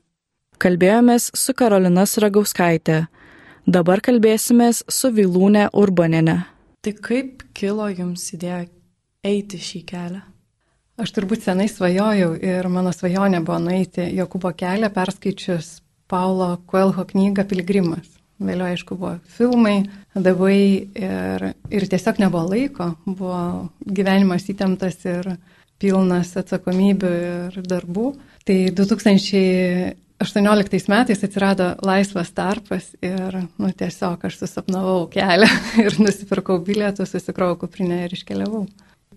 Kalbėjomės 0.59 1.31
su 1.39 1.55
Karolina 1.55 2.05
Ragauskaitė. 2.05 3.07
Dabar 3.69 4.01
kalbėsimės 4.03 4.83
su 4.91 5.11
Vilūne 5.15 5.69
Urbanene. 5.77 6.41
Tai 6.83 6.93
kaip 7.05 7.45
kilo 7.55 7.87
jums 7.93 8.25
idėja 8.35 8.65
eiti 9.27 9.61
šį 9.63 9.83
kelią? 9.89 10.23
Aš 10.99 11.15
turbūt 11.15 11.45
senai 11.47 11.69
svajojau 11.71 12.33
ir 12.43 12.67
mano 12.75 12.91
svajonė 12.91 13.45
buvo 13.47 13.61
nueiti 13.63 14.09
Jokūbo 14.19 14.51
kelią, 14.59 14.91
perskaičius 14.95 15.77
Paulo 16.11 16.57
Koelho 16.67 17.05
knygą 17.07 17.47
Piligrimas. 17.47 18.19
Vėliau, 18.39 18.69
aišku, 18.71 18.95
buvo 18.99 19.17
filmai, 19.35 19.83
davai 20.15 20.87
ir, 20.95 21.45
ir 21.75 21.87
tiesiog 21.91 22.21
nebuvo 22.23 22.45
laiko, 22.53 22.93
buvo 23.07 23.39
gyvenimas 23.83 24.47
įtemptas 24.51 25.03
ir 25.07 25.37
pilnas 25.83 26.37
atsakomybių 26.39 27.11
ir 27.19 27.59
darbų. 27.67 28.13
Tai 28.47 28.59
2018 28.79 30.91
metais 30.91 31.25
atsirado 31.27 31.67
laisvas 31.87 32.31
tarpas 32.35 32.85
ir 33.03 33.41
nu, 33.59 33.71
tiesiog 33.71 34.25
aš 34.31 34.35
susapnavau 34.43 35.09
kelią 35.15 35.51
ir 35.87 35.93
nusipirkau 36.03 36.59
bilietų, 36.67 37.03
susikrovau 37.07 37.57
kuprinę 37.63 37.97
ir 38.07 38.11
iškeliavau. 38.19 38.67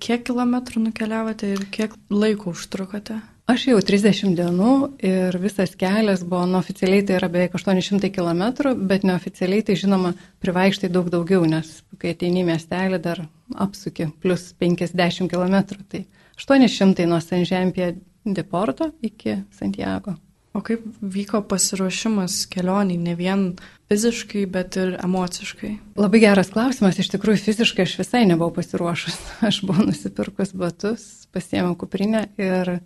Kiek 0.01 0.23
kilometrų 0.25 0.81
nukeliavote 0.87 1.51
ir 1.53 1.67
kiek 1.73 1.93
laiko 2.09 2.55
užtrukote? 2.55 3.19
Aš 3.51 3.65
jau 3.67 3.77
30 3.83 4.33
dienų 4.37 4.71
ir 5.05 5.35
visas 5.41 5.73
kelias 5.77 6.23
buvo, 6.23 6.45
nu, 6.49 6.57
oficialiai 6.61 7.03
tai 7.05 7.17
yra 7.19 7.27
beveik 7.29 7.57
800 7.57 8.09
km, 8.15 8.71
bet 8.87 9.05
neoficialiai 9.05 9.65
tai 9.67 9.75
žinoma 9.77 10.13
privaikštai 10.41 10.89
daug 10.93 11.11
daugiau, 11.13 11.43
nes 11.49 11.69
kai 12.01 12.15
ateini 12.15 12.45
miestelį 12.47 13.01
dar 13.03 13.25
apsuki 13.65 14.07
plus 14.23 14.47
50 14.61 15.29
km. 15.29 15.59
Tai 15.91 16.03
800 16.39 17.05
nuo 17.11 17.19
San 17.21 17.45
Žempė 17.45 17.91
de 18.25 18.43
Porto 18.47 18.89
iki 19.05 19.41
Santiago. 19.53 20.15
O 20.51 20.63
kaip 20.65 20.83
vyko 20.99 21.43
pasiruošimas 21.47 22.45
kelioniai, 22.51 22.99
ne 22.99 23.13
vien 23.15 23.45
fiziškai, 23.91 24.45
bet 24.47 24.77
ir 24.79 24.95
emociškai? 25.03 25.71
Labai 25.99 26.21
geras 26.23 26.51
klausimas, 26.53 26.99
iš 27.01 27.11
tikrųjų 27.11 27.41
fiziškai 27.43 27.83
aš 27.83 27.97
visai 27.99 28.23
nebuvau 28.29 28.53
pasiruošus. 28.55 29.17
Aš 29.49 29.61
buvau 29.67 29.83
nusipirkus 29.89 30.53
batus, 30.55 31.07
pasiėmiau 31.35 31.75
kuprinę 31.79 32.29
ir 32.39 32.77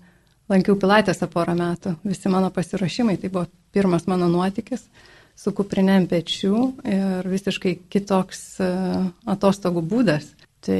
lankiau 0.50 0.78
pilatėsą 0.82 1.30
porą 1.30 1.54
metų. 1.60 1.96
Visi 2.06 2.32
mano 2.34 2.50
pasiruošimai, 2.54 3.20
tai 3.22 3.30
buvo 3.30 3.46
pirmas 3.76 4.08
mano 4.10 4.32
nuotykis. 4.32 4.88
su 5.36 5.52
kuprinė 5.52 5.98
ant 6.00 6.10
pečių 6.10 6.60
ir 6.88 7.26
visiškai 7.28 7.74
kitoks 7.92 8.44
e, 8.64 8.70
atostogų 9.28 9.82
būdas. 9.84 10.30
Tai 10.64 10.80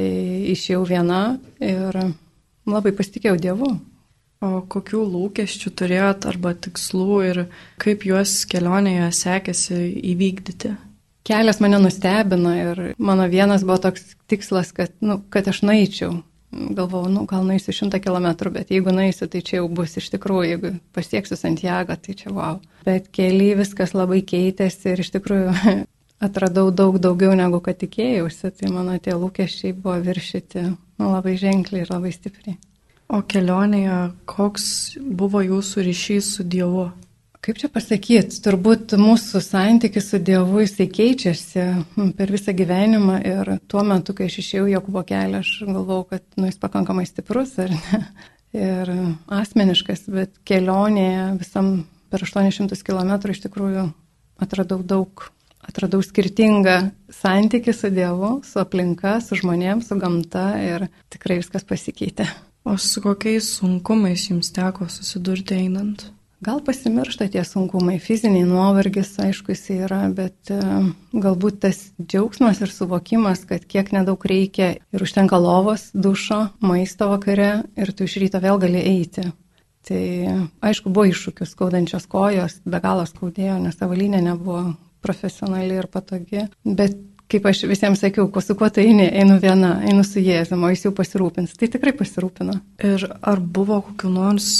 išėjau 0.54 0.80
viena 0.88 1.36
ir 1.60 1.98
labai 2.66 2.94
pasitikėjau 2.96 3.36
Dievu. 3.36 3.68
O 4.44 4.60
kokių 4.68 5.00
lūkesčių 5.14 5.72
turėjot 5.80 6.26
arba 6.28 6.52
tikslų 6.52 7.20
ir 7.24 7.42
kaip 7.80 8.04
juos 8.04 8.42
kelionėje 8.50 9.08
sekėsi 9.16 9.78
įvykdyti? 10.12 10.74
Kelias 11.26 11.58
mane 11.64 11.80
nustebino 11.82 12.52
ir 12.54 12.82
mano 13.02 13.26
vienas 13.32 13.64
buvo 13.66 13.80
toks 13.88 14.12
tikslas, 14.30 14.74
kad, 14.76 14.92
nu, 15.00 15.18
kad 15.32 15.48
aš 15.50 15.64
naičiau 15.66 16.18
galvojau, 16.52 17.10
nu, 17.12 17.24
gal 17.28 17.44
nueisiu 17.46 17.74
šimtą 17.74 18.00
kilometrų, 18.02 18.52
bet 18.54 18.70
jeigu 18.72 18.94
nueisiu, 18.94 19.28
tai 19.30 19.42
čia 19.44 19.60
jau 19.60 19.66
bus 19.72 19.96
iš 19.98 20.08
tikrųjų, 20.14 20.46
jeigu 20.52 20.72
pasieksiu 20.96 21.38
Santiago, 21.38 21.96
tai 22.00 22.14
čia 22.18 22.32
wow. 22.34 22.60
Bet 22.86 23.10
keliai 23.14 23.56
viskas 23.58 23.94
labai 23.96 24.22
keitėsi 24.26 24.92
ir 24.92 25.02
iš 25.04 25.12
tikrųjų 25.16 25.52
atradau 26.26 26.70
daug 26.70 27.00
daugiau 27.02 27.34
negu 27.38 27.60
kad 27.64 27.80
tikėjausi, 27.82 28.52
tai 28.56 28.72
mano 28.72 28.96
tie 29.02 29.16
lūkesčiai 29.18 29.74
buvo 29.76 29.98
viršyti 30.06 30.64
nu, 30.70 31.10
labai 31.10 31.36
ženkliai 31.40 31.84
ir 31.84 31.92
labai 31.92 32.14
stipriai. 32.14 32.56
O 33.06 33.20
kelionėje 33.22 33.96
koks 34.26 34.96
buvo 34.98 35.42
jūsų 35.44 35.84
ryšys 35.86 36.30
su 36.36 36.46
Dievu? 36.46 36.88
Kaip 37.46 37.60
čia 37.60 37.68
pasakyti, 37.70 38.40
turbūt 38.42 38.96
mūsų 38.98 39.38
santykis 39.44 40.08
su 40.10 40.18
Dievu 40.18 40.64
jisai 40.64 40.88
keičiasi 40.90 41.66
per 42.18 42.32
visą 42.34 42.50
gyvenimą 42.58 43.20
ir 43.22 43.50
tuo 43.70 43.84
metu, 43.86 44.16
kai 44.18 44.26
aš 44.26 44.40
išėjau 44.42 44.64
Jokūbo 44.72 45.04
kelią, 45.06 45.44
aš 45.44 45.52
galvau, 45.68 46.00
kad 46.10 46.24
nu, 46.34 46.48
jis 46.50 46.58
pakankamai 46.58 47.04
stiprus 47.06 47.54
ar 47.62 47.70
ne, 47.70 48.00
ir 48.58 48.90
asmeniškas, 49.38 50.08
bet 50.10 50.34
kelionėje 50.48 51.28
visam 51.38 51.70
per 52.10 52.26
800 52.26 52.82
km 52.82 53.14
iš 53.30 53.44
tikrųjų 53.46 53.86
atradau 54.42 54.80
daug, 54.82 55.28
atradau 55.62 56.02
skirtingą 56.02 56.90
santykį 57.22 57.76
su 57.78 57.92
Dievu, 57.94 58.34
su 58.42 58.58
aplinka, 58.66 59.20
su 59.22 59.38
žmonėms, 59.38 59.86
su 59.86 60.02
gamta 60.02 60.48
ir 60.58 60.88
tikrai 61.14 61.38
viskas 61.44 61.62
pasikeitė. 61.70 62.26
O 62.66 62.74
su 62.76 62.98
kokiais 62.98 63.46
sunkumais 63.60 64.24
jums 64.26 64.48
teko 64.50 64.88
susidurti 64.90 65.54
einant? 65.54 66.08
Gal 66.42 66.58
pasimiršta 66.66 67.28
tie 67.30 67.44
sunkumai, 67.46 68.00
fiziniai 68.02 68.42
nuovargis, 68.44 69.12
aišku, 69.22 69.54
jis 69.54 69.62
yra, 69.76 70.00
bet 70.10 70.50
e, 70.50 70.58
galbūt 71.14 71.60
tas 71.62 71.78
džiaugsmas 72.02 72.58
ir 72.66 72.72
suvokimas, 72.74 73.44
kad 73.46 73.62
kiek 73.70 73.94
nedaug 73.94 74.26
reikia 74.26 74.72
ir 74.76 75.06
užtenka 75.06 75.38
lovos, 75.38 75.86
dušo, 75.94 76.42
maisto 76.58 77.08
vakare 77.14 77.50
ir 77.78 77.94
tu 77.94 78.10
iš 78.10 78.18
ryto 78.24 78.42
vėl 78.42 78.58
gali 78.66 78.82
eiti. 78.82 79.30
Tai 79.86 80.04
aišku, 80.66 80.90
buvo 80.90 81.06
iššūkių, 81.12 81.46
skaudančios 81.46 82.10
kojos, 82.10 82.58
be 82.66 82.82
galo 82.82 83.06
skaudėjo, 83.06 83.60
nes 83.62 83.78
avalynė 83.78 84.26
nebuvo 84.26 84.72
profesionali 85.06 85.78
ir 85.78 85.86
patogi, 85.86 86.48
bet 86.66 86.98
kaip 87.30 87.48
aš 87.50 87.64
visiems 87.70 88.02
sakiau, 88.02 88.28
ko 88.32 88.42
su 88.42 88.56
kuo 88.58 88.68
tai 88.70 88.86
eini, 88.90 89.08
einu 89.10 89.40
viena, 89.42 89.76
einu 89.86 90.04
su 90.06 90.22
Jėzumi, 90.22 90.68
o 90.68 90.72
jis 90.72 90.86
jau 90.86 90.94
pasirūpins. 90.96 91.56
Tai 91.58 91.68
tikrai 91.72 91.94
pasirūpino. 91.96 92.56
Ir 92.86 93.06
ar 93.20 93.42
buvo 93.42 93.80
kokiu 93.88 94.12
nors 94.14 94.50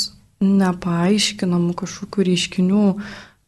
nepaaiškinamų 0.45 1.75
kažkokių 1.81 2.27
reiškinių, 2.31 2.87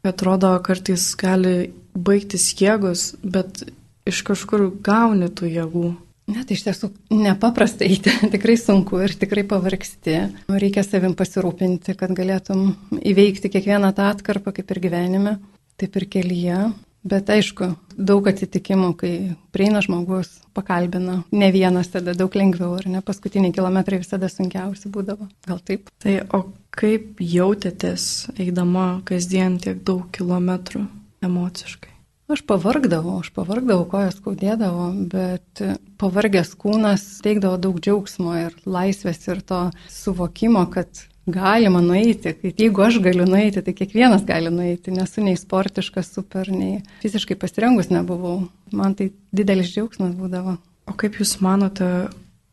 atrodo 0.09 0.55
kartais 0.64 1.11
gali 1.19 1.73
baigtis 1.99 2.53
jėgos, 2.57 3.11
bet 3.23 3.66
iš 4.09 4.23
kažkur 4.25 4.69
gauni 4.85 5.29
tų 5.29 5.51
jėgų. 5.53 5.89
Ne, 6.29 6.43
tai 6.45 6.59
iš 6.59 6.66
tiesų 6.66 6.91
nepaprasta 7.16 7.87
eiti, 7.87 8.12
tikrai 8.35 8.59
sunku 8.61 9.01
ir 9.05 9.14
tikrai 9.16 9.47
pavargsti. 9.49 10.19
Reikia 10.53 10.85
savim 10.85 11.16
pasirūpinti, 11.16 11.97
kad 11.97 12.12
galėtum 12.16 12.75
įveikti 13.01 13.51
kiekvieną 13.53 13.95
tą 13.97 14.11
atkarpą, 14.12 14.53
kaip 14.57 14.75
ir 14.75 14.83
gyvenime, 14.85 15.39
taip 15.81 15.97
ir 15.97 16.09
kelyje. 16.12 16.61
Bet 17.07 17.30
aišku, 17.30 17.70
daug 17.94 18.26
atsitikimų, 18.26 18.88
kai 18.99 19.12
prieina 19.55 19.80
žmogus, 19.84 20.32
pakalbina, 20.57 21.20
ne 21.30 21.51
vienas 21.55 21.92
tada 21.92 22.14
daug 22.18 22.34
lengviau, 22.34 22.72
ar 22.78 22.88
ne, 22.90 23.03
paskutiniai 23.07 23.55
kilometrai 23.55 24.01
visada 24.03 24.30
sunkiausi 24.32 24.90
būdavo. 24.92 25.28
Gal 25.46 25.61
taip? 25.62 25.92
Tai 26.03 26.16
o 26.34 26.42
kaip 26.74 27.22
jautėtės 27.22 28.32
eidama 28.36 28.88
kasdien 29.09 29.61
tiek 29.62 29.78
daug 29.86 30.09
kilometrų 30.14 30.84
emociškai? 31.24 31.94
Aš 32.28 32.42
pavargdavau, 32.44 33.22
aš 33.22 33.30
pavargdavau, 33.32 33.86
kojas 33.88 34.18
skaudėdavo, 34.18 34.90
bet 35.09 35.62
pavargęs 36.03 36.51
kūnas 36.61 37.07
teikdavo 37.24 37.57
daug 37.62 37.78
džiaugsmo 37.80 38.34
ir 38.36 38.59
laisvės 38.68 39.22
ir 39.30 39.40
to 39.49 39.62
suvokimo, 39.88 40.66
kad 40.74 41.07
galima 41.33 41.81
nueiti, 41.85 42.33
kad 42.41 42.61
jeigu 42.61 42.83
aš 42.85 42.99
galiu 43.05 43.26
nueiti, 43.29 43.62
tai 43.64 43.74
kiekvienas 43.76 44.24
gali 44.29 44.51
nueiti, 44.55 44.95
nesu 44.95 45.24
nei 45.24 45.37
sportiškas, 45.39 46.11
super, 46.16 46.51
nei 46.53 46.81
fiziškai 47.03 47.37
pasirengus 47.41 47.93
nebuvau. 47.93 48.49
Man 48.72 48.97
tai 48.99 49.11
didelis 49.35 49.72
džiaugsmas 49.74 50.16
būdavo. 50.18 50.57
O 50.89 50.97
kaip 50.97 51.18
Jūs 51.20 51.37
manote, 51.45 52.09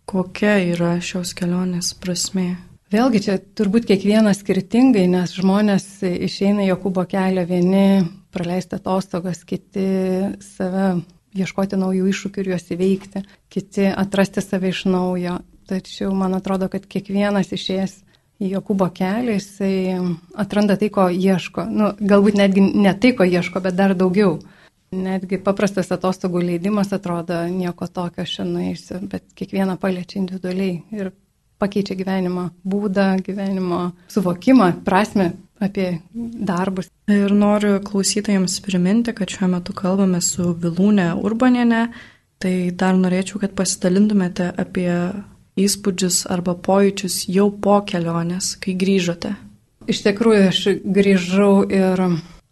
kokia 0.09 0.57
yra 0.73 0.95
šios 1.03 1.33
kelionės 1.37 1.93
prasme? 1.99 2.55
Vėlgi 2.93 3.23
čia 3.25 3.39
turbūt 3.57 3.87
kiekvienas 3.89 4.43
skirtingai, 4.43 5.07
nes 5.09 5.33
žmonės 5.33 5.87
išeina 6.05 6.67
Jokūbo 6.67 7.07
kelią 7.09 7.47
vieni 7.49 7.87
praleisti 8.35 8.77
atostogas, 8.77 9.41
kiti 9.47 9.87
save 10.43 10.99
ieškoti 11.35 11.79
naujų 11.79 12.11
iššūkių 12.11 12.43
ir 12.43 12.51
juos 12.53 12.69
įveikti, 12.75 13.23
kiti 13.51 13.89
atrasti 13.89 14.43
save 14.43 14.71
iš 14.71 14.85
naujo. 14.91 15.39
Tačiau 15.65 16.11
man 16.13 16.37
atrodo, 16.37 16.69
kad 16.69 16.85
kiekvienas 16.85 17.49
išėjęs 17.55 17.95
Jokūbo 18.43 18.89
kelią, 18.91 19.37
jisai 19.37 19.95
atranda 20.35 20.75
tai, 20.75 20.89
ko 20.91 21.07
ieško. 21.07 21.63
Nu, 21.71 21.93
galbūt 21.99 22.35
netgi 22.35 22.63
ne 22.67 22.91
tai, 22.99 23.13
ko 23.15 23.23
ieško, 23.23 23.61
bet 23.63 23.77
dar 23.77 23.95
daugiau. 23.95 24.39
Netgi 24.95 25.39
paprastas 25.43 25.87
atostogų 25.91 26.41
leidimas 26.43 26.91
atrodo 26.95 27.41
nieko 27.51 27.87
tokio 27.87 28.25
šiandien 28.27 29.07
bet 29.11 29.25
kiekvieną 29.35 29.77
paliečia 29.79 30.19
individualiai 30.19 30.83
ir 30.95 31.13
pakeičia 31.59 31.95
gyvenimo 31.95 32.49
būdą, 32.67 33.07
gyvenimo 33.23 33.79
suvokimą, 34.11 34.71
prasme 34.85 35.31
apie 35.63 36.01
darbus. 36.15 36.89
Ir 37.11 37.31
noriu 37.31 37.79
klausytojams 37.85 38.59
priminti, 38.65 39.13
kad 39.15 39.31
šiuo 39.31 39.49
metu 39.55 39.75
kalbame 39.77 40.19
su 40.23 40.51
Vilūne 40.59 41.13
Urbanienė. 41.15 41.85
Tai 42.43 42.53
dar 42.75 42.97
norėčiau, 42.99 43.39
kad 43.39 43.55
pasidalintumėte 43.55 44.49
apie 44.59 44.89
įspūdžius 45.59 46.25
arba 46.31 46.55
pojūčius 46.59 47.25
jau 47.31 47.49
po 47.51 47.79
kelionės, 47.87 48.55
kai 48.61 48.75
grįžote? 48.79 49.35
Iš 49.91 50.01
tikrųjų, 50.07 50.47
aš 50.49 50.61
grįžau 50.83 51.65
ir 51.69 52.01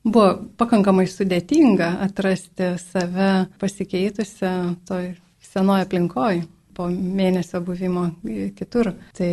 buvo 0.04 0.28
pakankamai 0.60 1.06
sudėtinga 1.10 1.95
atrasti 2.06 2.76
save 2.82 3.47
pasikeitusią 3.62 4.54
toj 4.88 5.14
senoje 5.43 5.88
aplinkoje 5.88 6.43
po 6.74 6.89
mėnesio 6.89 7.62
buvimo 7.66 8.10
kitur. 8.58 8.93
Tai 9.18 9.32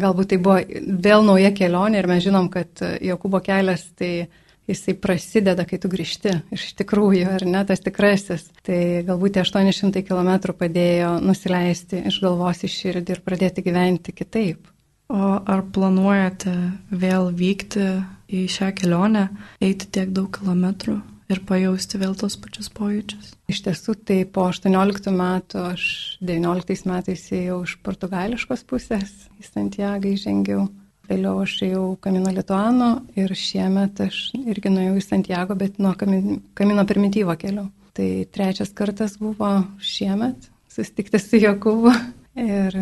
galbūt 0.00 0.32
tai 0.32 0.38
buvo 0.42 0.58
vėl 1.06 1.26
nauja 1.26 1.52
kelionė 1.56 2.00
ir 2.00 2.08
mes 2.10 2.24
žinom, 2.24 2.50
kad 2.52 2.82
Jokūbo 3.04 3.40
kelias 3.44 3.86
tai 3.98 4.28
jisai 4.70 4.94
prasideda, 4.96 5.66
kai 5.68 5.78
tu 5.80 5.90
grįžti 5.92 6.34
iš 6.54 6.70
tikrųjų, 6.78 7.26
ar 7.36 7.46
ne, 7.48 7.62
tas 7.68 7.82
tikrasis. 7.84 8.48
Tai 8.64 8.80
galbūt 9.06 9.40
800 9.42 10.04
km 10.06 10.54
padėjo 10.58 11.16
nusileisti 11.24 12.04
iš 12.08 12.20
galvos 12.24 12.64
į 12.64 12.72
širdį 12.72 13.16
ir 13.16 13.24
pradėti 13.24 13.64
gyventi 13.66 14.14
kitaip. 14.16 14.70
O 15.12 15.34
ar 15.36 15.66
planuojate 15.74 16.54
vėl 16.88 17.28
vykti 17.36 17.90
į 18.32 18.46
šią 18.50 18.70
kelionę, 18.78 19.28
eiti 19.62 19.90
tiek 19.92 20.14
daug 20.16 20.30
kilometrų 20.32 20.96
ir 21.32 21.40
pajausti 21.48 22.00
vėl 22.00 22.16
tos 22.16 22.38
pačius 22.40 22.70
pojūčius? 22.72 23.34
Iš 23.52 23.60
tiesų, 23.66 23.98
tai 24.08 24.22
po 24.24 24.46
18 24.48 25.12
metų 25.12 25.60
aš 25.74 25.84
19 26.24 26.88
metais 26.88 27.26
ėjau 27.36 27.60
iš 27.68 27.76
portugališkos 27.84 28.64
pusės, 28.68 29.12
į 29.36 29.44
Santiagą 29.50 30.14
įžengiau 30.16 30.70
Vėliau 31.08 31.42
aš 31.42 31.58
ėjau 31.66 31.84
Kamino 32.00 32.32
Lituano 32.32 32.90
ir 33.18 33.32
šiemet 33.36 34.00
aš 34.06 34.30
irgi 34.40 34.72
nuėjau 34.72 34.96
į 34.96 35.04
Santiago, 35.04 35.56
bet 35.58 35.76
nuo 35.82 35.92
Kamino 35.98 36.84
primityvo 36.88 37.36
keliu. 37.40 37.68
Tai 37.94 38.08
trečias 38.34 38.72
kartas 38.74 39.18
buvo 39.20 39.50
šiemet 39.84 40.48
susitikti 40.72 41.20
su 41.20 41.38
Jokūbu. 41.42 41.92
Ir, 42.40 42.78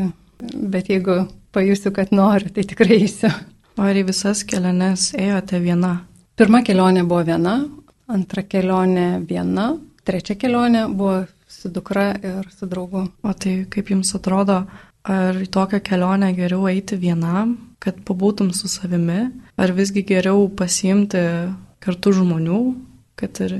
bet 0.72 0.88
jeigu 0.88 1.26
pajusiu, 1.52 1.92
kad 1.92 2.14
noriu, 2.14 2.48
tai 2.54 2.64
tikrai 2.68 3.02
eisiu. 3.02 3.32
O 3.76 3.84
ar 3.84 3.96
į 3.96 4.06
visas 4.08 4.44
keliones 4.48 5.10
ėjote 5.18 5.60
viena? 5.60 5.98
Pirma 6.38 6.62
kelionė 6.64 7.02
buvo 7.08 7.24
viena, 7.28 7.58
antra 8.08 8.44
kelionė 8.48 9.22
viena, 9.28 9.72
trečia 10.06 10.38
kelionė 10.40 10.86
buvo 10.88 11.22
su 11.48 11.68
dukra 11.72 12.12
ir 12.22 12.48
su 12.54 12.68
draugu. 12.70 13.04
O 13.22 13.34
tai 13.36 13.62
kaip 13.72 13.92
jums 13.92 14.14
atrodo, 14.16 14.62
ar 15.04 15.36
į 15.40 15.50
tokią 15.52 15.82
kelionę 15.84 16.32
geriau 16.36 16.68
eiti 16.70 16.96
vienam, 17.00 17.54
kad 17.82 17.98
pabūtum 18.06 18.52
su 18.54 18.70
savimi, 18.70 19.26
ar 19.58 19.74
visgi 19.74 20.04
geriau 20.06 20.46
pasiimti 20.58 21.22
kartu 21.82 22.12
žmonių, 22.14 22.60
kad 23.18 23.40
ir 23.42 23.56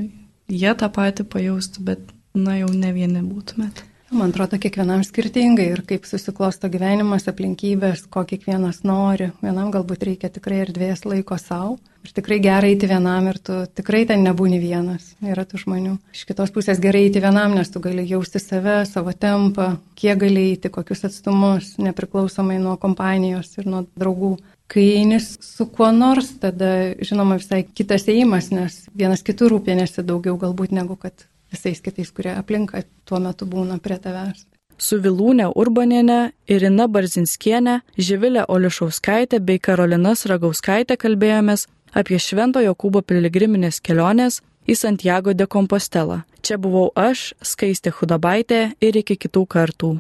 jie 0.52 0.74
tą 0.78 0.88
patį 0.94 1.26
pajaustų, 1.32 1.86
bet 1.88 2.12
na 2.34 2.60
jau 2.60 2.70
ne 2.70 2.92
vieni 2.94 3.24
būtumėt. 3.26 3.82
Man 4.12 4.28
atrodo, 4.28 4.58
kiekvienam 4.60 5.00
skirtingai 5.08 5.70
ir 5.72 5.80
kaip 5.88 6.04
susiklosto 6.04 6.68
gyvenimas, 6.68 7.24
aplinkybės, 7.30 8.02
ko 8.12 8.26
kiekvienas 8.28 8.82
nori. 8.84 9.30
Vienam 9.40 9.70
galbūt 9.72 10.04
reikia 10.04 10.28
tikrai 10.34 10.58
erdvės 10.66 11.06
laiko 11.08 11.38
savo. 11.40 11.78
Ir 12.04 12.12
tikrai 12.18 12.36
gerai 12.44 12.74
eiti 12.74 12.90
vienam 12.90 13.30
ir 13.30 13.38
tu 13.40 13.56
tikrai 13.72 14.02
ten 14.10 14.20
nebūni 14.26 14.58
vienas. 14.60 15.14
Yra 15.24 15.46
tų 15.48 15.62
žmonių. 15.62 15.94
Iš 16.12 16.26
kitos 16.28 16.52
pusės 16.52 16.82
gerai 16.82 17.06
eiti 17.06 17.24
vienam, 17.24 17.56
nes 17.56 17.72
tu 17.72 17.80
gali 17.80 18.04
jausti 18.10 18.42
save, 18.42 18.82
savo 18.90 19.16
tempą, 19.16 19.70
kiek 19.96 20.20
gali 20.20 20.44
eiti, 20.50 20.68
kokius 20.76 21.06
atstumus, 21.08 21.72
nepriklausomai 21.80 22.60
nuo 22.60 22.76
kompanijos 22.82 23.56
ir 23.56 23.70
nuo 23.72 23.86
draugų. 23.96 24.34
Kai 24.68 24.90
eini 24.98 25.22
su 25.24 25.70
kuo 25.72 25.88
nors, 25.92 26.34
tada, 26.42 26.92
žinoma, 27.00 27.40
visai 27.40 27.64
kitas 27.64 28.04
ėjimas, 28.12 28.52
nes 28.52 28.82
vienas 28.92 29.24
kitų 29.24 29.54
rūpinėsi 29.56 30.04
daugiau 30.04 30.36
galbūt 30.40 30.76
negu 30.76 31.00
kad 31.00 31.30
visais 31.52 31.80
kitais, 31.84 32.10
kurie 32.10 32.32
aplinka 32.34 32.82
tuo 33.04 33.20
metu 33.20 33.46
būna 33.46 33.78
prie 33.82 33.98
tavęs. 34.02 34.46
Su 34.82 34.98
Vilūne 34.98 35.46
Urbanienė, 35.54 36.32
Irina 36.50 36.88
Barzinskienė, 36.88 37.80
Živilė 37.96 38.46
Olišauskaitė 38.48 39.38
bei 39.38 39.60
Karolina 39.62 40.14
Ragauskaitė 40.32 40.96
kalbėjomės 40.96 41.68
apie 41.94 42.18
Švento 42.18 42.60
Jokūbo 42.64 43.02
piligriminės 43.02 43.80
kelionės 43.80 44.40
į 44.66 44.76
Santiago 44.76 45.34
de 45.34 45.46
Compostela. 45.46 46.24
Čia 46.42 46.58
buvau 46.58 46.90
aš, 46.96 47.34
Skaistė 47.42 47.92
Hudabaitė 47.94 48.72
ir 48.80 48.96
iki 48.96 49.16
kitų 49.16 49.46
kartų. 49.46 49.98